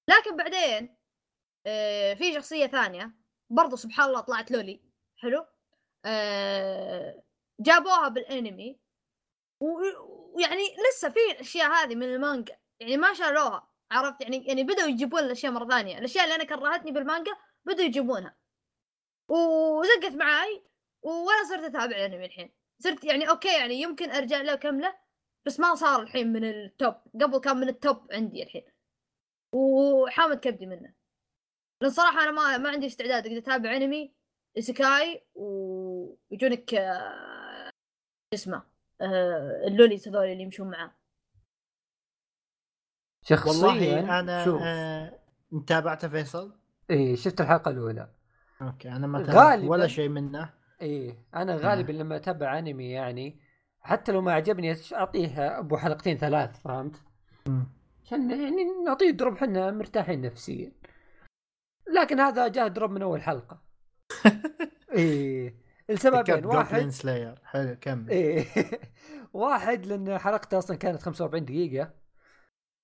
لكن 0.09 0.37
بعدين 0.37 0.98
آه 1.67 2.15
في 2.15 2.35
شخصية 2.35 2.67
ثانية. 2.67 3.15
برضو 3.51 3.77
سبحان 3.77 4.09
الله 4.09 4.21
طلعت 4.21 4.51
loli. 4.51 4.83
حلو. 5.17 5.47
آه 6.05 7.23
جابوها 7.61 8.09
بالانمي. 8.09 8.81
ويعني 9.61 10.63
لسه 10.89 11.11
في 11.11 11.21
الأشياء 11.33 11.71
هذه 11.71 11.95
من 11.95 12.15
المانجا. 12.15 12.59
يعني 12.81 12.97
ما 12.97 13.15
شالوها 13.15 13.69
عرفت؟ 13.93 14.21
يعني 14.21 14.47
يعني 14.47 14.65
بدأوا 14.65 14.89
يجيبون 14.89 15.21
الأشياء 15.21 15.53
مرة 15.53 15.69
ثانية. 15.69 15.99
الأشياء 15.99 16.25
اللي 16.25 16.35
أنا 16.35 16.45
كرهتني 16.45 16.93
بالمانجا 16.93 17.33
بدأوا 17.65 17.87
يجيبونها. 17.87 18.37
وزقت 19.29 20.13
معاي 20.13 20.65
وأنا 21.03 21.45
صرت 21.49 21.65
أتابع 21.65 21.97
الأنمي 21.97 22.25
الحين. 22.27 22.55
صرت 22.79 23.05
يعني 23.05 23.29
أوكي 23.31 23.59
يعني 23.59 23.75
يمكن 23.75 24.11
أرجع 24.11 24.41
له 24.41 24.55
كمله 24.55 24.99
بس 25.47 25.61
ما 25.61 25.75
صار 25.75 26.03
الحين 26.03 26.33
من 26.33 26.45
ال 26.45 26.57
top 26.57 26.95
قبل 27.23 27.39
كان 27.41 27.57
من 27.57 27.69
ال 27.69 27.80
top 27.80 28.13
عندي 28.13 28.43
الحين. 28.43 28.73
وحامت 29.55 30.41
كبدي 30.41 30.67
منه. 30.67 30.98
لأن 31.81 31.91
صراحة 31.91 32.23
أنا 32.23 32.31
ما 32.31 32.59
ما 32.59 32.69
عندي 32.71 32.87
استعداد 32.87 33.27
أقدر 33.27 33.39
أتابع 33.39 33.77
أنمي 33.77 34.13
isekai 34.59 35.25
ويجونك 35.35 36.75
آه، 36.75 37.69
شو 37.69 38.35
اسمه 38.35 38.63
آه، 39.01 39.63
ال 39.67 39.74
lolis 39.74 40.09
هذول 40.09 40.25
اللي 40.27 40.43
يمشون 40.43 40.71
معاه 40.71 40.91
شخصيا 43.25 43.51
والله 43.69 44.21
أنا 44.21 44.45
شوف 44.45 44.63
آه 44.65 45.19
تابعته 45.67 46.09
فيصل؟ 46.09 46.59
إيه 46.91 47.17
شفت 47.17 47.41
الحلقة 47.41 47.71
الأولى. 47.71 48.09
أوكي 48.63 48.89
أنا 48.89 49.07
ما 49.07 49.23
تابعت 49.27 49.61
غالباً- 49.61 49.65
ولا 49.65 49.87
شيء 49.87 50.09
منه. 50.09 50.51
إيه 50.83 51.25
أنا 51.35 51.57
غالبا 51.57 51.93
لما 51.93 52.17
أتابع 52.17 52.59
أنمي 52.59 52.91
يعني 52.91 53.41
حتى 53.81 54.13
لو 54.13 54.21
ما 54.21 54.33
عجبني 54.33 54.75
أش- 54.75 54.93
أعطيه 54.93 55.59
أبو 55.59 55.77
حلقتين 55.77 56.17
ثلاث 56.19 56.61
فهمت؟ 56.63 56.97
عشان 58.05 58.31
يعني 58.31 58.65
نعطيه 58.87 59.11
drop 59.11 59.37
حنا 59.37 59.71
مرتاحين 59.71 60.21
نفسيا. 60.21 60.73
لكن 61.95 62.21
هذا 62.21 62.49
جاه 62.49 62.69
drop 62.69 62.91
من 62.91 63.03
أول 63.03 63.23
حلقة. 63.23 63.63
إيه 64.95 65.55
لسببين 65.89 66.45
واحد 66.45 66.89
سلاير 66.89 67.41
حلو 67.45 67.77
كمل. 67.81 68.11
إيه. 68.11 68.45
واحد 69.33 69.87
لأن 69.87 70.19
حلقته 70.19 70.59
أصلا 70.59 70.77
كانت 70.77 71.03
45 71.03 71.45
دقيقة. 71.45 71.91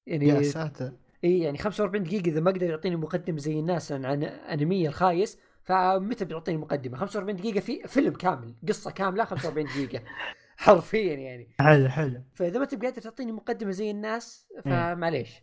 يعني 0.06 0.28
يا 0.28 0.42
ساتر. 0.42 0.92
اي 1.24 1.38
يعني 1.38 1.58
45 1.58 2.04
دقيقة 2.04 2.28
إذا 2.28 2.40
ما 2.40 2.50
قدر 2.50 2.70
يعطيني 2.70 2.96
مقدمة 2.96 3.38
زي 3.38 3.60
الناس 3.60 3.92
عن 3.92 4.04
عن 4.04 4.22
أنمي 4.24 4.88
الخايس 4.88 5.38
فمتى 5.62 6.24
بيعطيني 6.24 6.58
مقدمة؟ 6.58 6.96
45 6.96 7.36
دقيقة 7.36 7.60
في 7.60 7.82
فيلم 7.88 8.12
كامل 8.12 8.54
قصة 8.68 8.90
كاملة 8.90 9.24
45 9.24 9.66
دقيقة. 9.66 10.04
حرفيا 10.56 11.14
يعني. 11.14 11.48
حلو 11.60 11.88
حلو. 11.88 12.22
فإذا 12.34 12.58
ما 12.58 12.64
قادر 12.64 13.02
تعطيني 13.02 13.32
مقدمة 13.32 13.70
زي 13.70 13.90
الناس 13.90 14.48
فمعليش. 14.64 15.42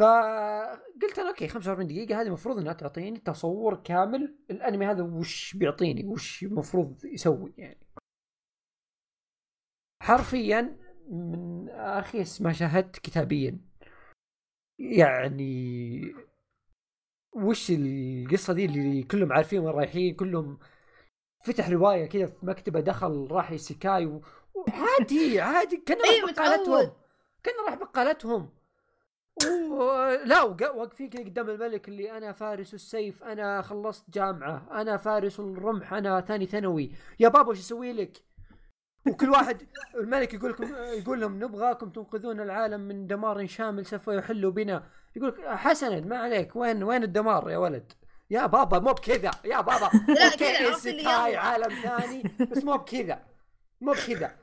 فقلت 0.00 1.18
أنا 1.18 1.28
أوكي 1.28 1.48
45 1.48 1.86
دقيقة 1.86 2.20
هذه 2.20 2.26
المفروض 2.26 2.58
إنها 2.58 2.72
تعطيني 2.72 3.18
تصور 3.18 3.74
كامل 3.74 4.36
الأنمي 4.50 4.86
هذا 4.86 5.02
وش 5.02 5.56
بيعطيني 5.56 6.04
وش 6.06 6.42
المفروض 6.42 7.04
يسوي 7.04 7.54
يعني. 7.58 7.86
حرفيا 10.02 10.76
من 11.10 11.68
اخيس 11.70 12.42
ما 12.42 12.52
شاهدت 12.52 12.98
كتابيا. 12.98 13.58
يعني 14.78 16.00
وش 17.32 17.70
القصة 17.70 18.52
دي 18.52 18.64
اللي 18.64 19.02
كلهم 19.02 19.32
عارفين 19.32 19.58
وين 19.60 19.74
رايحين 19.74 20.14
كلهم 20.14 20.58
فتح 21.44 21.68
رواية 21.70 22.06
كذا 22.06 22.26
في 22.26 22.46
مكتبة 22.46 22.80
دخل 22.80 23.28
راح 23.30 23.50
يسيكاي 23.50 24.06
و- 24.06 24.22
وعادي 24.54 25.40
عادي 25.40 25.76
كان 25.76 25.96
إيه، 26.04 26.22
راح 26.22 26.32
بقالتهم. 26.32 26.92
كان 27.42 27.54
راح 27.66 27.74
بقالتهم. 27.74 28.59
لا 30.24 30.42
واقفين 30.42 31.10
كذا 31.10 31.24
قدام 31.24 31.50
الملك 31.50 31.88
اللي 31.88 32.16
أنا 32.16 32.32
فارس 32.32 32.74
السيف 32.74 33.24
أنا 33.24 33.62
خلصت 33.62 34.10
جامعة 34.10 34.66
أنا 34.72 34.96
فارس 34.96 35.40
الرمح 35.40 35.92
أنا 35.92 36.20
ثاني 36.20 36.46
ثانوي. 36.46 36.92
يا 37.20 37.28
بابا 37.28 37.50
وش 37.50 37.58
أسوي 37.58 37.92
لك؟ 37.92 38.24
وكل 39.08 39.30
واحد 39.30 39.56
الملك 39.94 40.34
يقول 40.34 40.50
لكم 40.50 40.74
يقول 40.74 41.20
لهم 41.20 41.44
نبغاكم 41.44 41.90
تنقذون 41.90 42.40
العالم 42.40 42.80
من 42.80 43.06
دمار 43.06 43.46
شامل 43.46 43.86
سوف 43.86 44.08
يحل 44.08 44.50
بنا. 44.50 44.86
يقول 45.16 45.34
حسنا 45.48 46.00
ما 46.00 46.18
عليك 46.18 46.56
وين 46.56 46.82
وين 46.82 47.02
الدمار 47.02 47.50
يا 47.50 47.58
ولد؟ 47.58 47.92
يا 48.30 48.46
بابا 48.46 48.78
مو 48.78 48.92
بكذا 48.92 49.30
يا 49.44 49.60
بابا. 49.60 49.86
أوكي. 49.86 51.36
عالم 51.36 51.74
ثاني 51.82 52.22
بس 52.50 52.64
مو 52.64 52.76
بكذا 52.76 53.22
مو 53.80 53.92
بكذا. 53.92 54.34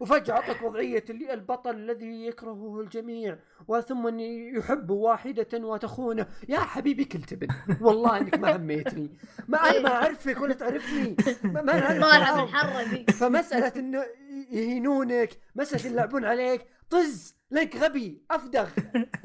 وفجأة 0.00 0.34
أعطك 0.34 0.62
وضعية 0.62 1.04
اللي 1.10 1.34
البطل 1.34 1.70
الذي 1.70 2.26
يكرهه 2.26 2.80
الجميع 2.80 3.38
وثم 3.68 4.18
يحب 4.56 4.90
واحدة 4.90 5.48
وتخونه 5.54 6.26
يا 6.48 6.58
حبيبي 6.58 7.04
كلتبن 7.04 7.48
والله 7.80 8.18
إنك 8.18 8.38
ما 8.38 8.56
هميتني. 8.56 9.10
ما 9.48 9.70
أنا 9.70 9.80
ما 9.80 9.94
أعرفك 9.94 10.40
ولا 10.40 10.54
تعرفني. 10.54 11.16
ما, 11.44 11.62
ما 11.62 12.82
ذي 12.82 13.04
فمسألة 13.04 13.72
إنه 13.76 14.04
يهينونك 14.50 15.30
مسألة 15.54 15.86
يلعبون 15.86 16.24
عليك. 16.24 16.66
طز 16.90 17.34
لك 17.50 17.76
غبي 17.76 18.22
أفدغ 18.30 18.68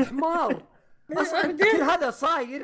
حمار. 0.09 0.63
أصلا 1.11 1.41
كل 1.71 1.81
هذا 1.81 2.09
صاير. 2.11 2.61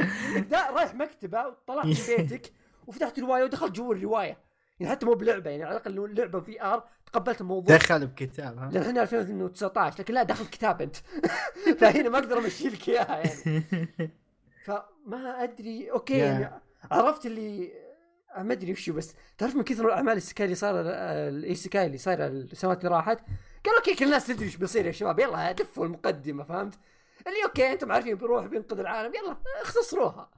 رايح 0.52 0.96
مكتبة 0.96 1.48
وطلعت 1.48 1.86
من 1.86 1.94
بيتك 2.18 2.54
وفتحت 2.88 3.20
رواية 3.20 3.44
ودخلت 3.44 3.72
جوا 3.72 3.94
الرواية. 3.96 4.45
يعني 4.80 4.92
حتى 4.92 5.06
مو 5.06 5.14
بلعبة 5.14 5.50
يعني 5.50 5.64
على 5.64 5.72
الأقل 5.72 5.92
لو 5.94 6.06
لعبة 6.06 6.40
في 6.40 6.62
آر 6.64 6.84
تقبلت 7.06 7.42
الموضوع. 7.42 7.78
دخل 7.78 8.08
بكتاب 8.08 8.58
ها؟ 8.58 8.70
لأن 8.72 8.84
إحنا 8.84 9.02
2019 9.02 10.00
لكن 10.00 10.14
لا 10.14 10.24
دخل 10.24 10.46
كتاب 10.46 10.82
أنت. 10.82 10.96
فهنا 11.80 12.10
ما 12.10 12.18
أقدر 12.18 12.38
أمشي 12.38 12.70
لك 12.70 12.90
إياها 12.90 13.18
يعني. 13.18 13.64
فما 14.66 15.44
أدري 15.44 15.92
أوكي. 15.92 16.18
يعني 16.18 16.62
عرفت 16.92 17.26
اللي 17.26 17.72
ما 18.38 18.54
أدري 18.54 18.72
وشو 18.72 18.94
بس 18.94 19.16
تعرف 19.38 19.56
من 19.56 19.64
كثر 19.64 19.86
الأعمال 19.88 20.14
ال 20.14 20.18
isekai 20.18 20.46
اللي 20.46 20.56
صار 20.56 20.76
ال 20.82 20.97
isekai 20.97 21.86
اللي 21.86 21.98
صايرة 21.98 22.28
السنوات 22.28 22.86
اللي 22.86 22.96
راحت؟ 22.96 23.20
قالوا 23.66 23.80
أوكي 23.80 23.96
كل 23.96 24.06
الناس 24.06 24.28
تدري 24.28 24.48
وش 24.48 24.56
بيصير 24.56 24.86
يا 24.86 24.92
شباب 24.92 25.20
يلا 25.20 25.52
دفوا 25.52 25.86
المقدمة 25.86 26.44
فهمت؟ 26.44 26.74
اللي 27.28 27.44
أوكي 27.46 27.72
أنتم 27.72 27.92
عارفين 27.92 28.16
بيروح 28.16 28.46
بينقذ 28.46 28.80
العالم 28.80 29.14
يلا 29.16 29.38
اختصروها. 29.62 30.30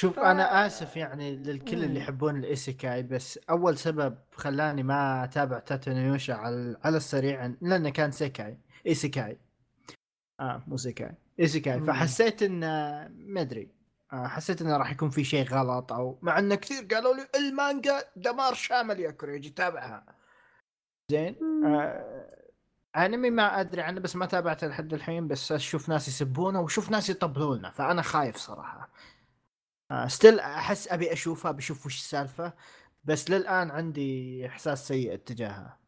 شوف 0.00 0.16
ف- 0.16 0.22
أنا 0.22 0.66
آسف 0.66 0.96
يعني 0.96 1.36
للكل 1.36 1.84
اللي. 1.84 2.00
يحبون 2.00 2.36
ال 2.36 2.45
isekai 2.45 3.02
بس 3.02 3.38
أول 3.50 3.78
سبب 3.78 4.18
خلاني 4.34 4.82
ما 4.82 5.24
أتابع 5.24 5.58
تاتونيوشا 5.58 6.34
على 6.34 6.76
على 6.84 6.96
السريع 6.96 7.46
لأنه 7.60 7.90
كان 7.90 8.10
sekai 8.10 8.58
isekai. 8.86 9.38
آه 10.40 10.62
مو 10.66 10.76
sekai. 10.76 11.14
isekai. 11.40 11.80
فحسيت 11.80 12.42
انه 12.42 12.66
ما 13.08 13.40
أدري. 13.40 13.70
آه 14.12 14.26
حسيت 14.26 14.62
إنه 14.62 14.76
راح 14.76 14.90
يكون 14.92 15.10
في 15.10 15.24
شيء 15.24 15.48
غلط 15.48 15.92
أو 15.92 16.18
مع 16.22 16.38
انه 16.38 16.54
كثير 16.54 16.84
قالوا 16.94 17.14
لي 17.14 17.26
المانجا 17.48 18.02
دمار 18.16 18.54
شامل 18.54 19.00
يا 19.00 19.10
كوريجي 19.10 19.50
تابعها. 19.50 20.04
زين 21.10 21.36
آه 21.66 22.26
أنمي 22.96 23.30
ما 23.30 23.60
أدري 23.60 23.82
عنه 23.82 24.00
بس 24.00 24.16
ما 24.16 24.26
تابعته 24.26 24.66
لحد 24.66 24.94
الحين 24.94 25.28
بس 25.28 25.52
أشوف 25.52 25.88
ناس 25.88 26.08
يسبونه 26.08 26.60
وأشوف 26.60 26.90
ناس 26.90 27.10
يطبلون 27.10 27.56
له 27.56 27.70
فأنا 27.70 28.02
خايف 28.02 28.36
صراحة. 28.36 28.90
still 30.06 30.40
أحس 30.40 30.88
أبي 30.88 31.12
أشوفها 31.12 31.52
بشوف 31.52 31.86
وش 31.86 31.96
السالفة 31.96 32.52
بس 33.04 33.30
للآن 33.30 33.70
عندي 33.70 34.46
إحساس 34.46 34.88
سيء 34.88 35.14
اتجاهها 35.14 35.80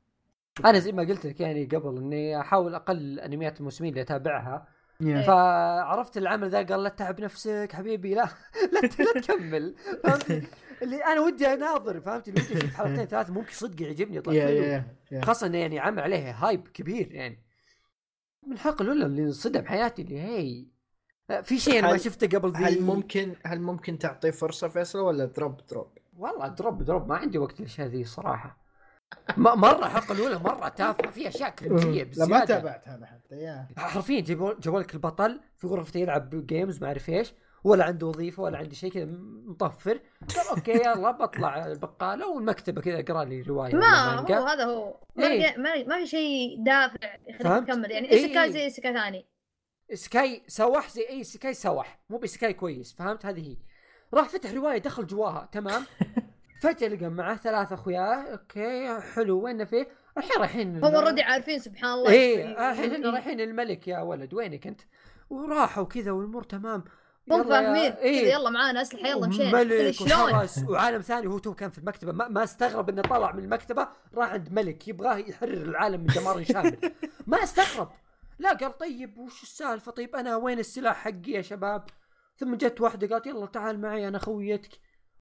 أنا 0.64 0.78
زي 0.78 0.92
ما 0.92 1.03
قلت 1.03 1.26
لك 1.26 1.40
يعني 1.40 1.64
قبل 1.64 1.96
إني 1.96 2.40
أحاول 2.40 2.74
أقل 2.74 2.96
الأنميات 2.96 3.61
الموسمية 3.61 3.90
اللي 3.90 4.00
أتابعها. 4.00 4.68
إيه. 5.00 5.22
فعرفت 5.22 6.16
العمل 6.16 6.50
ذا 6.50 6.62
قال 6.62 6.82
لا 6.82 6.88
تتعب 6.88 7.20
نفسك 7.20 7.68
حبيبي 7.72 8.14
لا 8.14 8.28
لا, 8.72 8.80
لا 8.80 9.20
تكمل. 9.20 9.74
فهمت؟ 10.05 10.44
اللي 10.82 11.05
أنا 11.05 11.20
ودي 11.20 11.46
أناظر 11.46 12.00
فهمت؟ 12.00 12.28
اللي 12.28 12.40
ودي 12.40 12.59
أشوف 12.59 12.74
حلقتين 12.74 13.05
ثلاثة 13.05 13.32
ممكن 13.32 13.53
صدق 13.53 13.82
يعجبني 13.82 14.16
يطلع 14.16 14.32
حلو. 14.32 14.40
yeah 14.40 14.84
yeah. 15.12 15.24
خاصة 15.24 15.46
إنه 15.46 15.59
يعني 15.59 15.78
عمل 15.78 16.03
عليه 16.03 16.30
hype 16.30 16.68
كبير 16.68 17.12
يعني. 17.12 17.42
من 18.46 18.53
الحلقة 18.53 18.82
الأولى 18.82 19.07
اللي 19.07 19.22
انصدم 19.22 19.66
حياتي 19.66 20.03
اللي 20.03 20.20
هي 20.20 20.66
في 21.41 21.59
شيء 21.59 21.78
أنا 21.78 21.89
ما 21.89 21.95
هل- 21.95 22.01
شفته 22.01 22.39
قبل 22.39 22.53
ذي 22.53 22.64
هل 22.64 22.83
ممكن 22.83 23.35
هل 23.47 23.61
ممكن 23.61 23.99
تعطيه 23.99 24.30
فرصة 24.30 24.68
فيصل 24.68 24.99
ولا 24.99 25.24
drop 25.24 25.61
drop؟ 25.70 25.86
والله 26.18 26.49
دروب 26.49 26.83
دروب 26.83 27.09
ما 27.09 27.16
عندي 27.16 27.39
وقت 27.39 27.61
للاشياء 27.61 27.87
ذي 27.89 28.05
صراحة 28.05 28.59
م- 29.37 29.43
مرة 29.61 29.87
الحلقة 29.87 30.12
الأولى 30.12 30.39
مرة 30.39 30.68
تافهة 30.68 31.11
في 31.11 31.28
أشياء 31.28 31.51
كرنجيه 31.59 32.03
لا 32.03 32.09
بزياده 32.11 32.26
ما 32.39 32.45
تابعت 32.45 32.89
هذا 32.89 33.07
حتى 33.07 33.35
يا 33.37 33.68
حرفيا 33.76 34.20
جابوا 34.61 34.80
لك 34.80 34.95
البطل 34.95 35.41
في 35.59 35.66
غرفته 35.66 35.99
يلعب 35.99 36.47
جيمز 36.47 36.80
ما 36.83 36.87
أعرف 36.89 37.09
إيش 37.09 37.35
ولا 37.64 37.85
عنده 37.85 38.07
وظيفة 38.07 38.43
ولا 38.43 38.59
عنده 38.59 38.74
شيء 38.74 38.91
كذا 38.93 39.05
مطفر 39.47 40.01
قال 40.37 40.49
أوكي 40.57 40.72
يلا 40.72 41.11
بطلع 41.11 41.66
البقالة 41.66 42.28
والمكتبة 42.28 42.80
كذا 42.80 43.01
أقرأ 43.01 43.24
لي 43.24 43.43
رواية 43.43 43.74
ما. 43.74 44.14
هو 44.20 44.47
هذا 44.47 44.64
هو 44.64 44.95
ما, 45.16 45.26
إيه. 45.26 45.53
في- 45.53 45.61
ما, 45.61 45.85
ما 45.85 45.99
في 45.99 46.07
شيء 46.07 46.64
دافع 46.64 47.16
يخليك؟ 47.28 47.64
تكمل 47.64 47.91
يعني 47.91 48.11
إيه، 48.11 48.26
إيه. 48.45 48.51
زي 48.51 48.64
ايسيكاي 48.64 48.93
ثاني 48.95 49.26
سكاي 49.95 50.43
سوح 50.49 50.90
زي 50.90 51.09
أي 51.09 51.24
سكاي 51.24 51.55
سوح 51.55 51.99
مو 52.11 52.18
بسكاي 52.18 52.53
كويس 52.55 52.93
فهمت 52.99 53.26
هذه 53.26 53.49
هي. 53.51 53.57
راح 54.14 54.28
فتح 54.28 54.53
رواية 54.53 54.78
دخل 54.78 55.07
جواها 55.07 55.49
تمام؟ 55.53 55.84
فجأة 56.62 56.88
لقى 56.88 57.09
معاه 57.09 57.34
ثلاث 57.36 57.72
أخويا 57.72 58.32
أوكي 58.32 59.01
حلو 59.14 59.40
وين 59.40 59.64
فيه 59.64 59.88
الحين 60.18 60.38
رايحين 60.38 60.76
هم 60.84 60.95
already 60.94 61.22
عارفين 61.22 61.59
سبحان 61.59 61.93
الله. 61.93 62.11
إيه 62.11 62.55
إيش- 62.55 62.61
الحين 62.61 62.90
إيه. 62.90 62.97
إحنا 62.97 63.11
رايحين 63.11 63.40
الملك 63.40 63.88
يا 63.88 63.99
ولد 64.01 64.34
وينك 64.34 64.66
أنت؟ 64.66 64.80
وراحوا 65.30 65.84
كذا 65.84 66.11
والأمور 66.11 66.43
تمام. 66.43 66.84
يا- 67.30 67.43
فاهمين. 67.43 67.93
إيه. 67.93 68.20
كذا 68.22 68.32
يلا 68.32 68.51
معانا 68.51 68.82
أسلحة 68.82 69.09
يلا 69.09 69.26
مشينا. 69.26 69.53
ملك 69.64 70.01
وحرس 70.01 70.64
وعالم 70.68 71.01
ثاني 71.01 71.26
وهو 71.26 71.38
تو 71.38 71.55
كان 71.55 71.70
في 71.70 71.78
المكتبة 71.78 72.12
ما, 72.12 72.28
ما 72.28 72.45
استغرب 72.45 72.88
إنه 72.88 73.03
طلع 73.03 73.32
من 73.32 73.45
المكتبة 73.45 73.88
راح 74.14 74.30
عند 74.32 74.53
ملك 74.53 74.88
يبغاه 74.88 75.16
يحرر 75.16 75.53
العالم 75.53 76.01
من 76.01 76.07
دمار 76.07 76.45
شامل. 76.45 76.76
ما 77.26 77.43
استغرب. 77.43 77.90
لا 78.39 78.53
قال 78.53 78.78
طيب 78.78 79.18
وش 79.18 79.43
السالفة؟ 79.43 79.93
طيب 79.93 80.16
أنا 80.16 80.37
وين 80.37 80.59
السلاح 80.59 80.97
حقي 80.97 81.33
يا 81.33 81.43
شباب؟ 81.43 81.85
ثم 82.37 82.55
جت 82.55 82.80
واحدة 82.80 83.07
قالت 83.07 83.26
يلا 83.26 83.47
تعال 83.47 83.80
معي 83.80 84.09
أنا 84.09 84.18
خويتك. 84.18 84.70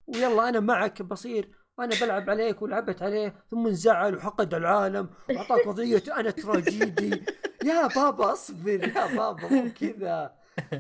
ويلا 0.08 0.50
أنا 0.50 0.60
معك 0.60 1.02
بصير. 1.02 1.52
وأنا 1.78 1.96
بلعب 2.02 2.30
عليك 2.30 2.62
ولعبت 2.62 3.02
عليه 3.02 3.36
ثم 3.52 3.68
انزعل 3.68 4.16
وحقد 4.16 4.54
العالم. 4.54 5.10
واعطاك 5.30 5.68
وضعية 5.68 6.04
أنا 6.20 6.32
تراجيدي. 6.32 7.24
يا 7.64 7.88
بابا 7.88 8.34
اصبر. 8.34 8.84
يا 8.98 9.16
بابا 9.16 9.48
مو 9.48 9.70
كذا. 9.80 10.34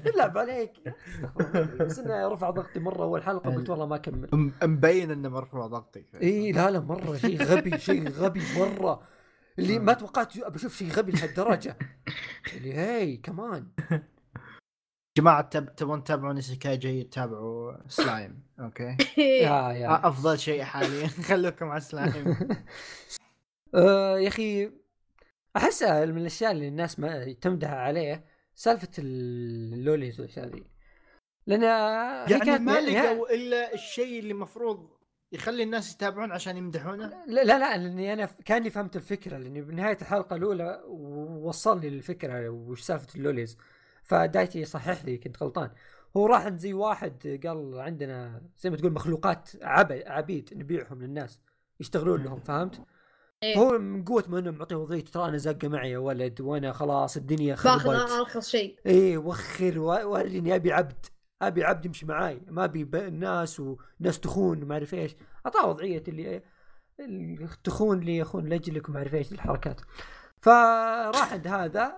يلعب 0.05 0.37
عليك. 0.37 0.73
بس 1.79 1.99
إنه 1.99 2.27
رفع 2.27 2.49
ضغطي 2.49 2.79
مرة 2.79 3.03
اول 3.03 3.23
حلقه 3.23 3.55
قلت 3.55 3.69
والله 3.69 3.85
ما 3.85 3.95
أكمل. 3.95 4.51
مبين 4.63 5.11
إنه 5.11 5.29
مرفوع 5.29 5.67
ضغطك 5.67 6.05
إي 6.21 6.51
لا 6.51 6.71
لا 6.71 6.79
مرة. 6.79 7.17
شيء 7.17 7.43
غبي 7.43 7.77
شيء 7.77 8.09
غبي 8.09 8.41
مرة. 8.57 9.03
اللي 9.61 9.79
ما 9.79 9.93
توقعت 9.93 10.37
بشوف 10.37 10.77
شيء 10.77 10.91
غبي 10.91 11.11
لهالدرجه 11.11 11.77
اللي 12.53 12.73
هي 12.73 13.17
كمان 13.17 13.67
جماعة 15.17 15.41
تب... 15.41 15.75
تبون 15.75 16.03
تتابعون 16.03 16.35
isekai 16.35 16.77
جيد 16.77 17.09
تابعوا 17.09 17.73
سلايم 17.87 18.43
أوكي؟ 18.59 18.97
يا 19.21 19.71
يا 19.71 20.07
أفضل 20.07 20.39
شيء 20.39 20.63
حاليا. 20.63 21.07
خلوكم 21.07 21.69
على 21.69 21.81
سلايم. 21.81 22.37
آه 23.75 24.19
يا 24.19 24.27
أخي 24.27 24.71
أحس 25.57 25.83
من 25.83 26.17
الأشياء 26.17 26.51
اللي 26.51 26.67
الناس 26.67 26.99
ما 26.99 27.33
تمدح 27.33 27.69
عليه 27.69 28.25
سالفة 28.55 28.89
ال 28.99 29.19
lolis 29.19 30.19
والأشياء 30.19 30.45
ذي. 30.47 30.63
لأن 31.47 31.63
يعني 32.31 32.59
ما 32.65 32.81
نهاية- 32.81 32.89
لقوا 33.05 33.33
إلا 33.35 33.73
الشيء 33.73 34.19
اللي 34.19 34.31
المفروض 34.31 34.89
يخلي 35.31 35.63
الناس 35.63 35.93
يتابعون 35.93 36.31
عشان 36.31 36.57
يمدحونه؟ 36.57 37.07
لا 37.27 37.43
لا 37.43 37.59
لا 37.59 37.77
لأني 37.77 38.13
أنا 38.13 38.25
كاني 38.45 38.69
فهمت 38.69 38.95
الفكرة 38.95 39.37
لأني 39.37 39.61
بنهاية 39.61 39.97
الحلقة 40.01 40.35
الأولى 40.35 40.83
وصل 41.41 41.81
لي 41.81 41.87
الفكرة 41.87 42.49
وش 42.49 42.81
سالفة 42.81 43.15
اللوليز. 43.15 43.57
فدايتي 44.03 44.65
صحح 44.65 45.05
لي 45.05 45.17
كنت 45.17 45.43
غلطان. 45.43 45.71
هو 46.17 46.25
راح 46.25 46.45
عند 46.45 46.59
زي 46.59 46.73
واحد 46.73 47.39
قال 47.45 47.79
عندنا 47.79 48.41
زي 48.57 48.69
ما 48.69 48.77
تقول 48.77 48.91
مخلوقات 48.91 49.49
عب 49.61 50.01
عبيد 50.05 50.49
نبيعهم 50.53 51.01
للناس 51.01 51.39
يشتغلون 51.79 52.23
لهم 52.23 52.39
فهمت؟ 52.39 52.81
إيه. 53.43 53.57
هو 53.57 53.79
من 53.79 54.03
قوة 54.03 54.23
ما 54.27 54.39
انه 54.39 54.51
معطيه 54.51 54.75
وظيفه 54.75 55.11
ترى 55.11 55.25
أنا 55.29 55.37
زقة 55.37 55.67
معي 55.67 55.91
يا 55.91 55.97
ولد 55.97 56.41
وأنا 56.41 56.71
خلاص 56.71 57.17
الدنيا 57.17 57.53
باخذ 57.53 57.79
خربت 57.79 58.11
ارخص 58.11 58.49
شيء. 58.49 58.79
إيه 58.85 59.17
وخر 59.17 59.79
وريني 59.79 60.55
أبي 60.55 60.73
عبد. 60.73 61.05
أبي 61.41 61.63
عبد 61.63 61.85
يمشي 61.85 62.05
معاي 62.05 62.41
ما 62.47 62.63
أبي 62.63 62.83
ناس 63.09 63.59
وناس 63.59 64.19
تخون 64.19 64.63
وما 64.63 64.73
أعرف 64.73 64.93
إيش. 64.93 65.15
أعطاه 65.45 65.67
وضعية 65.69 66.03
اللي 66.07 66.41
تخون 67.63 67.99
لي 67.99 68.17
يخون 68.17 68.45
لاجلك 68.45 68.89
وما 68.89 68.97
أعرف 68.97 69.15
إيش 69.15 69.31
الحركات. 69.31 69.81
فراح 70.41 71.33
عند 71.33 71.47
هذا 71.47 71.97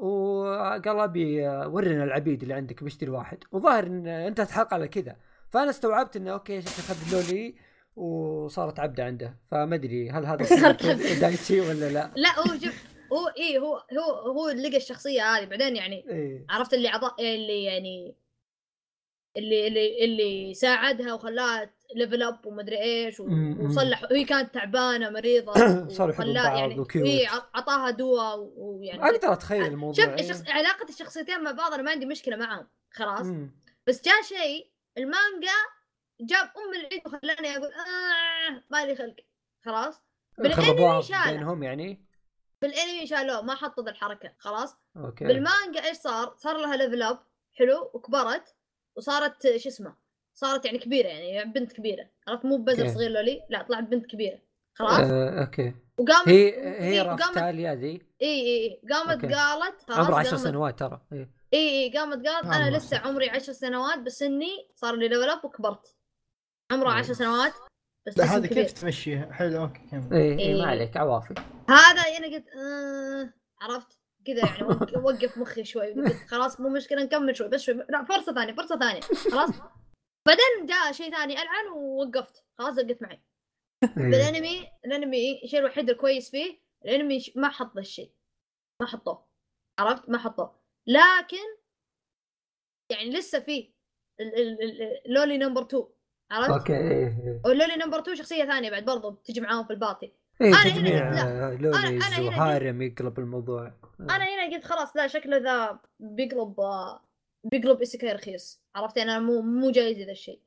وقال 0.00 1.00
أبي 1.00 1.48
ورنا 1.48 2.04
العبيد 2.04 2.42
اللي 2.42 2.54
عندك 2.54 2.84
بشتري 2.84 3.10
واحد. 3.10 3.38
وظاهر 3.52 3.86
إن 3.86 4.06
انتهت 4.06 4.48
الحلقة 4.48 4.74
على 4.74 4.88
كذا. 4.88 5.16
فأنا 5.50 5.70
استوعبت 5.70 6.16
إنه 6.16 6.32
أوكي 6.32 6.62
شكله 6.62 6.74
اخذ 6.74 7.12
loli 7.12 7.54
وصارت 7.96 8.80
عبدة 8.80 9.04
عنده. 9.04 9.38
فما 9.50 9.74
أدري 9.74 10.10
هل 10.10 10.26
هذا. 10.26 10.44
دايتشي 11.20 11.60
ولا 11.60 11.90
لا. 11.90 12.10
لا 12.16 12.38
هو 12.38 12.58
شوف 12.58 12.84
هو 13.12 13.28
إيه 13.36 13.58
هو 13.58 13.76
هو 13.76 14.30
هو 14.32 14.48
لقى 14.48 14.76
الشخصية 14.76 15.22
هذه. 15.22 15.44
بعدين 15.44 15.76
يعني 15.76 16.04
إيه. 16.10 16.46
عرفت 16.50 16.74
اللي 16.74 16.88
عطا 16.88 17.16
اللي 17.20 17.64
يعني 17.64 18.16
اللي 19.36 19.66
اللي 19.68 20.04
اللي 20.04 20.54
ساعدها 20.54 21.14
وخلاها 21.14 21.70
level 21.94 22.22
up 22.22 22.46
ومدري 22.46 22.78
إيش. 22.82 23.20
وصلح 23.60 24.02
وهي 24.10 24.24
كانت 24.24 24.54
تعبانة 24.54 25.10
مريضة 25.10 25.52
صاروا 25.96 26.14
بعض 26.16 26.26
يعني 26.58 26.80
و 26.80 26.84
cute. 26.84 27.06
إيه 27.06 27.28
عط- 27.28 27.50
عطاها 27.54 27.90
دواء 27.90 28.38
ويعني 28.56 29.04
أقدر 29.04 29.32
أتخيل 29.32 29.66
الموضوع 29.66 30.04
شوف. 30.04 30.14
الشخص... 30.14 30.42
علاقة 30.48 30.88
الشخصيتين 30.88 31.42
مع 31.42 31.50
بعض 31.50 31.72
أنا 31.72 31.82
ما 31.82 31.90
عندي 31.90 32.06
مشكلة 32.06 32.36
معهم 32.36 32.66
خلاص 32.90 33.26
مم. 33.26 33.50
بس 33.86 34.04
جاء 34.04 34.22
شيء 34.22 34.70
المانجا 34.98 35.56
جاب 36.20 36.44
أم 36.56 36.74
العيد 36.80 37.02
وخلاني 37.06 37.56
أقول 37.56 37.72
آه 37.72 38.62
ما 38.70 38.84
لي 38.86 38.96
خلق 38.96 39.16
خلاص 39.64 40.02
بالأنمي 40.38 41.02
شالها 41.02 41.32
بينهم 41.32 41.62
يعني 41.62 42.06
بالأنمي 42.62 43.06
شالوه 43.06 43.42
ما 43.42 43.54
حطوا 43.54 43.84
ذا 43.84 43.90
الحركة 43.90 44.32
خلاص 44.38 44.76
أوكي 44.96 45.24
بالمانجا 45.24 45.84
إيش 45.84 45.96
صار؟ 45.96 46.34
صار 46.38 46.56
لها 46.56 46.76
level 46.76 47.02
up 47.02 47.18
حلو 47.54 47.90
وكبرت 47.94 48.55
وصارت 48.96 49.56
شو 49.56 49.68
اسمه 49.68 49.94
صارت 50.34 50.64
يعني 50.64 50.78
كبيرة 50.78 51.08
يعني 51.08 51.52
بنت 51.52 51.72
كبيرة 51.72 52.06
عرفت 52.28 52.44
مو 52.44 52.56
بزر. 52.56 52.88
صغير 52.88 53.10
loli 53.10 53.42
لا 53.50 53.62
طلعت 53.62 53.84
بنت 53.84 54.06
كبيرة 54.06 54.38
خلاص 54.74 55.00
آه، 55.10 55.40
أوكي 55.40 55.74
وقامت 55.98 56.28
هي 56.28 56.34
إيه، 56.48 56.80
هي 56.82 57.00
وقامت- 57.02 57.20
رافتاليا 57.22 57.74
ذي 57.74 57.88
إي 57.88 58.02
إي 58.22 58.64
إي 58.64 58.80
قامت 58.92 59.24
أوكي. 59.24 59.34
قالت 59.34 59.82
خلاص 59.82 59.98
عمرها 59.98 60.18
10 60.18 60.30
قامت- 60.30 60.42
سنوات 60.44 60.78
ترى 60.78 61.00
إيه. 61.12 61.30
إي 61.54 61.68
إي 61.84 61.98
قامت 61.98 62.26
قالت 62.26 62.46
أنا 62.46 62.66
الله 62.68 62.78
لسه. 62.78 62.96
عمري 62.98 63.30
عشر 63.30 63.52
سنوات 63.52 63.98
بس 63.98 64.22
إني 64.22 64.68
صار 64.74 64.94
لي 64.96 65.08
level 65.08 65.30
up 65.30 65.44
وكبرت 65.44 65.96
عمره 66.72 66.86
أوه. 66.88 66.94
عشر 66.98 67.12
سنوات 67.12 67.52
بس 68.06 68.14
كبير 68.14 68.46
كيف 68.46 68.72
تمشيها 68.72 69.32
حلو 69.32 69.60
أوكي 69.62 69.80
كمل 69.90 70.12
إيه. 70.14 70.38
إيه 70.38 70.54
ما 70.62 70.66
عليك 70.66 70.96
عوافي 70.96 71.34
هذا 71.68 72.00
أنا 72.18 72.26
قلت 72.36 72.44
آه 72.48 73.32
عرفت 73.62 73.98
كذا 74.26 74.46
يعني 74.46 74.62
وق- 74.62 74.96
وقف 75.06 75.38
مخي 75.38 75.64
شوي 75.64 75.94
خلاص 76.28 76.60
مو 76.60 76.68
مشكلة 76.68 77.02
نكمل 77.02 77.36
شوي 77.36 77.48
بس 77.48 77.60
شوي. 77.62 77.74
لا 77.74 78.04
فرصة 78.04 78.34
ثانية 78.34 78.52
فرصة 78.52 78.78
ثانية. 78.78 79.00
خلاص. 79.00 79.50
بعدين 80.26 80.66
جاء 80.66 80.92
شيء 80.92 81.10
ثاني 81.10 81.32
ألعن 81.42 81.66
ووقفت. 81.76 82.44
خلاص 82.58 82.74
زقت 82.74 83.02
معي. 83.02 83.22
إيه. 83.84 83.88
بالانمي 83.94 84.66
الأنمي 84.84 85.42
الشيء 85.44 85.60
الوحيد 85.60 85.90
الكويس 85.90 86.30
فيه 86.30 86.60
الأنمي 86.84 87.18
ما 87.36 87.48
حط 87.48 87.74
ذا 87.74 87.80
الشيء. 87.80 88.12
ما 88.82 88.86
حطوه. 88.86 89.26
عرفت؟ 89.78 90.08
ما 90.08 90.18
حطوه. 90.18 90.60
لكن 90.86 91.46
يعني 92.92 93.10
لسه 93.10 93.40
فيه 93.40 93.72
loli 95.06 95.38
number 95.38 95.62
2 95.62 95.84
عرفت؟ 96.30 96.50
أوكي 96.50 96.72
إيه 96.72 97.06
إيه. 97.06 97.42
وال 97.44 97.55
loli 97.55 97.76
number 97.76 97.98
2 97.98 98.16
شخصية 98.16 98.44
ثانية 98.44 98.70
بعد 98.70 98.84
برضو 98.84 99.10
بتجي 99.10 99.40
معاهم 99.40 99.64
في 99.64 99.72
ال 99.72 99.78
party. 99.78 100.12
أنا 100.40 100.62
هنا 100.62 100.70
تجميع 100.70 101.10
أنا- 101.10 101.60
lolis 101.60 102.04
أنا 102.06 102.16
هنا 102.18 102.26
و 102.26 102.35
harem 102.35 102.82
يقلب 102.82 103.18
الموضوع. 103.18 103.72
أنا 104.00 104.24
هنا 104.24 104.54
قلت 104.54 104.64
خلاص 104.64 104.96
لا 104.96 105.06
شكله 105.06 105.36
ذا 105.36 105.78
بيقلب 106.00 106.54
بيقلب 107.44 107.82
isekai 107.82 108.12
رخيص. 108.12 108.62
عرفت؟ 108.76 108.98
أنا 108.98 109.18
مو 109.18 109.40
مو 109.42 109.70
جايز 109.70 109.98
ذا 109.98 110.12
الشيء. 110.12 110.42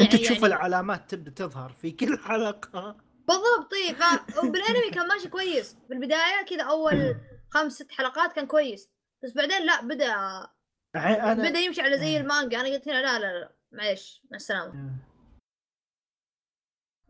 أنت 0.00 0.14
يعني- 0.14 0.24
تشوف 0.24 0.30
يعني- 0.42 0.46
العلامات 0.46 1.10
تبدا 1.10 1.30
تظهر 1.30 1.72
في 1.72 1.90
كل 1.90 2.18
حلقة. 2.18 2.96
بالضبط 3.28 3.70
طيب 3.70 3.96
ف... 3.96 4.02
وبالانمي 4.44 4.90
كان 4.94 5.08
ماشي 5.08 5.28
كويس. 5.28 5.76
بالبدايه 5.88 6.44
كذا 6.50 6.62
أول 6.62 7.16
خمس 7.54 7.72
ست 7.72 7.92
حلقات 7.92 8.32
كان 8.32 8.46
كويس. 8.46 8.90
بس 9.24 9.32
بعدين 9.32 9.66
لا 9.66 9.80
بدا 9.82 10.12
أنا 10.96 11.34
بدأ 11.34 11.58
يمشي 11.58 11.80
على 11.80 11.98
زي 11.98 12.16
المانجا. 12.16 12.60
أنا 12.60 12.68
قلت 12.68 12.88
هنا 12.88 13.02
لا 13.02 13.18
لا 13.18 13.40
لا 13.40 13.52
معليش 13.72 14.22
مع 14.30 14.36
السلامة. 14.36 14.90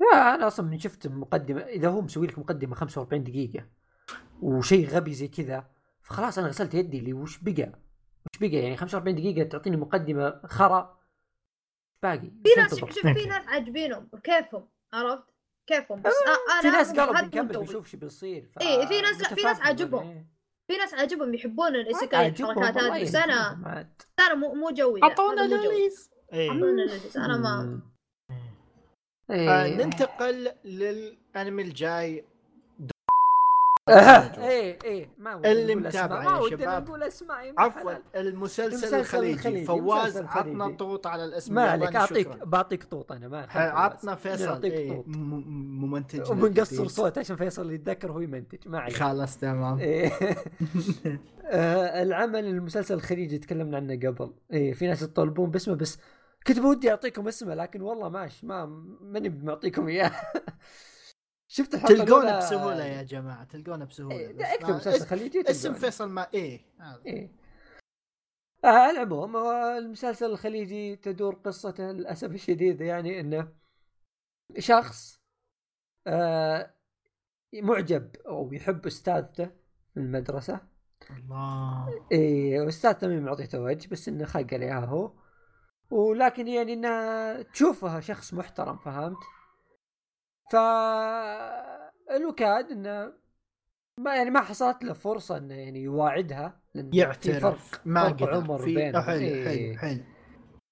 لا 0.00 0.34
أنا 0.34 0.46
أصلا 0.46 0.66
من 0.66 0.78
شفت 0.78 1.06
مقدمة 1.06 1.60
إذا 1.60 1.88
هو 1.88 2.00
مسوي 2.00 2.26
لك 2.26 2.38
مقدمة 2.38 2.74
45 2.74 3.24
دقيقة 3.24 3.66
وشيء 4.42 4.88
غبي 4.88 5.14
زي 5.14 5.28
كذا 5.28 5.66
فخلاص 6.02 6.38
أنا 6.38 6.48
غسلت 6.48 6.74
يدي 6.74 6.98
اللي 6.98 7.12
وش 7.12 7.38
بقى؟ 7.38 7.72
وش 8.34 8.38
بقى؟ 8.40 8.48
يعني 8.56 8.76
45 8.76 9.14
دقيقة 9.16 9.48
تعطيني 9.48 9.76
مقدمة 9.76 10.40
خرا؟ 10.46 10.98
باقي. 12.02 12.20
في 12.44 12.50
ناس؟ 12.60 12.74
شوف 12.74 12.90
في 12.98 13.24
ناس 13.26 13.46
عاجبينهم 13.48 14.08
كيفهم؟ 14.24 14.68
عرفت؟ 14.92 15.24
كيفهم؟ 15.66 16.02
بس 16.02 16.12
آه 16.12 16.52
أنا 16.52 16.60
في 16.62 16.68
ناس 16.70 16.90
هذا 16.90 17.04
قالوا 17.04 17.20
بنكمل. 17.20 17.58
بنشوف 17.58 17.88
شو 17.88 17.96
بيصير 17.98 18.48
ف... 18.54 18.58
إيه، 18.60 18.86
في 18.86 19.00
ناس- 19.00 19.20
لا، 19.20 19.34
في 19.34 19.42
ناس 19.42 19.60
عاجبهم. 19.60 20.26
في 20.68 20.76
ناس 20.76 20.94
عاجبهم 20.94 21.34
يحبون 21.34 21.74
ال 21.76 21.83
isekai 21.83 22.24
عاجبهم 22.24 22.50
الحركات 22.58 22.82
هذه 22.82 23.02
بس 23.02 23.14
أنا 23.14 23.52
أنا 24.20 24.34
مو 24.34 24.54
مو 24.54 24.70
جوي 24.70 25.02
أعطونا. 25.02 25.40
lolis. 25.40 26.10
أعطونا 26.34 26.64
lolis. 26.82 27.16
أنا 27.16 27.36
ما 27.36 27.80
آه 29.30 29.64
إيه. 29.64 29.84
ننتقل 29.84 30.52
للأنمي 30.64 31.62
الجاي 31.62 32.24
إيه 33.88 34.78
إيه 34.84 35.08
ما 35.18 35.34
ودنا 35.34 35.52
اللي 35.52 35.74
متابع 35.74 36.22
ما 36.22 36.38
ودنا 36.38 36.56
شباب. 36.58 36.82
نقول 36.82 37.02
أسماء 37.02 37.54
عفوا. 37.58 37.92
المسلسل, 38.16 39.00
الخليجي, 39.00 39.64
فواز 39.64 40.16
عطنا. 40.16 40.76
طوط 40.76 41.06
على 41.06 41.24
الاسم 41.24 41.54
ما 41.54 41.70
عليك 41.70 41.96
اعطيك. 41.96 42.28
بعطيك 42.28 42.84
طوط 42.84 43.12
أنا 43.12 43.28
ما 43.28 43.44
أحب 43.44 43.60
عطنا. 43.60 44.14
فيصل 44.14 44.44
نعطيك 44.44 44.72
إيه 44.72 44.92
طوط. 44.92 45.04
ممنتج 45.08 46.30
وبنقصر 46.30 46.88
صوت 46.88 47.18
عشان 47.18 47.36
فيصل 47.36 47.72
يتذكر 47.72 48.10
وهو 48.10 48.20
يمنتج 48.20 48.58
ما 48.68 48.78
عليك 48.78 48.96
خلاص 48.96 49.38
تمام 49.38 49.78
إيه. 49.78 50.12
آه، 51.50 52.02
العمل 52.02 52.44
المسلسل 52.44 52.94
الخليجي 52.94 53.38
تكلمنا 53.38 53.76
عنه 53.76 53.94
قبل 53.94 54.30
إيه 54.52 54.72
في 54.72 54.86
ناس 54.86 55.02
يطالبون 55.02 55.50
باسمه 55.50 55.74
بس 55.74 55.98
كنت 56.46 56.58
بودي 56.60 56.90
أعطيكم 56.90 57.28
اسمه 57.28 57.54
لكن 57.54 57.80
والله 57.80 58.08
ماش 58.08 58.44
ما 58.44 58.66
ماني 59.00 59.28
معطيكم 59.28 59.88
إياه 59.88 60.12
شفت 61.50 61.74
الحلقة 61.74 61.94
تلقونه؟ 62.04 62.38
بسهولة 62.38 62.84
يا 62.84 63.02
جماعة 63.02 63.44
تلقونه 63.44 63.84
بسهولة 63.84 64.16
إيه، 64.16 64.54
اكتب 64.54 64.68
ما- 64.68 64.76
مسلسل 64.76 65.06
خليجي 65.06 65.50
اسم. 65.50 65.72
فيصل 65.74 66.08
ما 66.08 66.26
إيه 66.34 66.60
هذا. 66.80 67.02
إيه. 67.06 67.32
آه 68.64 68.68
على 68.68 68.90
العموم 68.90 69.36
المسلسل 69.78 70.26
الخليجي 70.26 70.96
تدور 70.96 71.34
قصته 71.34 71.84
للأسف 71.92 72.30
الشديد 72.30 72.80
يعني 72.80 73.20
إنه 73.20 73.52
شخص 74.58 75.20
آه 76.06 76.74
معجب 77.54 78.16
أو 78.26 78.52
يحب 78.52 78.86
أستاذته 78.86 79.44
في 79.94 80.00
المدرسة 80.00 80.60
الله 81.10 81.88
إيه 82.12 82.60
واستاذته 82.60 83.08
مين 83.08 83.22
معطيته 83.24 83.60
وجه 83.60 83.88
بس 83.88 84.08
إنه 84.08 84.24
خق 84.24 84.46
عليها 84.54 84.80
هو 84.84 85.12
ولكن 85.90 86.48
يعني 86.48 86.72
انها 86.72 87.42
تشوفها 87.42 88.00
شخص 88.00 88.34
محترم 88.34 88.76
فهمت؟ 88.76 89.18
ف 90.52 90.56
الوكاد 92.10 92.70
إنه 92.70 93.12
ما 94.00 94.16
يعني 94.16 94.30
ما 94.30 94.40
حصلت 94.40 94.84
له 94.84 94.92
فرصة 94.92 95.36
إنه 95.36 95.54
يعني 95.54 95.82
يواعدها 95.82 96.60
لأن 96.74 96.90
في 96.90 96.96
يعترف 96.96 97.42
فرق 97.42 97.80
ما 97.84 98.02
فرق 98.08 98.12
قدر 98.12 98.34
عمر 98.34 98.58
في- 98.58 98.74
بينهم 98.74 99.02
حلو 99.02 99.18
إيه. 99.20 99.44
حلو 99.76 99.78
حلو 99.78 100.04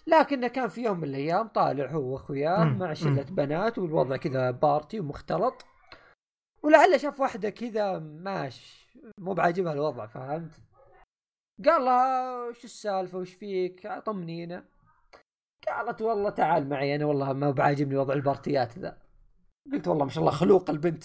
لكنه 0.06 0.48
كان 0.48 0.68
في 0.68 0.82
يوم 0.82 0.98
من 0.98 1.04
الأيام 1.04 1.48
طالع 1.48 1.90
هو 1.90 2.12
وأخوياه 2.12 2.64
مع. 2.64 2.92
شلة 2.94 3.22
بنات 3.22 3.78
والوضع 3.78 4.16
كذا 4.16 4.50
بارتي 4.50 5.00
ومختلط 5.00 5.64
ولعله 6.62 6.96
شاف 6.96 7.20
واحدة 7.20 7.50
كذا 7.50 7.98
ماش 7.98 8.86
مو 9.20 9.34
بعاجبها 9.34 9.72
الوضع 9.72 10.06
فهمت؟ 10.06 10.50
قال 11.64 11.84
لها 11.84 12.36
وش 12.48 12.64
السالفة 12.64 13.18
وش 13.18 13.34
فيك؟ 13.34 13.88
طمنينا 14.06 14.64
قالت 15.68 16.02
والله 16.02 16.30
تعال 16.30 16.68
معي 16.68 16.94
أنا 16.94 17.04
والله 17.04 17.32
ما 17.32 17.50
بعاجبني 17.50 17.96
وضع 17.96 18.14
البارتيات 18.14 18.78
ذا. 18.78 18.98
قلت 19.72 19.88
والله 19.88 20.04
ما 20.04 20.10
شاء 20.10 20.20
الله 20.20 20.32
خلوق 20.32 20.70
البنت. 20.70 21.04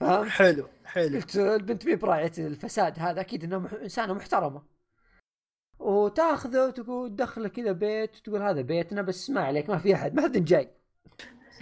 فهمت؟ 0.00 0.28
حلو 0.28 0.68
حلو. 0.84 1.16
قلت 1.16 1.36
البنت 1.36 1.86
مي 1.86 1.96
براعية 1.96 2.32
الفساد 2.38 2.98
هذا 2.98 3.20
أكيد 3.20 3.44
انها 3.44 3.58
مح... 3.58 3.72
إنسانة 3.72 4.12
محترمة. 4.14 4.62
وتأخذه 5.78 6.66
وتقول 6.66 7.16
دخله 7.16 7.48
كذا 7.48 7.72
بيت 7.72 8.16
وتقول 8.16 8.42
هذا 8.42 8.60
بيتنا 8.60 9.02
بس 9.02 9.30
ما 9.30 9.40
عليك 9.40 9.70
ما 9.70 9.78
في 9.78 9.94
أحد 9.94 10.14
ما 10.14 10.22
حد 10.22 10.44
جاي. 10.44 10.70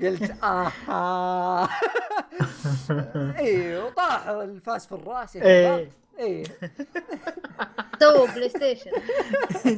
قلت 0.03 0.30
أها 0.45 1.68
إيه 3.38 3.84
وطاح 3.84 4.26
الفاس 4.28 4.86
في 4.86 4.93
الرأس 4.93 5.36
إيه. 5.36 5.91
إيه. 6.18 6.45
سووا 8.01 8.26
PlayStation 8.26 8.90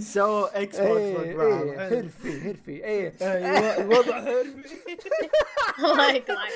سو 0.01 0.45
Xbox 0.45 1.01
إيه 1.01 1.89
هرفي 1.89 2.51
هرفي 2.51 2.85
إيه. 2.85 3.13
أيوه 3.23 3.77
الوضع 3.81 4.21
حرفي. 4.21 4.99
الله 5.93 6.13
يكرهك 6.13 6.53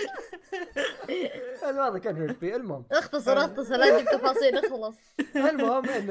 الوضع 1.68 1.98
كان 1.98 2.16
هرفي 2.22 2.56
المهم. 2.56 2.84
اختصر 2.92 3.38
اختصر 3.38 3.76
لا 3.76 3.96
تجيب 3.98 4.06
تفاصيل 4.18 4.58
اخلص. 4.58 4.96
المهم 5.36 5.88
إن 5.88 6.10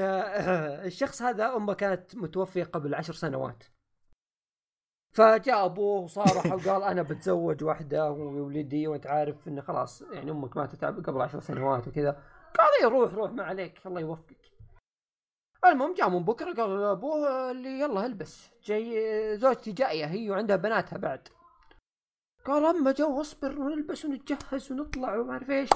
الشخص 0.85 1.21
هذا 1.21 1.55
أمه 1.55 1.73
كانت 1.73 2.15
متوفية 2.15 2.63
قبل 2.63 2.95
عشر 2.95 3.13
سنوات. 3.13 3.63
فجاء 5.15 5.65
ابوه 5.65 6.01
وصارح 6.01 6.45
وقال 6.45 6.83
أنا 6.83 7.01
بتزوج 7.01 7.63
واحدة 7.63 8.11
وولدي 8.11 8.87
وأنت 8.87 9.07
عارف 9.07 9.47
انه 9.47 9.61
خلاص 9.61 10.01
يعني 10.01 10.31
أمك 10.31 10.57
ماتت 10.57 10.85
قبل 10.85 11.21
عشر 11.21 11.39
سنوات 11.39 11.87
وكذا. 11.87 12.11
قال 12.57 12.67
إيه 12.81 12.87
روح 12.87 13.13
روح 13.13 13.31
ما 13.31 13.43
عليك 13.43 13.79
الله 13.85 14.01
يوفقك. 14.01 14.37
المهم 15.65 15.93
جاء 15.93 16.09
من 16.09 16.23
بكره 16.23 16.53
قال 16.53 16.81
لابوه 16.81 17.51
اللي 17.51 17.79
يلا 17.79 18.05
البس. 18.05 18.49
جاي 18.63 19.37
زوجتي 19.37 19.71
جاية 19.71 20.05
هي 20.05 20.31
وعندها 20.31 20.55
بناتها 20.55 20.97
بعد. 20.97 21.27
قال 22.45 22.65
أما 22.65 22.91
جو 22.91 23.21
اصبر 23.21 23.59
ونلبس 23.59 24.05
ونتجهز 24.05 24.71
ونطلع 24.71 25.17
وما 25.17 25.31
أعرف 25.31 25.49
إيش. 25.49 25.69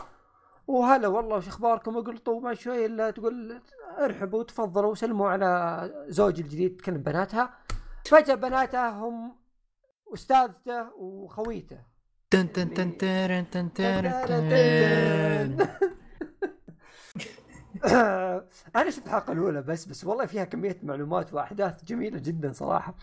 وهلا 0.67 1.07
والله 1.07 1.37
وش 1.37 1.47
أخباركم؟ 1.47 1.97
اقلطوا 1.97 2.41
ما 2.41 2.53
شوي 2.53 2.85
إلا 2.85 3.11
تقول 3.11 3.61
ارحبوا 3.99 4.39
وتفضلوا 4.39 4.91
وسلموا 4.91 5.29
على 5.29 6.05
زوجي 6.07 6.41
الجديد 6.41 6.77
تكلم 6.77 6.97
بناتها. 7.01 7.53
فجاه 8.10 8.36
بناتها 8.36 8.89
هم 8.89 9.39
أستاذته 10.14 10.93
وخويته 10.93 11.78
تن 12.32 12.51
تن 12.51 12.74
تن 12.74 12.97
تن 12.97 13.49
تن 13.49 13.74
تن 13.74 14.12
تن. 14.30 15.68
أنا 18.76 18.89
شفت 18.89 19.05
الحلقة 19.05 19.34
الأولى 19.34 19.62
بس 19.62 19.86
بس 19.86 20.03
والله 20.05 20.26
فيها 20.26 20.43
كمية 20.43 20.80
معلومات 20.84 21.34
وأحداث 21.34 21.84
جميلة 21.84 22.20
جدا 22.20 22.51
صراحة 22.51 22.95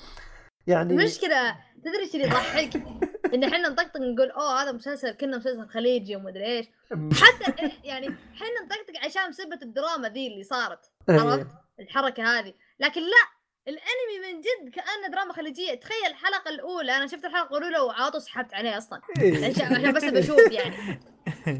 يعني 0.66 0.92
المشكلة 0.92 1.56
تدري 1.84 2.02
إيش 2.02 2.14
اللي 2.14 2.26
يضحك؟ 2.26 2.82
إن 3.34 3.44
إحنا 3.44 3.68
نطقطق 3.68 3.96
نقول 3.96 4.30
أوه 4.30 4.62
هذا 4.62 4.72
مسلسل 4.72 5.10
كنا 5.10 5.36
مسلسل 5.36 5.68
خليجي 5.68 6.16
ومدري 6.16 6.44
إيش 6.44 6.66
حتى 6.92 7.70
يعني 7.84 8.06
إحنا 8.08 8.64
نطقطق 8.64 9.04
عشان 9.04 9.30
بسبة 9.30 9.58
الدراما 9.62 10.08
ذي 10.08 10.26
اللي 10.26 10.42
صارت 10.42 10.92
إيه. 11.10 11.20
عرفت؟ 11.20 11.46
الحركة 11.80 12.38
هذه 12.38 12.54
لكن 12.80 13.00
لا 13.00 13.35
الانمي 13.68 14.32
من 14.32 14.40
جد 14.40 14.74
كأنه 14.74 15.08
دراما 15.12 15.32
خليجية 15.32 15.74
تخيل 15.74 16.06
الحلقة 16.06 16.48
الأولى 16.48 16.96
أنا 16.96 17.06
شفت 17.06 17.24
الحلقة 17.24 17.58
الأولى 17.58 17.78
وعاطو 17.78 18.18
سحبت 18.18 18.54
عليه 18.54 18.78
أصلا 18.78 19.00
إيه. 19.20 19.46
عشان 19.48 19.92
بس 19.92 20.04
بشوف 20.04 20.52
يعني 20.52 20.76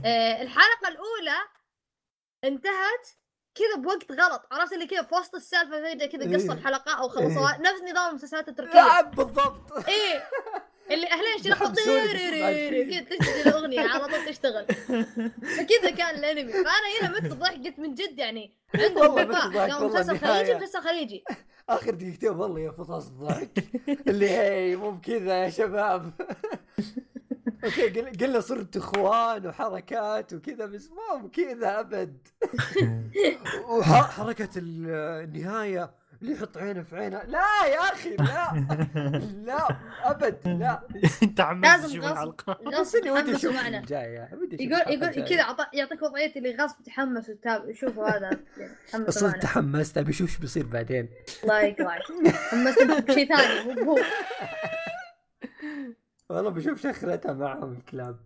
آه، 0.07 0.43
الحلقة 0.43 0.89
الأولى 0.89 1.37
انتهت 2.45 3.07
كذا 3.55 3.83
بوقت 3.83 4.13
غلط 4.13 4.47
عرفت 4.53 4.73
اللي 4.73 4.87
كذا 4.87 5.03
في 5.03 5.15
وسط 5.15 5.35
السالفة 5.35 5.83
فجاه 5.83 6.07
كذا 6.07 6.37
قصوا 6.37 6.55
إيه. 6.55 6.61
الحلقة 6.61 6.99
أو 6.99 7.09
خلصوها 7.09 7.55
إيه. 7.55 7.61
نفس 7.61 7.83
نظام 7.83 8.11
المسلسلات 8.11 8.49
التركية 8.49 9.01
بالضبط 9.01 9.89
إيه 9.89 10.29
اللي 10.91 11.07
أهلين 11.07 11.43
شنو. 11.45 11.55
كذا 11.55 13.01
تشتغل 13.01 13.41
الاغنيه 13.47 13.81
على 13.81 14.07
طول 14.07 14.27
تشتغل 14.27 14.67
فكذا 15.57 15.91
كان 15.91 16.15
الانمي 16.15 16.53
فانا 16.53 16.89
هنا 17.01 17.11
مت 17.11 17.33
ضحك 17.33 17.67
قلت 17.67 17.79
من 17.79 17.95
جد 17.95 18.19
يعني 18.19 18.57
عندهم 18.75 19.15
والله 19.15 19.89
مسلسل. 19.89 20.19
خليجي 20.19 20.55
مسلسل 20.55 20.81
خليجي 20.81 21.25
آخر 21.69 21.91
دقيقتين 21.95 22.31
والله 22.31 22.61
يا 22.61 22.71
فطاس 22.71 23.07
الضحك. 23.09 23.65
اللي 24.09 24.31
هي 24.31 24.77
مو 24.77 24.91
بكذا 24.91 25.45
يا 25.45 25.51
شباب. 25.51 26.13
أوكي 27.65 27.89
قل- 27.89 28.19
قلنا 28.19 28.41
صرت 28.41 28.77
إخوان 28.77 29.47
وحركات 29.47 30.33
وكذا 30.33 30.67
بس 30.67 30.91
مو 30.91 31.27
بكذا 31.29 31.81
أبد. 31.81 32.29
وحركه 33.79 34.49
النهاية 34.57 35.91
اللي 36.23 36.33
يحط 36.33 36.57
عينه 36.59 36.83
في 36.83 36.97
عينه؟ 36.97 37.23
لا 37.23 37.45
يا 37.73 37.81
أخي 37.81 38.17
لا. 38.17 38.67
لا 39.47 39.69
أبد 40.05 40.39
لا. 40.49 40.81
أنت 41.23 41.41
عمال 41.41 41.61
لازم 41.71 41.89
تشوف 41.89 42.05
غصب 42.05 42.13
الحلقة. 42.13 42.59
بس 42.67 42.75
غصب 42.75 42.99
اني 42.99 43.11
ودي 43.11 43.23
تحمسوا 43.23 43.51
أشوف 43.51 43.61
أشوف 43.61 43.63
يقول 44.61 44.81
يقول 44.93 45.09
الجاية. 45.09 45.25
كذا 45.29 45.43
عط- 45.43 45.75
يعطيك 45.75 46.03
وضعية 46.03 46.33
اللي 46.37 46.57
غصب 46.57 46.83
تحمس 46.83 47.29
وتتابع 47.29 47.73
شوفوا 47.73 48.09
هذا. 48.09 48.31
معنا. 48.95 49.39
تحمست 49.39 49.99
أبي 49.99 50.11
أشوف 50.11 50.29
إيش 50.31 50.39
بيصير 50.39 50.67
بعدين. 50.67 51.09
الله 51.43 51.61
يكرهك 51.61 52.03
حمست 52.51 52.83
بشيء 52.83 53.37
ثاني 53.37 53.75
مو 53.85 53.93
هو 53.93 53.99
والله 56.31 56.51
بشوف 56.51 56.83
شخرتها 56.83 57.33
معهم 57.33 57.73
الكلاب. 57.73 58.17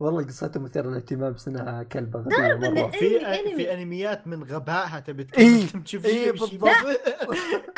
والله 0.00 0.24
قصتها 0.24 0.60
مثيرة 0.60 0.88
للاهتمام 0.88 1.32
بس 1.32 1.48
انها 1.48 1.82
كلبة 1.82 2.18
غبية 2.20 2.36
تعرف 2.36 2.64
إن 2.64 2.74
مرة 2.74 2.90
في 2.90 3.18
أنمي- 3.20 3.56
في 3.56 3.72
أنميات 3.74 4.26
من 4.26 4.44
غبائها 4.44 5.00
تبي 5.00 5.26
إيه، 5.38 5.66
تشوف 5.84 6.04
إيه، 6.04 6.12
شيء 6.24 6.32
وشي 6.42 6.56
بالضبط. 6.58 6.86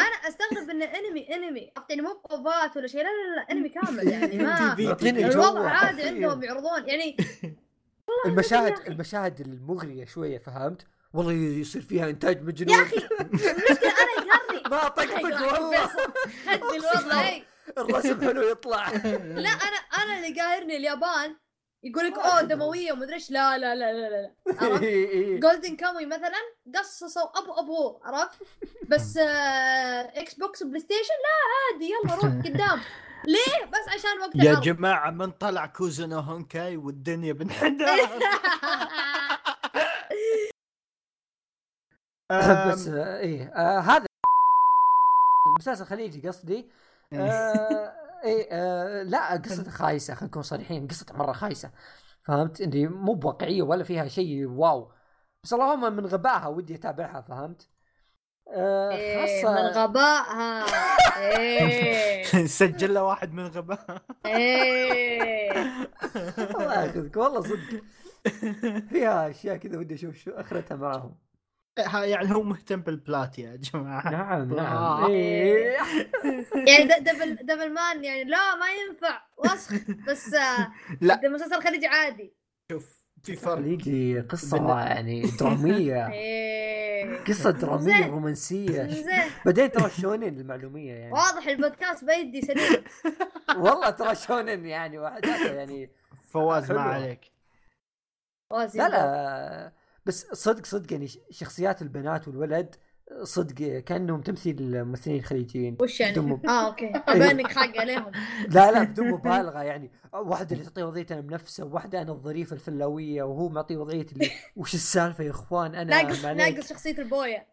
أنا 0.01 0.17
أستغرب 0.29 0.71
انه 0.71 0.85
أنمي 0.85 1.35
أنمي. 1.35 1.71
يعني 1.91 2.03
مو 2.03 2.21
بقوفات 2.25 2.77
ولا 2.77 2.87
شيء 2.87 3.01
لا 3.01 3.05
لا 3.09 3.37
لا 3.37 3.53
أنمي 3.53 3.69
كامل 3.69 4.09
يعني 4.09 4.39
ما 4.45 4.75
الوضع 5.29 5.71
عادي. 5.71 6.03
عندهم 6.03 6.43
يعرضون 6.43 6.89
يعني 6.89 7.17
المشاهد 8.27 8.75
المشاهد 8.89 9.41
المغرية 9.41 10.05
شوية 10.05 10.39
فهمت؟ 10.39 10.87
والله 11.13 11.33
يصير 11.33 11.83
فيها 11.83 12.11
إنتاج 12.11 12.43
مجنون. 12.43 12.79
يا 12.79 12.83
أخي 12.83 12.97
المشكلة 13.21 13.51
أنا 13.91 14.13
يقهرني. 14.27 14.63
ما 14.71 14.89
طقطق 14.89 15.53
والله. 15.53 15.85
هدي 16.47 16.77
الوضع. 16.77 17.29
إيه. 17.29 17.43
الرسم 17.79 18.21
حلو 18.21 18.43
يطلع. 18.43 18.89
لا 18.91 19.49
أنا 19.51 19.77
أنا 20.03 20.17
اللي 20.27 20.41
قاهرني 20.41 20.77
اليابان. 20.77 21.37
يقول 21.85 22.05
لك 22.07 22.19
أوه 22.19 22.43
دموية 22.43 22.93
ومدري 22.93 23.15
إيش. 23.15 23.31
لا 23.31 23.59
لا 23.59 23.75
لا 23.75 23.93
لا 23.93 24.09
لا 24.11 24.31
عرفت؟ 24.63 24.83
إيه، 24.83 25.09
إيه. 25.09 25.41
Golden 25.41 25.77
Kamuy 25.77 26.07
مثلا 26.07 26.33
قصصوا 26.79 27.39
أبو 27.39 27.53
أبو 27.53 27.99
عرفت؟ 28.05 28.39
بس 28.89 29.17
آه 29.17 30.03
Xbox 30.21 30.63
و 30.63 30.81
PlayStation 30.81 31.15
لا 31.25 31.75
عادي 31.75 31.91
يلا 31.93 32.15
روح 32.15 32.25
قدام. 32.47 32.81
ليه؟ 33.27 33.65
بس 33.67 33.89
عشان 33.95 34.19
وقت 34.21 34.35
يا. 34.35 34.61
جماعة 34.61 35.11
من 35.11 35.31
طلع 35.31 35.67
Kuzu 35.67 36.02
no 36.02 36.19
Honkai 36.19 36.77
والدنيا 36.77 37.33
بنحدها 37.33 38.19
بس 42.71 42.89
آه، 42.89 43.19
إيه 43.19 43.53
آه، 43.57 43.81
هذا 43.81 44.07
المسلسل 45.49 45.83
الخليجي 45.83 46.29
قصدي. 46.29 46.69
آه، 47.13 48.08
إيه 48.25 48.49
آه، 48.53 49.03
لا 49.03 49.37
قصته 49.37 49.71
خايسة 49.71 50.15
خلينا 50.15 50.27
نكون 50.31 50.43
صريحين 50.43 50.87
قصته 50.89 51.15
مرة 51.17 51.33
خايسة. 51.33 51.71
فهمت؟ 52.25 52.61
إني 52.61 52.89
مو 52.89 53.15
بواقعية 53.15 53.63
ولا 53.63 53.85
فيها 53.85 54.09
شيء 54.09 54.47
واو. 54.47 54.93
بس 55.45 55.53
اللهم 55.53 55.97
من 55.97 56.07
غبائها 56.07 56.47
ودي 56.49 56.75
أتابعها 56.75 57.21
فهمت؟ 57.21 57.69
آه، 58.49 58.91
إيه، 58.91 59.43
خاصة 59.43 59.55
من 59.55 59.69
غبائها. 59.69 60.65
إيه. 61.39 62.47
سجل 62.59 62.95
له 62.95 63.03
واحد 63.03 63.33
من 63.33 63.47
غباء 63.47 64.03
إيه. 64.27 65.53
الله 66.55 66.85
يأخذك 66.85 67.17
والله 67.17 67.41
صدق. 67.43 67.83
فيها 68.91 69.31
أشياء 69.31 69.57
كذا 69.57 69.79
ودي 69.79 69.95
أشوف 69.95 70.17
شو 70.17 70.31
أخرتها 70.31 70.77
معاهم. 70.77 71.28
يعني 71.95 72.35
هو 72.35 72.43
مهتم 72.43 72.81
بال 72.81 73.00
plot 73.00 73.39
يا 73.39 73.57
جماعة. 73.57 74.11
نعم 74.11 74.55
نعم. 74.55 74.77
آه. 74.77 75.09
إيه. 75.09 75.77
يعني 76.69 76.85
د- 76.85 77.05
double 77.05 77.37
double 77.37 77.73
man 77.75 78.05
يعني 78.05 78.25
لا 78.25 78.55
ما 78.57 78.67
ينفع. 78.71 79.23
وسخ. 79.39 79.73
بس 80.09 80.35
آه، 80.35 80.73
لا. 81.01 81.21
المسلسل 81.25 81.63
خليجي 81.63 81.87
عادي. 81.87 82.35
شوف 82.73 82.99
في 83.25 83.37
فرق. 83.37 83.55
خليجي 83.55 84.21
قصة 84.21 84.59
بال- 84.59 84.69
يعني 84.87 85.23
درامية. 85.41 86.09
إيه. 86.13 87.25
قصة 87.25 87.51
درامية. 87.51 88.07
رومانسية 88.07 88.83
زين. 88.87 89.31
بعدين 89.47 89.73
ترى 89.73 89.91
shonen 89.91 90.23
المعلومية 90.41 90.93
يعني. 90.93 91.13
واضح 91.13 91.47
البودكاست 91.49 92.05
بيدي 92.05 92.41
سليم. 92.41 92.85
والله 93.57 93.91
ترى 93.91 94.15
شونن 94.15 94.67
يعني 94.67 94.99
واحداته 94.99 95.53
يعني 95.53 95.91
فواز 96.31 96.73
ما. 96.73 96.81
عليك. 96.81 97.21
وازي 98.53 98.79
لا 98.79 98.89
لا. 98.89 99.73
بس 100.09 100.27
صدق 100.33 100.67
صدق 100.67 100.93
يعني 100.93 101.09
شخصيات 101.31 101.83
البنات 101.83 102.29
والولد 102.29 102.75
صدق 103.23 103.55
كأنهم 103.79 104.21
تمثيل 104.21 104.85
ممثلين 104.85 105.23
خليجيين 105.23 105.77
وش 105.81 106.01
يعني؟ 106.01 106.19
مب- 106.21 106.47
آه 106.49 106.67
أوكي 106.67 106.93
بأنك 107.19 107.47
حق 107.53 107.77
عليهم 107.81 108.13
لا 108.55 108.71
لا 108.73 108.83
بدون 108.83 109.09
مبالغة 109.09 109.63
يعني 109.63 109.91
واحدة 110.13 110.53
اللي 110.53 110.65
تعطيه 110.65 110.85
وضعيه 110.85 111.07
أنا 111.11 111.21
بنفسه 111.21 111.65
وواحده 111.65 112.03
أنا 112.03 112.13
الظريفة 112.13 112.55
الفلاوية 112.55 113.23
وهو 113.23 113.49
معطيه 113.49 113.77
وضعية 113.77 114.07
اللي 114.13 114.31
وش 114.57 114.75
السالفة 114.75 115.25
يا 115.25 115.31
إخوان 115.31 115.75
أنا 115.75 116.03
ناقص. 116.03 116.25
ناقص 116.25 116.69
شخصية 116.69 116.99
البويا 116.99 117.47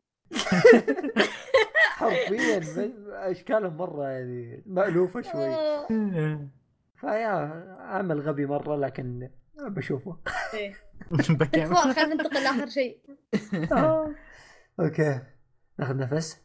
حرفيا 1.89 2.61
أشكالهم 3.11 3.77
مرة 3.77 4.07
يعني 4.07 4.63
مألوفة 4.65 5.21
شوي. 5.21 5.55
فيا 6.95 7.27
عمل 7.79 8.21
غبي 8.21 8.45
مرة 8.45 8.75
لكن 8.75 9.29
بشوفه 9.67 10.17
إيه. 10.53 10.73
خلينا 11.95 12.13
ننتقل 12.13 12.43
لآخر 12.43 12.69
شيء. 12.69 12.99
أوكي. 14.79 15.21
ناخذ 15.79 15.97
نفس. 15.97 16.41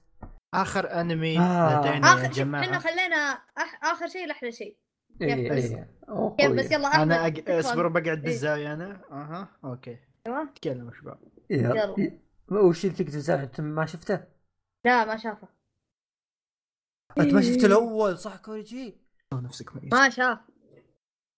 آخر 0.55 1.01
أنمي 1.01 1.39
آه. 1.39 1.81
لدينا 1.81 1.95
يا 2.09 2.15
شيء 2.17 2.25
إحنا 2.25 2.29
جماعة 2.29 2.79
خلينا 2.79 3.35
أح- 3.35 3.85
آخر 3.85 4.07
شيء 4.09 4.27
لأحلى 4.27 4.53
شيء. 4.53 4.77
yep، 5.21 5.53
بس. 5.53 5.73
أوه، 6.09 6.37
قوية. 6.41 6.49
بس 6.49 6.71
يلا 6.73 6.89
أحمد 6.89 7.03
أنا 7.03 7.27
أج... 7.27 7.51
اصبر 7.51 7.89
بقعد 7.89 8.07
إيه. 8.07 8.15
بالزاوية 8.15 8.73
أنا. 8.73 9.05
أها 9.13 9.49
أوكي. 9.65 9.99
أيوه. 10.27 10.45
تكلموا 10.55 10.93
شباب 10.93 11.19
يلا. 11.51 11.95
يلا. 11.99 12.13
وش 12.51 12.85
اللي 12.85 12.97
تقدر 12.97 13.11
تسوي 13.11 13.43
أنت 13.43 13.61
ما 13.61 13.87
شفته؟ 13.87 14.21
لا 14.87 15.05
ما 15.05 15.17
شافه. 15.17 15.49
أنت 17.19 17.33
ما 17.35 17.41
شفت 17.41 17.65
الأول 17.65 18.19
صح 18.19 18.37
كوريجي؟ 18.37 19.01
نفسك 19.35 19.77
ميت 19.77 19.95
ما 19.95 20.09
شاف 20.09 20.39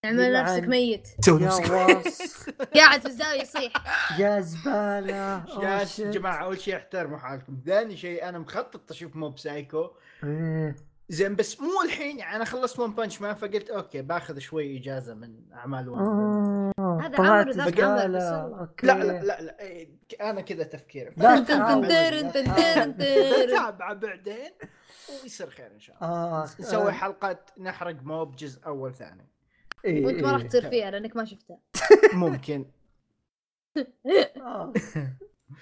اعمل. 0.05 0.33
نفسك 0.33 0.63
ميت. 0.69 1.09
سوي 1.27 1.45
نفسك. 1.45 1.65
قاعد 2.77 3.01
في 3.01 3.07
الزاوية 3.07 3.43
يصيح. 3.43 3.73
يا 4.19 4.41
زبالة. 4.41 5.45
يا 5.63 5.85
shit. 5.85 6.07
جماعة 6.07 6.45
أول 6.45 6.61
شيء 6.61 6.77
أحترموا 6.77 7.19
حالكم. 7.19 7.61
ثاني 7.67 7.97
شيء 7.97 8.29
أنا 8.29 8.39
مخطط 8.39 8.91
أشوف 8.91 9.17
Mob 9.17 9.39
Psycho 9.39 9.91
إيه. 10.25 10.77
زين 11.09 11.37
بس 11.37 11.61
مو 11.61 11.83
الحين 11.85 12.19
يعني 12.19 12.37
أنا 12.37 12.45
خلصت 12.45 12.79
One 12.79 12.95
Punch 12.95 13.21
Man 13.21 13.35
فقلت 13.35 13.71
أوكي 13.71 14.03
باخذ 14.03 14.39
شوي 14.39 14.79
إجازة 14.79 15.15
من 15.15 15.35
أعمال 15.55 15.89
One 15.89 15.99
آه، 15.99 17.01
هذا 17.03 17.43
بس 17.49 18.23
هو- 18.23 18.59
okay. 18.61 18.87
لا 18.87 18.93
لا 19.05 19.23
لا, 19.23 19.41
لا 19.43 19.61
إيه، 19.61 19.89
أنا 20.21 20.41
كذا 20.41 20.63
تفكيري. 20.63 21.11
نتابعه 23.49 23.93
بعدين 23.95 24.51
ويصير 25.23 25.51
خير 25.51 25.67
إن 25.75 25.81
شاء 25.81 25.97
الله. 26.03 26.15
آه 26.15 26.45
نسوي 26.61 26.93
حلقات 26.93 27.51
نحرق 27.61 27.97
موب 28.03 28.37
جزء 28.37 28.67
أول 28.67 28.95
ثاني. 28.95 29.27
إيه، 29.85 30.07
وانت 30.07 30.21
ما 30.23 30.33
راح 30.33 30.41
إيه. 30.41 30.49
تصير 30.49 30.71
فيها 30.71 30.91
لأنك 30.91 31.17
ما 31.17 31.25
شفتها 31.25 31.59
ممكن 32.15 32.65
آه. 34.37 34.73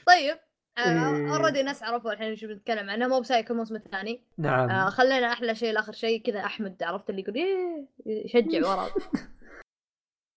طيب 0.07 0.39
إيه. 0.79 1.35
already 1.35 1.61
الناس 1.61 1.83
عرفوا 1.83 2.13
الحين 2.13 2.37
شو 2.37 2.47
بنتكلم 2.47 2.91
عنه 2.91 3.09
مو 3.09 3.21
سايكو 3.21 3.53
الموسم 3.53 3.77
الثاني 3.77 4.25
نعم 4.39 4.71
آه 4.71 4.91
خلينا 4.91 5.33
أحلى 5.33 5.55
شيء 5.55 5.73
لآخر 5.73 5.93
شيء 5.93 6.23
كذا 6.23 6.41
أحمد 6.45 6.83
عرفت 6.83 7.11
اللي 7.11 7.23
يقول 7.23 7.35
إيه 7.35 7.87
يشجع 8.07 8.59
ورا 8.71 8.91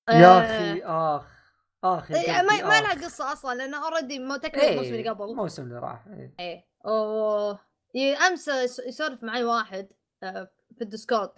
يا 0.09 0.25
آه، 0.27 0.41
أخي 0.41 0.81
آخ 0.83 1.33
آخ 1.83 2.11
إيه، 2.11 2.41
ما 2.41 2.41
ما. 2.41 2.81
لها 2.81 2.93
قصة 2.93 3.31
أصلا 3.33 3.55
لأنه 3.55 3.85
already 3.85 4.19
مو 4.19 4.35
تكمل 4.35 4.61
إيه، 4.61 4.71
الموسم 4.71 4.93
اللي 4.93 5.09
قبل 5.09 5.23
الموسم 5.29 5.63
اللي 5.63 5.79
راح 5.79 6.05
إيه. 6.39 6.65
إيه 7.95 8.27
أمس 8.27 8.47
يس- 8.47 8.79
يسولف 8.79 9.23
معي 9.23 9.43
واحد 9.43 9.87
آه، 10.23 10.51
في 10.75 10.81
الديسكورد 10.81 11.29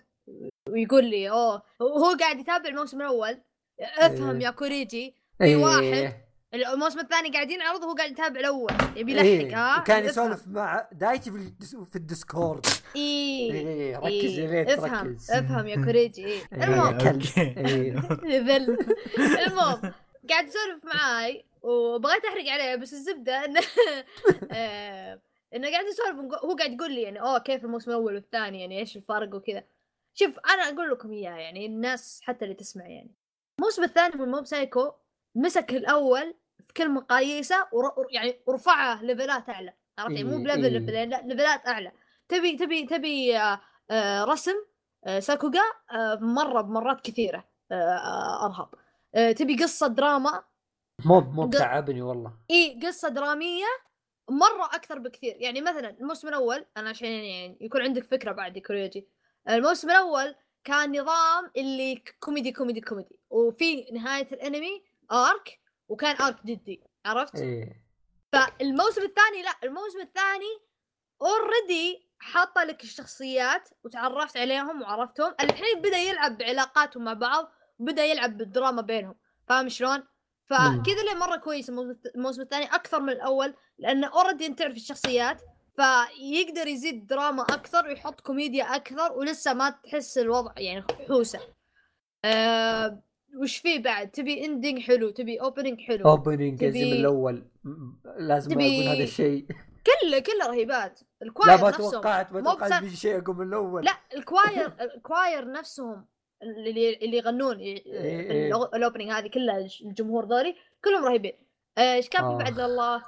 ويقول 0.69 1.05
لي 1.05 1.29
أوه. 1.29 1.61
هو 1.81 2.15
قاعد 2.19 2.39
يتابع 2.39 2.69
الموسم 2.69 3.01
الأول. 3.01 3.37
أفهم 3.81 4.35
إيه. 4.39 4.45
يا 4.45 4.51
كوريجي. 4.51 5.15
في 5.37 5.43
إيه. 5.43 5.55
واحد 5.55 6.13
الموسم 6.53 6.99
الثاني 6.99 7.29
قاعدين 7.29 7.59
يعرض 7.59 7.83
وهو 7.83 7.93
قاعد 7.95 8.11
يتابع 8.11 8.39
الأول. 8.39 8.71
يبي 8.95 9.11
يلحق 9.11 9.25
إيه. 9.25 9.55
ها؟ 9.57 9.81
وكان 9.81 9.97
افهم. 9.97 10.09
يسولف 10.09 10.47
مع 10.47 10.87
دايتشي 10.91 11.31
في 11.31 11.37
الدس- 11.37 11.75
في 11.75 11.95
الديسكورد. 11.95 12.65
إيه. 12.95 13.51
إيه، 13.51 13.97
ركز 13.97 14.39
إيه. 14.39 14.39
يا 14.45 14.51
ريت 14.51 14.69
افهم 14.69 15.07
ركز 15.07 15.31
افهم 15.31 15.67
يا 15.67 15.75
كوريجي. 15.85 16.25
إيه، 16.25 16.41
المهم. 16.53 16.97
إيه. 17.57 18.39
ذل. 18.39 18.77
المهم 19.47 19.93
قاعد 20.29 20.47
يسولف 20.47 20.85
معاي 20.85 21.45
وبغيت 21.61 22.25
أحرق 22.25 22.49
عليه 22.51 22.75
بس 22.75 22.93
الزبدة 22.93 23.45
إنه 23.45 23.59
آه، 24.51 25.19
إنه 25.55 25.69
قاعد 25.71 25.85
يسولف 25.85 26.33
هو 26.43 26.55
قاعد 26.55 26.71
يقول 26.73 26.91
لي 26.93 27.01
يعني 27.01 27.21
أوه 27.21 27.39
كيف 27.39 27.65
الموسم 27.65 27.91
الأول 27.91 28.13
والثاني؟ 28.15 28.61
يعني 28.61 28.79
إيش 28.79 28.97
الفرق 28.97 29.35
وكذا؟ 29.35 29.63
شوف 30.17 30.39
أنا 30.39 30.63
أقول 30.63 30.89
لكم 30.91 31.11
اياه 31.11 31.35
يعني 31.37 31.65
الناس 31.65 32.21
حتى 32.23 32.45
اللي 32.45 32.55
تسمع 32.55 32.87
يعني. 32.87 33.15
الموسم 33.59 33.83
الثاني 33.83 34.15
من 34.15 34.31
موب 34.31 34.45
سايكو 34.45 34.91
مسك 35.35 35.71
الأول 35.71 36.35
في 36.67 36.73
كل 36.73 36.89
مقاييسه 36.89 37.67
ور... 37.71 38.07
يعني 38.11 38.39
ورفعه 38.47 39.03
level 39.03 39.41
ات 39.41 39.49
أعلى 39.49 39.73
عرفت 39.99 40.11
يعني؟ 40.15 40.23
مو 40.23 40.37
إيه، 40.37 40.43
ب 40.43 40.46
level 40.46 40.63
إيه. 40.63 40.69
level 40.79 41.01
ين 41.01 41.09
لا 41.09 41.21
level 41.21 41.59
ات 41.59 41.67
أعلى. 41.67 41.91
تبي 42.29 42.57
تبي 42.57 42.85
تبي 42.85 43.37
آه، 43.37 43.61
آه، 43.91 44.23
رسم 44.23 44.55
آه، 45.05 45.19
sakuga 45.19 45.61
مرة 46.21 46.61
بمرات 46.61 47.01
كثيرة 47.01 47.47
أرهب 47.71 48.69
تبي 49.35 49.55
قصة 49.63 49.87
دراما. 49.87 50.43
موب 51.05 51.53
قل- 51.53 51.59
تعبني 51.59 52.01
والله. 52.01 52.33
إي 52.51 52.79
قصة 52.83 53.09
درامية 53.09 53.65
مرة 54.29 54.65
أكثر 54.65 54.99
بكثير. 54.99 55.35
يعني 55.39 55.61
مثلا 55.61 55.89
الموسم 55.89 56.27
الأول 56.27 56.65
أنا 56.77 56.89
عشان 56.89 57.07
يعني 57.07 57.57
يكون 57.61 57.81
عندك 57.81 58.03
فكرة 58.03 58.31
بعد 58.31 58.57
كوريجي 58.59 59.07
الموسم 59.49 59.89
الأول 59.89 60.35
كان 60.63 61.01
نظام 61.01 61.51
اللي 61.57 62.03
كوميدي 62.19 62.51
كوميدي 62.51 62.81
كوميدي. 62.81 63.19
وفي 63.29 63.85
نهاية 63.91 64.27
الأنمي 64.31 64.83
arc 65.11 65.59
وكان 65.87 66.15
arc 66.21 66.45
جدي. 66.45 66.83
عرفت؟ 67.05 67.35
إيه. 67.35 67.85
فالموسم 68.31 69.01
الثاني 69.01 69.41
لا 69.43 69.51
الموسم 69.63 70.01
الثاني 70.01 70.59
already 71.21 72.05
حاطة 72.19 72.63
لك 72.63 72.83
الشخصيات 72.83 73.69
وتعرفت 73.83 74.37
عليهم 74.37 74.81
وعرفتهم. 74.81 75.35
الحين 75.41 75.81
بدأ 75.81 75.97
يلعب 75.97 76.37
بعلاقاتهم 76.37 77.03
مع 77.03 77.13
بعض 77.13 77.51
وبدا 77.79 78.05
يلعب 78.05 78.37
بالدراما 78.37 78.81
بينهم. 78.81 79.15
فاهم 79.47 79.69
شلون؟ 79.69 80.03
فكذا 80.45 81.01
اللي 81.01 81.15
مرة 81.15 81.35
كويس 81.35 81.69
الموسم 82.15 82.41
الثاني 82.41 82.65
أكثر 82.65 82.99
من 82.99 83.09
الأول 83.09 83.53
لأنه 83.77 84.07
already 84.07 84.45
أنت 84.45 84.59
تعرف 84.59 84.75
الشخصيات. 84.75 85.41
فيقدر 85.75 86.67
يزيد 86.67 87.07
دراما 87.07 87.43
أكثر 87.43 87.87
ويحط 87.87 88.21
كوميديا 88.21 88.63
أكثر 88.75 89.13
ولسه 89.13 89.53
ما 89.53 89.69
تحس 89.69 90.17
الوضع 90.17 90.51
يعني 90.57 90.83
حوسة. 91.07 91.39
أه 92.25 93.01
وش 93.41 93.57
فيه 93.57 93.79
بعد؟ 93.83 94.11
تبي 94.11 94.45
ending 94.45 94.79
حلو، 94.79 95.09
تبي 95.09 95.41
opening 95.41 95.81
حلو. 95.81 96.09
opening 96.09 96.59
تبي- 96.59 96.93
الأول 96.99 97.45
لازم 98.17 98.51
تبي- 98.51 98.75
أقول 98.87 98.95
هذا 98.95 99.03
الشيء 99.03 99.45
كله 99.85 100.19
كله 100.19 100.47
رهيبات. 100.47 100.99
لا 101.21 101.27
ال 101.27 101.33
choir 101.33 101.61
ما 101.61 101.67
نفسهم 101.69 101.91
توقعت 101.91 102.31
ما 102.33 102.41
توقعت 102.41 102.71
بس- 102.73 102.79
بيجي 102.79 102.95
شيء 102.95 103.17
أقول 103.19 103.35
من 103.35 103.47
الأول 103.47 103.85
لا 103.85 103.91
ال 104.15 104.25
choir 104.25 104.73
ال 104.95 105.04
choir 105.04 105.51
نفسهم 105.51 106.05
اللي 106.43 106.93
اللي 106.93 107.17
يغنون 107.17 107.57
إيه. 107.59 108.55
ال 108.75 108.80
opening 108.80 109.11
هذه 109.11 109.27
كلها 109.27 109.57
الجمهور 109.81 110.25
ذولي 110.25 110.55
كلهم 110.85 111.05
رهيبين 111.05 111.33
آه، 111.77 111.93
إيش 111.95 112.09
كان 112.09 112.21
في 112.21 112.27
آه. 112.33 112.37
بعد 112.37 112.59
الله 112.59 113.03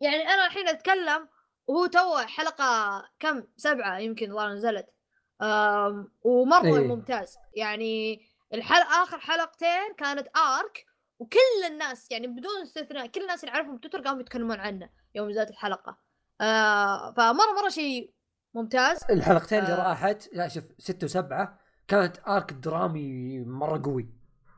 يعني 0.00 0.22
أنا 0.28 0.46
الحين 0.46 0.68
أتكلم 0.68 1.28
وهو 1.66 1.86
تو 1.86 2.18
حلقة 2.18 3.02
كم؟ 3.20 3.42
سبعة 3.56 3.98
يمكن 3.98 4.30
الله 4.30 4.52
نزلت. 4.54 4.86
ومرة 6.22 6.78
إيه. 6.78 6.88
ممتاز. 6.88 7.36
يعني 7.56 8.20
الحلقة 8.54 9.02
آخر 9.02 9.18
حلقتين 9.18 9.94
كانت 9.98 10.28
arc 10.36 10.86
وكل 11.18 11.66
الناس 11.66 12.10
يعني 12.10 12.26
بدون 12.26 12.62
استثناء 12.62 13.06
كل 13.06 13.20
الناس 13.20 13.44
اللي 13.44 13.54
أعرفهم 13.54 13.76
بتويتر 13.76 14.00
قاموا 14.00 14.20
يتكلمون 14.20 14.60
عنه 14.60 14.90
يوم 15.14 15.30
نزلت 15.30 15.50
الحلقة. 15.50 15.98
آه 16.40 17.12
فمرة 17.12 17.62
مرة 17.62 17.68
شيء 17.68 18.12
ممتاز. 18.54 18.98
الحلقتين 19.10 19.58
اللي 19.58 19.72
آه. 19.72 19.88
راحت 19.88 20.28
لا 20.32 20.48
شوف 20.48 20.64
ستة 20.78 21.04
وسبعة 21.04 21.58
كانت 21.88 22.16
arc 22.28 22.52
درامي 22.52 23.38
مرة 23.40 23.82
قوي. 23.84 24.08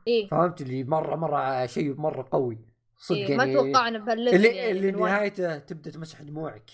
إيه. 0.07 0.27
فهمت؟ 0.27 0.61
اللي 0.61 0.83
مرة 0.83 1.15
مرة 1.15 1.65
شيء 1.65 1.95
مرة 1.95 2.27
قوي. 2.31 2.59
صدق 2.97 3.17
إيه 3.17 3.29
يعني 3.29 3.53
ما 3.53 3.53
توقعنا 3.53 3.99
بهال 3.99 4.12
level 4.12 4.35
اللي 4.35 4.47
يعني 4.47 4.71
اللي. 4.71 4.91
نهايته 4.91 5.57
تبدأ 5.57 5.91
تمسح 5.91 6.21
دموعك. 6.21 6.69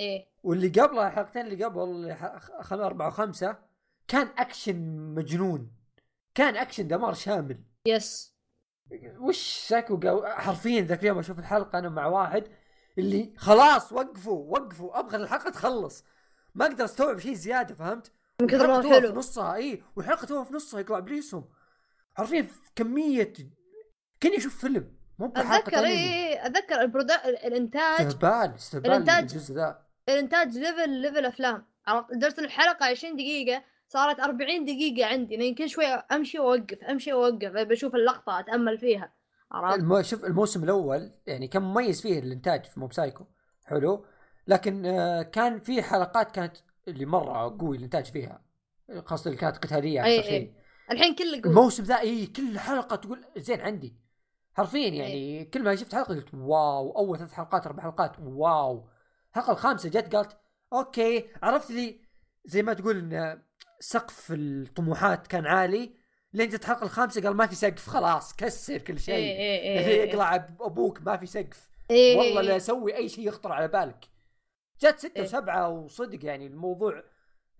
إيه. 0.00 0.28
واللي 0.42 0.68
قبله 0.68 1.06
الحلقتين 1.06 1.46
اللي 1.46 1.64
قبل 1.64 2.12
ح- 2.12 2.38
خ- 2.62 2.72
أربعة 2.72 3.08
وخمسة 3.08 3.56
كان 4.08 4.28
أكشن 4.38 4.96
مجنون. 5.14 5.70
كان 6.34 6.56
أكشن 6.56 6.88
دمار 6.88 7.14
شامل. 7.14 7.58
yes. 7.86 8.34
وش 9.18 9.66
ساكو. 9.68 10.22
حرفيا 10.26 10.80
ذاك 10.82 11.00
اليوم 11.00 11.18
أشوف 11.18 11.38
الحلقة 11.38 11.78
أنا 11.78 11.88
مع 11.88 12.06
واحد 12.06 12.44
اللي 12.98 13.34
خلاص 13.36 13.92
وقفوا 13.92 14.58
وقفوا 14.58 14.98
أبغى 14.98 15.16
الحلقة 15.16 15.50
تخلص. 15.50 16.04
ما 16.54 16.66
أقدر 16.66 16.84
أستوعب 16.84 17.18
شيء 17.18 17.34
زيادة 17.34 17.74
فهمت؟ 17.74 18.12
من 18.40 18.46
كثر 18.46 18.66
ما 18.66 18.82
توها 18.82 19.00
في 19.00 19.06
حلو 19.06 19.14
نصها 19.18 19.54
اي 19.54 19.82
والحلقة 19.96 20.26
توها 20.26 20.44
في 20.44 20.54
نصها 20.54 20.80
يطلع 20.80 20.98
إبليسهم. 20.98 21.48
حرفيا 22.14 22.42
في 22.42 22.70
كمية 22.76 23.32
كأني 24.20 24.36
أشوف 24.36 24.58
فيلم. 24.60 24.96
مو 25.18 25.28
بحلقة 25.28 25.58
أتذكر 25.58 25.78
اي 25.78 25.92
اي 25.92 26.46
أتذكر 26.46 26.80
ال 26.80 26.85
produ... 26.85 27.24
الإنتاج. 27.28 28.00
استهبال 28.06 28.54
استهبال 28.54 28.90
الإنتاج. 28.90 29.18
الجزء 29.22 29.54
ذا. 29.54 29.87
الإنتاج 30.08 30.58
level 30.58 30.90
level 30.90 31.26
أفلام. 31.26 31.66
عرفت؟ 31.86 32.12
لدرجة 32.12 32.40
الحلقة 32.40 32.86
20 32.86 33.16
دقيقة 33.16 33.62
صارت 33.88 34.20
40 34.20 34.64
دقيقة 34.64 35.06
عندي. 35.06 35.36
لأن 35.36 35.54
كل 35.54 35.68
شوية 35.68 36.06
أمشي 36.12 36.38
وأوقف 36.38 36.84
أمشي 36.84 37.12
وأوقف 37.12 37.52
بشوف 37.52 37.94
اللقطة 37.94 38.40
أتأمل 38.40 38.78
فيها. 38.78 39.12
عرفت؟ 39.52 39.78
الم... 39.78 40.02
شوف 40.02 40.24
الموسم 40.24 40.64
الأول 40.64 41.12
يعني 41.26 41.48
كان 41.48 41.62
مميز 41.62 42.02
فيه 42.02 42.18
الإنتاج 42.18 42.64
في 42.64 42.80
موب 42.80 42.92
سايكو. 42.92 43.24
حلو. 43.66 44.06
لكن 44.46 44.86
آه، 44.86 45.22
كان 45.22 45.60
في 45.60 45.82
حلقات 45.82 46.30
كانت 46.30 46.56
اللي 46.88 47.06
مرة 47.06 47.56
قوي 47.60 47.76
الإنتاج 47.76 48.04
فيها. 48.04 48.42
خاصه 49.04 49.28
اللي 49.28 49.40
كانت 49.40 49.56
قتالية 49.56 50.04
أي 50.04 50.18
أكثر 50.18 50.28
أي. 50.30 50.38
شيء. 50.38 50.52
الحين 50.90 51.14
كله 51.14 51.32
قوي. 51.32 51.40
الموسم 51.46 51.82
ذا 51.82 52.00
إي 52.00 52.26
كل 52.26 52.58
حلقة 52.58 52.96
تقول 52.96 53.24
زين 53.36 53.60
عندي. 53.60 53.96
حرفيا 54.54 54.88
يعني 54.88 55.44
كل 55.44 55.62
ما 55.62 55.76
شفت 55.76 55.94
حلقة 55.94 56.14
قلت 56.14 56.34
wow 56.34 56.96
أول 56.98 57.18
ثلاث 57.18 57.32
حلقات 57.32 57.66
أربع 57.66 57.82
حلقات 57.82 58.12
wow. 58.20 58.88
الحلقة 59.38 59.52
الخامسة 59.52 59.88
جت 59.88 60.14
قالت 60.16 60.36
okay 60.72 61.24
عرفت 61.42 61.70
لي 61.70 62.00
زي 62.44 62.62
ما 62.62 62.72
تقول 62.74 62.98
إن 62.98 63.42
سقف 63.80 64.32
الطموحات 64.32 65.26
كان 65.26 65.46
عالي 65.46 65.94
لين 66.32 66.48
جت 66.48 66.62
الحلقة 66.62 66.84
الخامسة 66.84 67.22
قال 67.22 67.36
ما 67.36 67.46
في 67.46 67.54
سقف 67.54 67.88
خلاص 67.88 68.34
كسر 68.36 68.78
كل 68.78 68.98
شيء. 69.00 69.14
اي 69.14 69.28
يعني 69.28 69.86
اي 69.86 69.96
يقلع 70.08 70.38
أب- 70.38 70.62
أبوك 70.62 71.02
ما 71.02 71.16
في 71.16 71.26
سقف. 71.26 71.70
إي 71.90 72.16
والله 72.16 72.40
إي 72.40 72.46
لا. 72.46 72.56
أسوي 72.56 72.96
أي 72.96 73.08
شيء 73.08 73.28
يخطر 73.28 73.52
على 73.52 73.68
بالك. 73.68 74.04
جت 74.80 74.98
ستة 74.98 75.16
إيه. 75.16 75.22
وسبعة 75.22 75.68
وصدق 75.68 76.24
يعني 76.24 76.46
الموضوع 76.46 77.02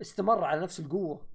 استمر 0.01 0.43
على 0.43 0.61
نفس 0.61 0.79
القوة. 0.79 1.27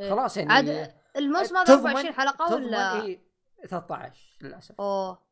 إيه. 0.00 0.10
خلاص 0.10 0.36
يعني 0.36 0.52
عاد 0.52 0.94
الموسم 1.16 1.56
هذا 1.56 1.64
تضمن- 1.64 1.86
24 1.86 2.12
حلقة 2.14 2.48
تضمن 2.48 2.64
ولا 2.66 3.02
إيه 3.02 3.20
13 3.68 4.36
للأسف. 4.42 4.74
أوه. 4.80 5.27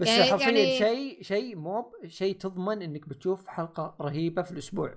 بس 0.00 0.08
يعني- 0.08 0.30
حرفيا 0.30 0.46
يعني- 0.50 0.78
شيء 0.78 1.22
شيء 1.22 1.56
موب 1.56 2.06
شيء 2.06 2.36
تضمن 2.38 2.82
إنك 2.82 3.08
بتشوف 3.08 3.46
حلقة 3.48 3.96
رهيبة 4.00 4.42
في 4.42 4.52
الأسبوع. 4.52 4.94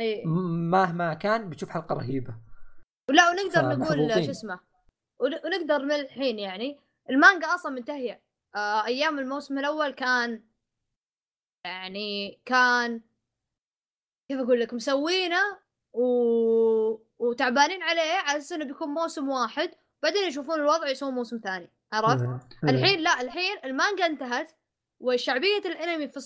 إي. 0.00 0.24
م- 0.24 0.70
مهما 0.70 1.14
كان 1.14 1.50
بتشوف 1.50 1.70
حلقة 1.70 1.94
رهيبة. 1.94 2.34
ولا 3.10 3.30
ونقدر 3.30 3.68
نقول. 3.78 4.24
شو 4.24 4.30
اسمه 4.30 4.60
ون- 5.20 5.40
ونقدر 5.44 5.78
من 5.84 5.92
الحين 5.92 6.38
يعني 6.38 6.80
المانجا 7.10 7.46
أصلا 7.54 7.72
منتهية. 7.72 8.22
آه 8.56 8.84
أيام 8.86 9.18
الموسم 9.18 9.58
الأول 9.58 9.90
كان 9.90 10.42
يعني 11.66 12.40
كان 12.44 13.00
كيف 14.30 14.40
أقول 14.40 14.60
لك 14.60 14.74
مسوينه 14.74 15.58
و... 15.92 16.02
وتعبانين 17.18 17.82
عليه 17.82 18.12
على 18.12 18.38
أساس 18.38 18.52
إنه 18.52 18.64
بيكون 18.64 18.88
موسم 18.88 19.28
واحد 19.28 19.70
بعدين 20.02 20.28
يشوفون 20.28 20.54
الوضع 20.60 20.88
يسوون 20.88 21.14
موسم 21.14 21.38
ثاني. 21.38 21.70
عرفت؟ 21.92 22.46
الحين 22.64 23.00
لا 23.00 23.20
الحين 23.20 23.56
المانجا 23.64 24.06
انتهت 24.06 24.50
وشعبية 25.00 25.62
الانمي 25.64 26.08
في. 26.08 26.20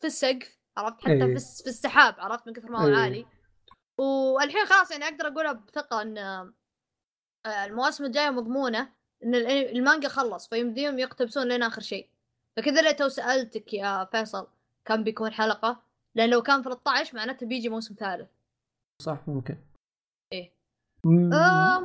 في 0.00 0.06
السقف 0.06 0.58
عرفت 0.76 1.00
حتى 1.00 1.12
إيه. 1.12 1.34
في. 1.34 1.62
في 1.62 1.66
السحاب 1.66 2.14
عرفت 2.18 2.46
من 2.46 2.52
كثر 2.52 2.70
ما 2.70 2.82
هو 2.82 2.88
إيه. 2.88 2.96
عالي 2.96 3.26
والحين 3.98 4.66
خلاص 4.66 4.90
يعني 4.90 5.04
أقدر 5.04 5.26
أقولها 5.26 5.52
بثقة 5.52 6.02
إن 6.02 6.18
آه، 6.18 6.52
المواسم 7.64 8.04
الجاية 8.04 8.30
مضمونة 8.30 8.92
إن 9.24 9.34
المانجا 9.34 10.08
خلص 10.08 10.48
فيمديهم 10.48 10.98
يقتبسون 10.98 11.48
لين 11.48 11.62
آخر 11.62 11.80
شيء 11.80 12.08
فكذا 12.56 12.82
لو 12.82 12.90
تو 12.90 13.08
سألتك 13.08 13.74
يا 13.74 14.04
فيصل 14.04 14.46
كم 14.84 15.04
بيكون 15.04 15.32
حلقة 15.32 15.82
لأن 16.14 16.30
لو 16.30 16.42
كان 16.42 16.62
13 16.62 17.16
معناته 17.16 17.46
بيجي 17.46 17.68
موسم 17.68 17.94
ثالث 17.94 18.28
صح 19.02 19.28
ممكن. 19.28 19.56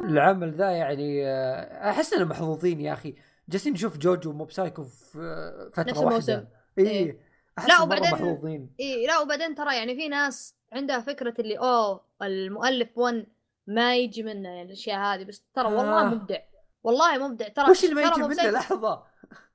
العمل 0.06 0.52
ذا 0.54 0.72
يعني 0.72 1.28
آه، 1.28 1.90
أحس 1.90 2.14
اننا 2.14 2.26
محظوظين 2.26 2.82
يا 2.82 2.94
أخي. 2.94 3.16
جالسين 3.50 3.74
نشوف 3.74 3.98
جوجو 3.98 4.30
وموب 4.30 4.52
سايكو 4.52 4.84
في 4.84 5.72
فترة 5.74 5.84
نفس 5.84 5.98
واحدة 5.98 6.08
الموسم. 6.10 6.46
اي 6.80 6.88
إيه. 6.90 7.20
أحس 7.58 7.70
لا، 7.70 7.82
وبعدين- 7.82 8.12
محظوظين. 8.12 8.76
اي 8.80 9.06
لا 9.08 9.20
وبعدين 9.20 9.56
ترى 9.56 9.76
يعني 9.76 9.96
في 9.96 10.08
ناس 10.08 10.56
عندها 10.74 11.00
فكرة 11.00 11.34
اللي 11.40 11.58
أوه 11.60 12.06
المؤلف 12.22 12.98
1 12.98 13.26
ما 13.68 13.96
يجي 13.96 14.24
منه 14.24 14.50
يعني 14.50 14.62
الأشياء 14.62 15.00
هذه. 15.00 15.24
بس 15.24 15.44
ترى 15.54 15.66
والله 15.66 16.02
آه. 16.02 16.06
مبدع. 16.06 16.38
والله 16.84 17.28
مبدع. 17.28 17.48
ترى 17.48 17.72
وش 17.72 17.84
اللي 17.84 17.96
ما 17.96 18.02
يجي 18.02 18.22
منه. 18.22 18.50
لحظة. 18.50 19.04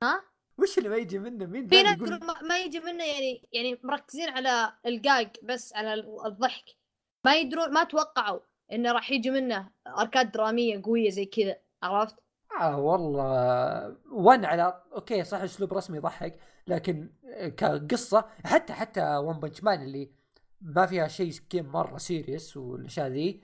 ها؟ 0.03 0.21
وش 0.57 0.77
اللي 0.77 0.89
ما 0.89 0.95
يجي 0.95 1.19
منه؟ 1.19 1.45
مين 1.45 1.67
في 1.67 1.83
ناس 1.83 1.97
يقول 1.97 2.19
ما- 2.47 2.57
يجي 2.59 2.79
منه 2.79 3.03
يعني 3.03 3.49
يعني 3.53 3.79
مركزين 3.83 4.29
على 4.29 4.73
الجاج 4.85 5.29
بس 5.43 5.73
على 5.75 5.93
ال- 5.93 6.25
الضحك. 6.25 6.63
ما 7.25 7.35
يدرون 7.35 7.73
ما 7.73 7.83
توقعوا. 7.83 8.39
إنه 8.73 8.91
راح 8.91 9.11
يجي 9.11 9.29
منه 9.29 9.69
arc 9.87 10.22
ات 10.22 10.33
درامية 10.33 10.81
قوية 10.83 11.09
زي 11.09 11.25
كذا 11.25 11.55
عرفت؟ 11.83 12.15
آه 12.61 12.77
والله 12.79 13.97
وان 14.11 14.45
على 14.45 14.81
okay 14.93 15.23
صح 15.23 15.41
أسلوب 15.41 15.73
رسمي 15.73 15.97
يضحك 15.97 16.39
لكن 16.67 17.09
كقصة 17.57 18.25
حتى 18.45 18.73
حتى 18.73 19.15
ون 19.17 19.39
بنش 19.39 19.63
مان 19.63 19.81
اللي 19.81 20.11
ما 20.61 20.85
فيها 20.85 21.07
شيء 21.07 21.31
كذا 21.49 21.61
مرة 21.61 21.97
serious 21.97 22.57
والأشياء 22.57 23.07
ذي 23.07 23.43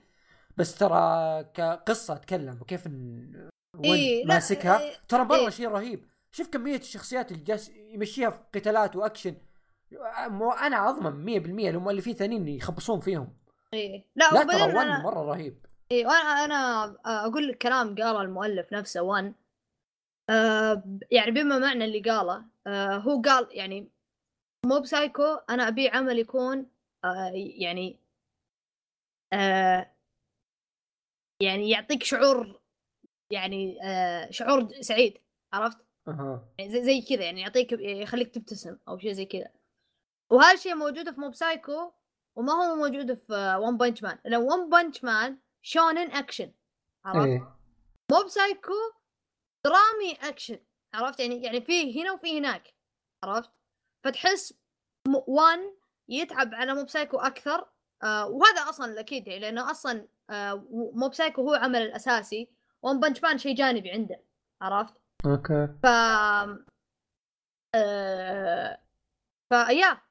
بس 0.56 0.74
ترى 0.78 1.44
كقصة 1.54 2.14
أتكلم 2.14 2.58
وكيف 2.60 2.86
إن 2.86 3.32
وين 3.76 3.92
إيه، 3.94 4.26
ماسكها 4.26 4.80
إيه، 4.80 4.92
ترى 5.08 5.24
مرة 5.24 5.36
إيه. 5.36 5.48
شيء 5.50 5.68
رهيب 5.68 6.04
شوف 6.32 6.48
كمية 6.48 6.76
الشخصيات 6.76 7.32
اللي 7.32 7.42
جالس 7.44 7.68
يمشيها 7.68 8.30
في 8.30 8.40
قتالات 8.54 8.96
وأكشن 8.96 9.34
مو- 10.26 10.52
أنا 10.52 10.88
أضمن 10.88 11.24
100% 11.24 11.68
المؤلفين 11.68 12.14
ثانيين 12.14 12.48
يخبصون 12.48 13.00
فيهم 13.00 13.28
إيه. 13.76 14.04
لا, 14.16 14.24
لا 14.30 14.42
وبعدين 14.42 14.58
ترى 14.58 14.72
أنا- 14.72 15.04
مرة 15.04 15.22
رهيب. 15.32 15.66
إيه 15.90 16.06
وأنا 16.06 16.44
أنا 16.44 16.84
أقول 17.26 17.48
لك 17.48 17.58
كلام 17.58 17.88
قاله 17.94 18.22
المؤلف 18.22 18.72
نفسه 18.72 19.02
وان 19.02 19.34
آه 20.30 20.82
يعني 21.10 21.30
بما 21.30 21.58
معنى 21.58 21.84
اللي 21.84 22.00
قاله 22.00 22.44
آه 22.66 22.96
هو 22.96 23.20
قال 23.22 23.48
يعني 23.50 23.88
مو 24.66 24.80
بسايكو 24.80 25.22
أنا 25.50 25.68
أبي 25.68 25.88
عمل 25.88 26.18
يكون 26.18 26.66
آه 27.04 27.30
يعني 27.34 27.98
آه 29.32 29.90
يعني 31.42 31.70
يعطيك 31.70 32.02
شعور 32.02 32.60
يعني 33.30 33.78
آه 33.82 34.30
شعور 34.30 34.68
سعيد 34.80 35.18
عرفت؟ 35.52 35.78
يعني 36.58 36.70
زي, 36.70 36.84
زي 36.84 37.00
كذا 37.02 37.24
يعني 37.24 37.40
يعطيك 37.40 37.72
يخليك 37.72 38.34
تبتسم 38.34 38.78
أو 38.88 38.98
شيء 38.98 39.12
زي 39.12 39.24
كذا. 39.24 39.48
وهالشيء 40.32 40.74
موجود 40.74 41.14
في 41.14 41.20
موب 41.20 41.34
سايكو 41.34 41.92
وما 42.36 42.52
هو 42.52 42.76
موجود 42.76 43.14
في 43.14 43.56
ون 43.62 43.76
بانش 43.76 44.02
مان 44.02 44.18
لو 44.24 44.52
ون 44.52 44.70
بانش 44.70 45.04
مان 45.04 45.38
شونن 45.62 46.12
اكشن 46.12 46.52
عرفت؟ 47.04 47.26
إيه. 47.26 47.56
موب 48.12 48.28
سايكو 48.28 48.72
درامي 49.64 50.12
اكشن 50.22 50.58
عرفت؟ 50.94 51.20
يعني 51.20 51.42
يعني 51.42 51.60
فيه 51.60 52.02
هنا 52.02 52.12
وفيه 52.12 52.38
هناك. 52.38 52.74
عرفت؟ 53.24 53.50
فتحس 54.04 54.54
وان 55.08 55.74
يتعب 56.08 56.54
على 56.54 56.74
موب 56.74 56.88
سايكو 56.88 57.16
أكثر. 57.16 57.68
آه 58.02 58.26
وهذا 58.26 58.60
أصلا 58.60 58.92
الأكيد 58.92 59.28
يعني 59.28 59.40
لأنه 59.40 59.70
أصلا 59.70 60.08
آه 60.30 60.54
موب 60.94 61.14
سايكو 61.14 61.42
هو 61.42 61.54
عمل 61.54 61.82
الأساسي. 61.82 62.50
ون 62.82 63.00
بانش 63.00 63.22
مان 63.22 63.38
شيء 63.38 63.54
جانبي 63.54 63.90
عنده. 63.90 64.22
عرفت؟ 64.62 64.94
أوكي. 65.26 65.68
ف 65.82 65.86
آه... 67.74 68.80
فيا. 69.48 70.05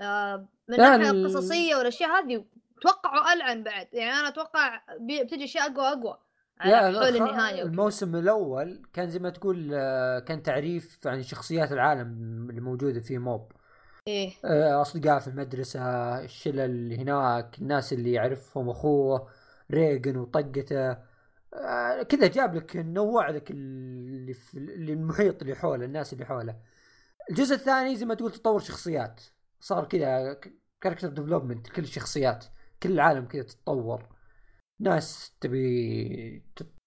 من 0.00 0.74
الناحيه 0.74 1.10
ال- 1.10 1.26
القصصية 1.26 1.76
والأشياء 1.76 2.10
هذه 2.10 2.44
توقعوا 2.82 3.32
ألعن 3.32 3.62
بعد. 3.62 3.88
يعني 3.92 4.10
أنا 4.20 4.28
أتوقع 4.28 4.80
بتجي 5.00 5.44
أشياء 5.44 5.72
أقوى 5.72 5.88
أقوى 5.88 6.18
على 6.60 6.98
حول 6.98 7.16
النهاية. 7.16 7.62
الموسم 7.62 8.16
الأول 8.16 8.82
كان 8.92 9.10
زي 9.10 9.18
ما 9.18 9.30
تقول 9.30 9.70
آه، 9.74 10.18
كان 10.18 10.42
تعريف 10.42 11.06
عن 11.06 11.22
شخصيات 11.22 11.72
العالم 11.72 12.06
اللي 12.50 12.60
موجودة 12.60 13.00
في 13.00 13.18
موب. 13.18 13.52
إيه. 14.08 14.32
آه، 14.44 14.82
أصدقاء 14.82 15.18
في 15.18 15.28
المدرسة 15.28 15.80
الشله 16.24 16.64
اللي 16.64 16.96
هناك 16.98 17.58
الناس 17.58 17.92
اللي 17.92 18.12
يعرفهم 18.12 18.68
أخوه 18.70 19.28
ريجن 19.70 20.16
وطقته. 20.16 20.90
آه، 21.54 22.02
كذا 22.08 22.26
جاب 22.26 22.54
لك 22.54 22.76
نوع 22.76 23.30
لك 23.30 23.50
اللي 23.50 24.34
في 24.34 24.58
المحيط 24.58 25.42
اللي 25.42 25.54
حوله 25.54 25.84
الناس 25.84 26.12
اللي 26.12 26.24
حوله. 26.24 26.56
الجزء 27.30 27.54
الثاني 27.54 27.96
زي 27.96 28.06
ما 28.06 28.14
تقول 28.14 28.32
تطور 28.32 28.60
شخصيات. 28.60 29.20
صار 29.60 29.84
كذا 29.84 30.40
character 30.80 31.08
development 31.08 31.68
كل 31.68 31.82
الشخصيات 31.82 32.44
كل 32.82 32.92
العالم 32.92 33.26
كذا 33.26 33.42
تتطور. 33.42 34.08
ناس 34.80 35.36
تبي 35.40 36.44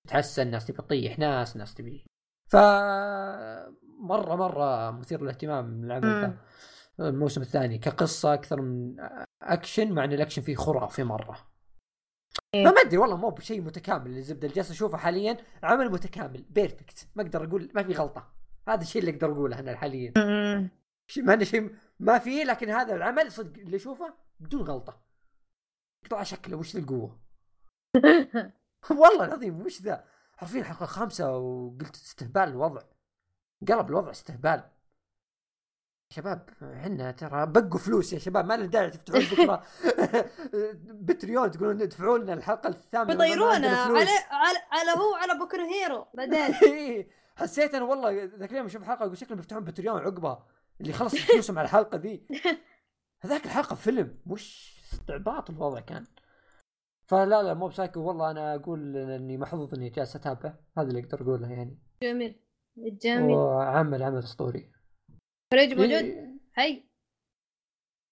تتحسن 0.07 0.51
ناس 0.51 0.65
تبي 0.65 0.77
تطيح 0.77 1.19
ناس 1.19 1.57
ناس 1.57 1.73
تبي. 1.73 2.05
ف 2.51 2.55
مرة 3.99 4.35
مرة 4.35 4.91
مثير 4.91 5.21
للاهتمام 5.21 5.83
العمل 5.83 6.21
ذا. 6.21 6.37
الموسم 6.99 7.41
الثاني 7.41 7.77
كقصة 7.77 8.33
أكثر 8.33 8.61
من 8.61 8.95
اكشن 9.41 9.91
مع 9.91 10.03
إن 10.03 10.13
الاكشن 10.13 10.41
فيه 10.41 10.55
خرافي 10.55 11.03
مرة. 11.03 11.37
إيه. 12.53 12.67
فما 12.67 12.81
أدري 12.81 12.97
والله 12.97 13.17
مو 13.17 13.29
بشيء 13.29 13.61
متكامل 13.61 14.17
الزبده 14.17 14.47
اللي 14.47 14.55
جالس 14.55 14.71
أشوفه 14.71 14.97
حاليا 14.97 15.37
عمل 15.63 15.91
متكامل 15.91 16.45
perfect 16.49 17.07
ما 17.15 17.23
أقدر 17.23 17.43
أقول 17.43 17.71
ما 17.75 17.83
في 17.83 17.93
غلطة. 17.93 18.33
هذا 18.67 18.81
الشيء 18.81 19.01
اللي 19.01 19.15
أقدر 19.15 19.31
أقوله 19.31 19.59
أنا 19.59 19.75
حاليا. 19.75 20.13
ما 21.17 21.43
شيء 21.43 21.75
ما 21.99 22.19
فيه 22.19 22.43
لكن 22.43 22.69
هذا 22.69 22.95
العمل 22.95 23.31
صدق 23.31 23.59
اللي 23.59 23.75
اشوفه 23.75 24.13
بدون 24.39 24.61
غلطة. 24.61 25.01
يطلع 26.05 26.23
شكله 26.23 26.57
وش 26.57 26.73
ذا 26.75 26.79
القوة؟ 26.79 27.19
والله 28.89 29.25
العظيم 29.25 29.61
وش 29.61 29.81
ذا؟ 29.81 30.05
حرفيا 30.37 30.59
الحلقة 30.59 30.83
الخامسه 30.83 31.37
وقلت 31.37 31.95
استهبال 31.95 32.43
الوضع. 32.43 32.81
قلب 33.67 33.89
الوضع 33.89 34.11
استهبال. 34.11 34.63
شباب 36.09 36.49
إحنا 36.61 37.11
ترى 37.11 37.45
بقوا 37.45 37.79
فلوس 37.79 38.13
يا 38.13 38.19
شباب 38.19 38.45
ما 38.45 38.57
له 38.57 38.65
داعي 38.65 38.89
تفتحون 38.89 39.21
بكرة. 39.31 39.63
بتريون 41.07 41.51
تقولون 41.51 41.81
ادفعوا 41.81 42.17
لنا 42.17 42.33
الحلقة 42.33 42.69
الثامنة 42.69 43.15
بيطيرونا. 43.15 43.67
على 43.67 44.09
على 44.31 44.57
على 44.71 44.91
هو 44.91 45.15
على 45.15 45.39
بكر 45.39 45.61
هيرو 45.61 46.07
بعدين 46.13 46.39
إيه، 46.39 47.09
حسيت 47.35 47.75
أنا 47.75 47.85
والله 47.85 48.23
ذاك 48.23 48.51
اليوم 48.51 48.65
أشوف 48.65 48.83
حلقة 48.83 49.03
أقول 49.05 49.17
شكلهم 49.17 49.35
بيفتحون 49.35 49.63
بتريون 49.63 50.01
عقبها 50.01 50.45
اللي 50.81 50.93
خلص 50.93 51.15
فلوسهم 51.15 51.59
على 51.59 51.65
الحلقة 51.65 51.97
ذي 51.97 52.27
هذاك 53.21 53.45
الحلقة 53.45 53.75
فيلم 53.75 54.17
وش 54.27 54.77
استعباط 54.93 55.49
الوضع 55.49 55.79
كان. 55.79 56.05
فلا 57.05 57.43
لا 57.43 57.53
موب 57.53 57.67
سايكو 57.67 57.99
والله 57.99 58.31
أنا 58.31 58.55
أقول 58.55 58.97
إني 58.97 59.37
محظوظ 59.37 59.73
إني 59.73 59.89
جالس 59.89 60.15
أتابع. 60.15 60.53
هذا 60.77 60.87
اللي 60.87 60.99
أقدر 60.99 61.21
أقوله 61.21 61.51
يعني. 61.51 61.79
جميل. 62.03 62.39
جميل. 62.77 63.35
وعمل 63.35 64.03
عمل 64.03 64.19
أسطوري. 64.19 64.71
فريج 65.51 65.69
موجود؟ 65.69 65.91
إيه. 65.91 66.39
هي 66.55 66.83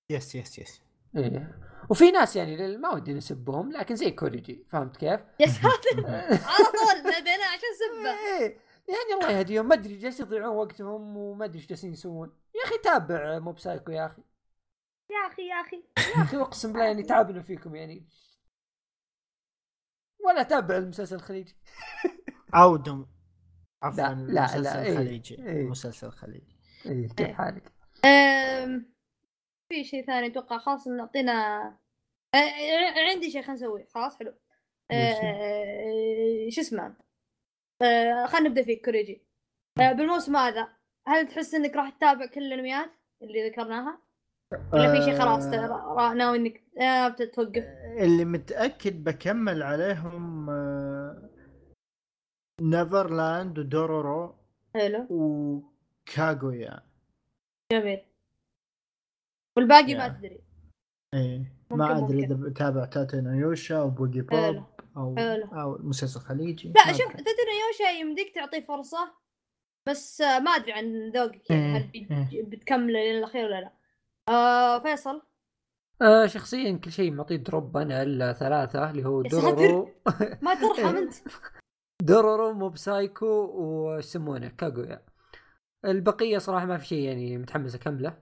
yes 0.09 0.35
yes 0.35 0.59
yes 0.59 0.81
إيه. 1.17 1.59
وفي 1.89 2.11
ناس 2.11 2.35
يعني 2.35 2.77
ما 2.77 2.93
ودي 2.93 3.13
نسبهم 3.13 3.71
لكن 3.71 3.95
زي 3.95 4.11
كوريجي. 4.11 4.65
فهمت 4.69 4.97
كيف؟ 4.97 5.19
يا 5.39 5.45
ساتر 5.45 6.05
على 6.51 6.65
طول 6.65 7.11
عشان 7.27 7.71
سبه. 7.79 8.09
إيه. 8.09 8.70
يعني 8.87 9.21
الله 9.21 9.39
يهديهم. 9.39 9.67
ما 9.67 9.75
أدري 9.75 9.97
جالسين 9.97 10.25
يضيعون 10.25 10.55
وقتهم 10.55 11.17
وما 11.17 11.45
أدري 11.45 11.59
إيش 11.59 11.67
جالسين 11.67 11.93
يسوون. 11.93 12.33
يا 12.55 12.63
أخي 12.65 12.77
تابع 12.83 13.39
موب 13.39 13.51
سايكو 13.51 13.91
يا 13.91 14.05
أخي. 14.05 14.21
يا 15.09 15.27
أخي 15.27 15.47
يا 15.47 15.55
أخي 15.55 15.83
يا 16.17 16.23
أخي. 16.23 16.37
أقسم 16.37 16.73
بالله 16.73 16.85
يعني 16.85 17.03
تعبنا 17.03 17.41
فيكم 17.41 17.75
يعني. 17.75 18.07
ولا 20.25 20.43
تابع 20.43 20.77
المسلسل 20.77 21.15
الخليجي. 21.15 21.55
عودوا 22.53 23.05
عفوا 23.83 24.03
لا، 24.03 24.57
لا، 24.57 24.83
إيه، 24.83 24.91
الخليجي 24.91 25.35
إيه. 25.35 25.61
المسلسل 25.61 26.07
الخليجي 26.07 26.57
إيه 26.85 27.07
كيف 27.07 27.27
إيه. 27.27 27.33
حالك؟ 27.33 27.73
في 29.69 29.83
شيء 29.83 30.05
ثاني 30.05 30.27
أتوقع 30.27 30.57
خلاص 30.57 30.87
نعطينا 30.87 31.67
أه، 32.35 33.09
عندي 33.11 33.31
شيء 33.31 33.41
خلينا 33.41 33.53
نسويه. 33.53 33.87
خلاص 33.93 34.19
حلو. 34.19 34.33
أه... 34.91 36.49
شو 36.49 36.61
اسمه؟ 36.61 36.95
أه... 37.81 38.25
خلينا 38.25 38.49
نبدأ 38.49 38.63
فيك 38.63 38.85
كوريجي 38.85 39.21
أه... 39.79 39.91
بالموسم 39.91 40.35
هذا 40.35 40.67
هل 41.07 41.27
تحس 41.27 41.53
إنك 41.55 41.75
راح 41.75 41.89
تتابع 41.89 42.25
كل 42.25 42.41
الأنميات 42.41 42.89
اللي 43.21 43.49
ذكرناها؟ 43.49 44.01
ولا 44.73 44.93
في 44.93 45.01
شيء 45.05 45.19
خلاص 45.19 45.45
آه، 45.45 46.13
ناوي 46.13 46.37
إنك 46.37 46.63
آه 46.81 47.07
بتوقف 47.07 47.63
اللي 47.97 48.25
متأكد 48.25 49.03
بكمل 49.03 49.63
عليهم 49.63 50.49
آه، 50.49 51.29
نيفرلاند 52.61 53.59
ودورورو 53.59 54.35
حلو 54.73 55.07
وكاغويا 55.09 56.79
جميل 57.71 58.01
والباقي 59.57 59.95
ما. 59.95 60.07
تدري 60.07 60.39
إيه 61.13 61.53
ما 61.71 61.97
أدري. 61.97 62.25
إذا 62.25 62.35
بتابع 62.35 62.85
تاتي 62.85 63.15
نو 63.15 63.35
يوشا 63.35 63.77
أو 63.77 63.89
بوجي 63.89 64.21
بوب. 64.21 64.63
أو 64.97 65.15
حلو. 65.17 65.45
أو 65.45 65.77
مسلسل 65.81 66.19
خليجي 66.19 66.73
لا 66.75 66.93
شوف. 66.93 67.11
تدري 67.11 67.53
يوشا 67.67 67.91
يمديك 67.99 68.35
تعطيه 68.35 68.59
فرصة 68.65 69.13
بس 69.87 70.21
ما 70.21 70.51
أدري 70.51 70.71
عن 70.73 71.09
ذوقك 71.15 71.49
يعني 71.49 71.77
هل 71.77 71.89
إيه، 71.95 72.07
بي- 72.31 72.41
بتكمل 72.41 72.95
إلى 72.95 73.17
الأخير 73.17 73.45
ولا 73.45 73.61
لا. 73.61 73.73
آه 74.29 74.79
فيصل؟ 74.79 75.21
آه 76.01 76.25
شخصيا 76.27 76.77
كل 76.77 76.91
شيء 76.91 77.11
معطيه 77.11 77.35
drop 77.35 77.77
أنا 77.77 78.01
إلا 78.03 78.33
ثلاثة 78.33 78.89
اللي 78.91 79.05
هو 79.05 79.21
دورورو 79.21 79.89
ما 80.41 80.53
ترحم 80.55 80.85
إيه. 80.95 80.99
أنت. 81.03 81.13
دورورو 82.01 82.53
موب 82.53 82.77
سايكو 82.77 83.25
وش 83.55 84.03
يسمونه؟ 84.05 84.47
كاغويا. 84.47 85.05
البقية 85.85 86.37
صراحة 86.37 86.65
ما 86.65 86.77
في 86.77 86.85
شيء 86.87 86.99
يعني 87.07 87.37
متحمس 87.37 87.75
اكمله 87.75 88.17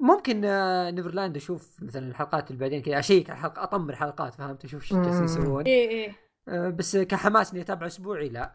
ممكن 0.00 0.44
آه، 0.44 0.90
نيفرلاند 0.90 1.36
أشوف 1.36 1.82
مثلا 1.82 2.08
الحلقات 2.08 2.50
اللي 2.50 2.60
بعدين 2.60 2.82
كذا 2.82 2.98
أشيك 2.98 3.30
على 3.30 3.38
الحلقة 3.38 3.62
أطمر 3.62 3.96
حلقات 3.96 4.34
فهمت؟ 4.34 4.64
أشوف 4.64 4.82
إيش 4.82 4.92
جالسين. 4.92 5.24
يسوون. 5.24 5.64
إيه 5.64 5.88
إيه. 5.88 6.16
آه، 6.48 6.68
بس 6.68 6.96
كحماس 6.96 7.52
إني 7.52 7.62
أتابع 7.62 7.86
أسبوعي 7.86 8.28
لا. 8.28 8.54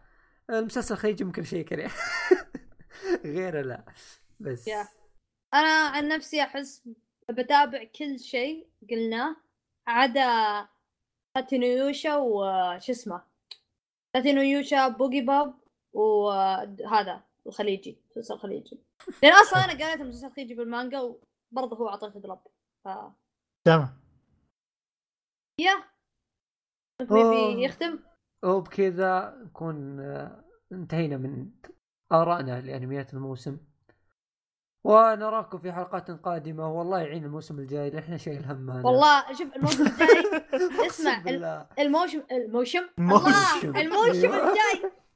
المسلسل 0.49 0.93
الخليجي 0.93 1.23
ممكن 1.23 1.43
شيء 1.43 1.65
كذا. 1.65 1.87
غيره 3.25 3.61
لا. 3.61 3.85
بس. 4.39 4.69
أنا 5.53 5.87
عن 5.87 6.07
نفسي 6.07 6.41
أحس 6.41 6.89
بتابع 7.29 7.83
كل 7.83 8.19
شيء 8.19 8.67
قلناه 8.89 9.35
عدا 9.87 10.67
تاتينويوشا 11.35 12.15
وش 12.15 12.89
اسمه 12.89 13.21
تاتينويوشا 14.13 14.87
بوجي 14.87 15.21
بوب 15.21 15.53
وهذا 15.93 17.23
الخليجي 17.47 17.97
المسلسل 18.05 18.33
الخليجي 18.33 18.79
لأن 19.23 19.33
أصلا 19.33 19.59
أنا 19.65 19.73
قريت 19.85 20.01
المسلسل 20.01 20.27
الخليجي 20.27 20.53
بالمانجا 20.55 20.99
وبرضه 20.99 21.77
هو 21.77 21.89
اعطيته 21.89 22.19
drop 22.19 22.39
ف 22.85 22.89
تمام 23.67 23.99
يا. 25.61 25.83
بيبي 27.01 27.63
يختم 27.63 27.99
وبكذا 28.45 29.37
نكون 29.45 29.99
آه، 29.99 30.43
انتهينا 30.71 31.17
من 31.17 31.51
آرائنا 32.11 32.61
لأنميات 32.61 33.13
الموسم 33.13 33.57
ونراكم 34.85 35.57
في 35.59 35.71
حلقات 35.71 36.11
قادمة 36.11 36.71
والله 36.77 36.99
يعين 36.99 37.25
الموسم 37.25 37.59
الجاي 37.59 37.99
إحنا 37.99 38.17
شايل 38.17 38.45
هم 38.45 38.69
أنا. 38.71 38.85
والله 38.87 39.33
شوف 39.33 39.55
الموسم 39.55 39.85
الجاي 39.87 40.45
اسمع، 40.87 41.17
ال- 41.17 41.23
بالله. 41.23 41.67
الموشم 41.79 42.23
الموشم 42.31 42.89
موشم. 42.97 43.25
الله 43.69 43.81
الموسم 43.81 44.33
أيوة. 44.33 44.49
الجاي. 44.49 44.91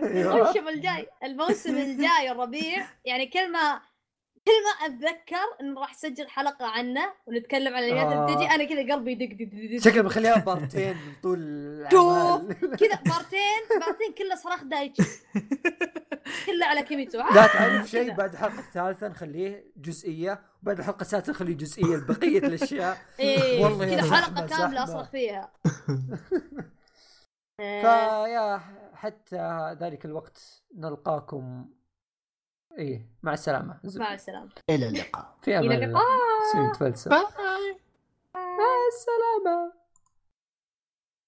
الموسم 0.00 0.68
الجاي 0.68 1.08
الموسم 1.24 1.76
الجاي 1.76 2.30
الربيع 2.30 2.86
يعني 3.04 3.26
كل 3.26 3.52
ما 3.52 3.80
كل 4.46 4.52
ما 4.64 4.86
أتذكر 4.86 5.36
إنه 5.60 5.80
راح 5.80 5.90
أسجل 5.90 6.28
حلقة 6.28 6.66
عنه 6.66 7.12
ونتكلم 7.26 7.74
عن 7.74 7.82
الانميات 7.82 8.06
اللي 8.12 8.22
آه. 8.22 8.26
بتجي 8.34 8.46
أنا 8.54 8.64
كذا 8.64 8.94
قلبي 8.94 9.12
يدق 9.12 9.26
دق 9.26 9.44
دق 9.44 9.76
دق 9.78 9.84
شكله 9.90 10.02
بخليها 10.02 10.38
بارتين 10.38 10.96
من 10.96 11.12
طول 11.22 11.38
شوف. 11.90 12.52
كذا 12.62 12.98
بارتين 13.06 13.80
بارتين 13.80 14.12
كله 14.18 14.34
صراخ 14.34 14.64
دايتشي 14.64 15.02
كله 16.46 16.66
على 16.66 16.82
كيميتسو 16.82 17.18
لا 17.18 17.46
تعرف 17.46 17.90
شيء. 17.90 18.12
بعد 18.14 18.32
الحلقة 18.32 18.58
الثالثة 18.58 19.08
نخليه 19.08 19.64
جزئية 19.76 20.40
وبعد 20.62 20.78
الحلقة 20.78 21.00
السادسة 21.00 21.30
نخليه 21.30 21.54
جزئية 21.54 21.96
لبقية 21.96 22.38
الأشياء 22.38 22.98
إيه 23.20 23.64
والله 23.64 23.96
كذا 23.96 24.14
حلقة 24.16 24.46
كاملة. 24.46 24.84
أصرخ 24.84 25.10
فيها 25.10 25.52
آه، 25.66 25.70
فيا 27.60 28.60
حتى 28.94 29.72
ذلك 29.80 30.04
الوقت 30.04 30.62
نلقاكم. 30.76 31.68
إيه 32.78 33.06
مع 33.22 33.32
السلامة. 33.32 33.80
مع 33.96 34.14
السلامة. 34.14 34.50
إلى 34.70 34.88
اللقاء. 34.88 35.36
في 35.40 35.58
أمان 35.58 35.94
سويت 36.52 36.76
فلسفة. 36.76 37.10
باي. 37.10 37.76
مع 38.34 38.74
السلامة. 38.92 39.79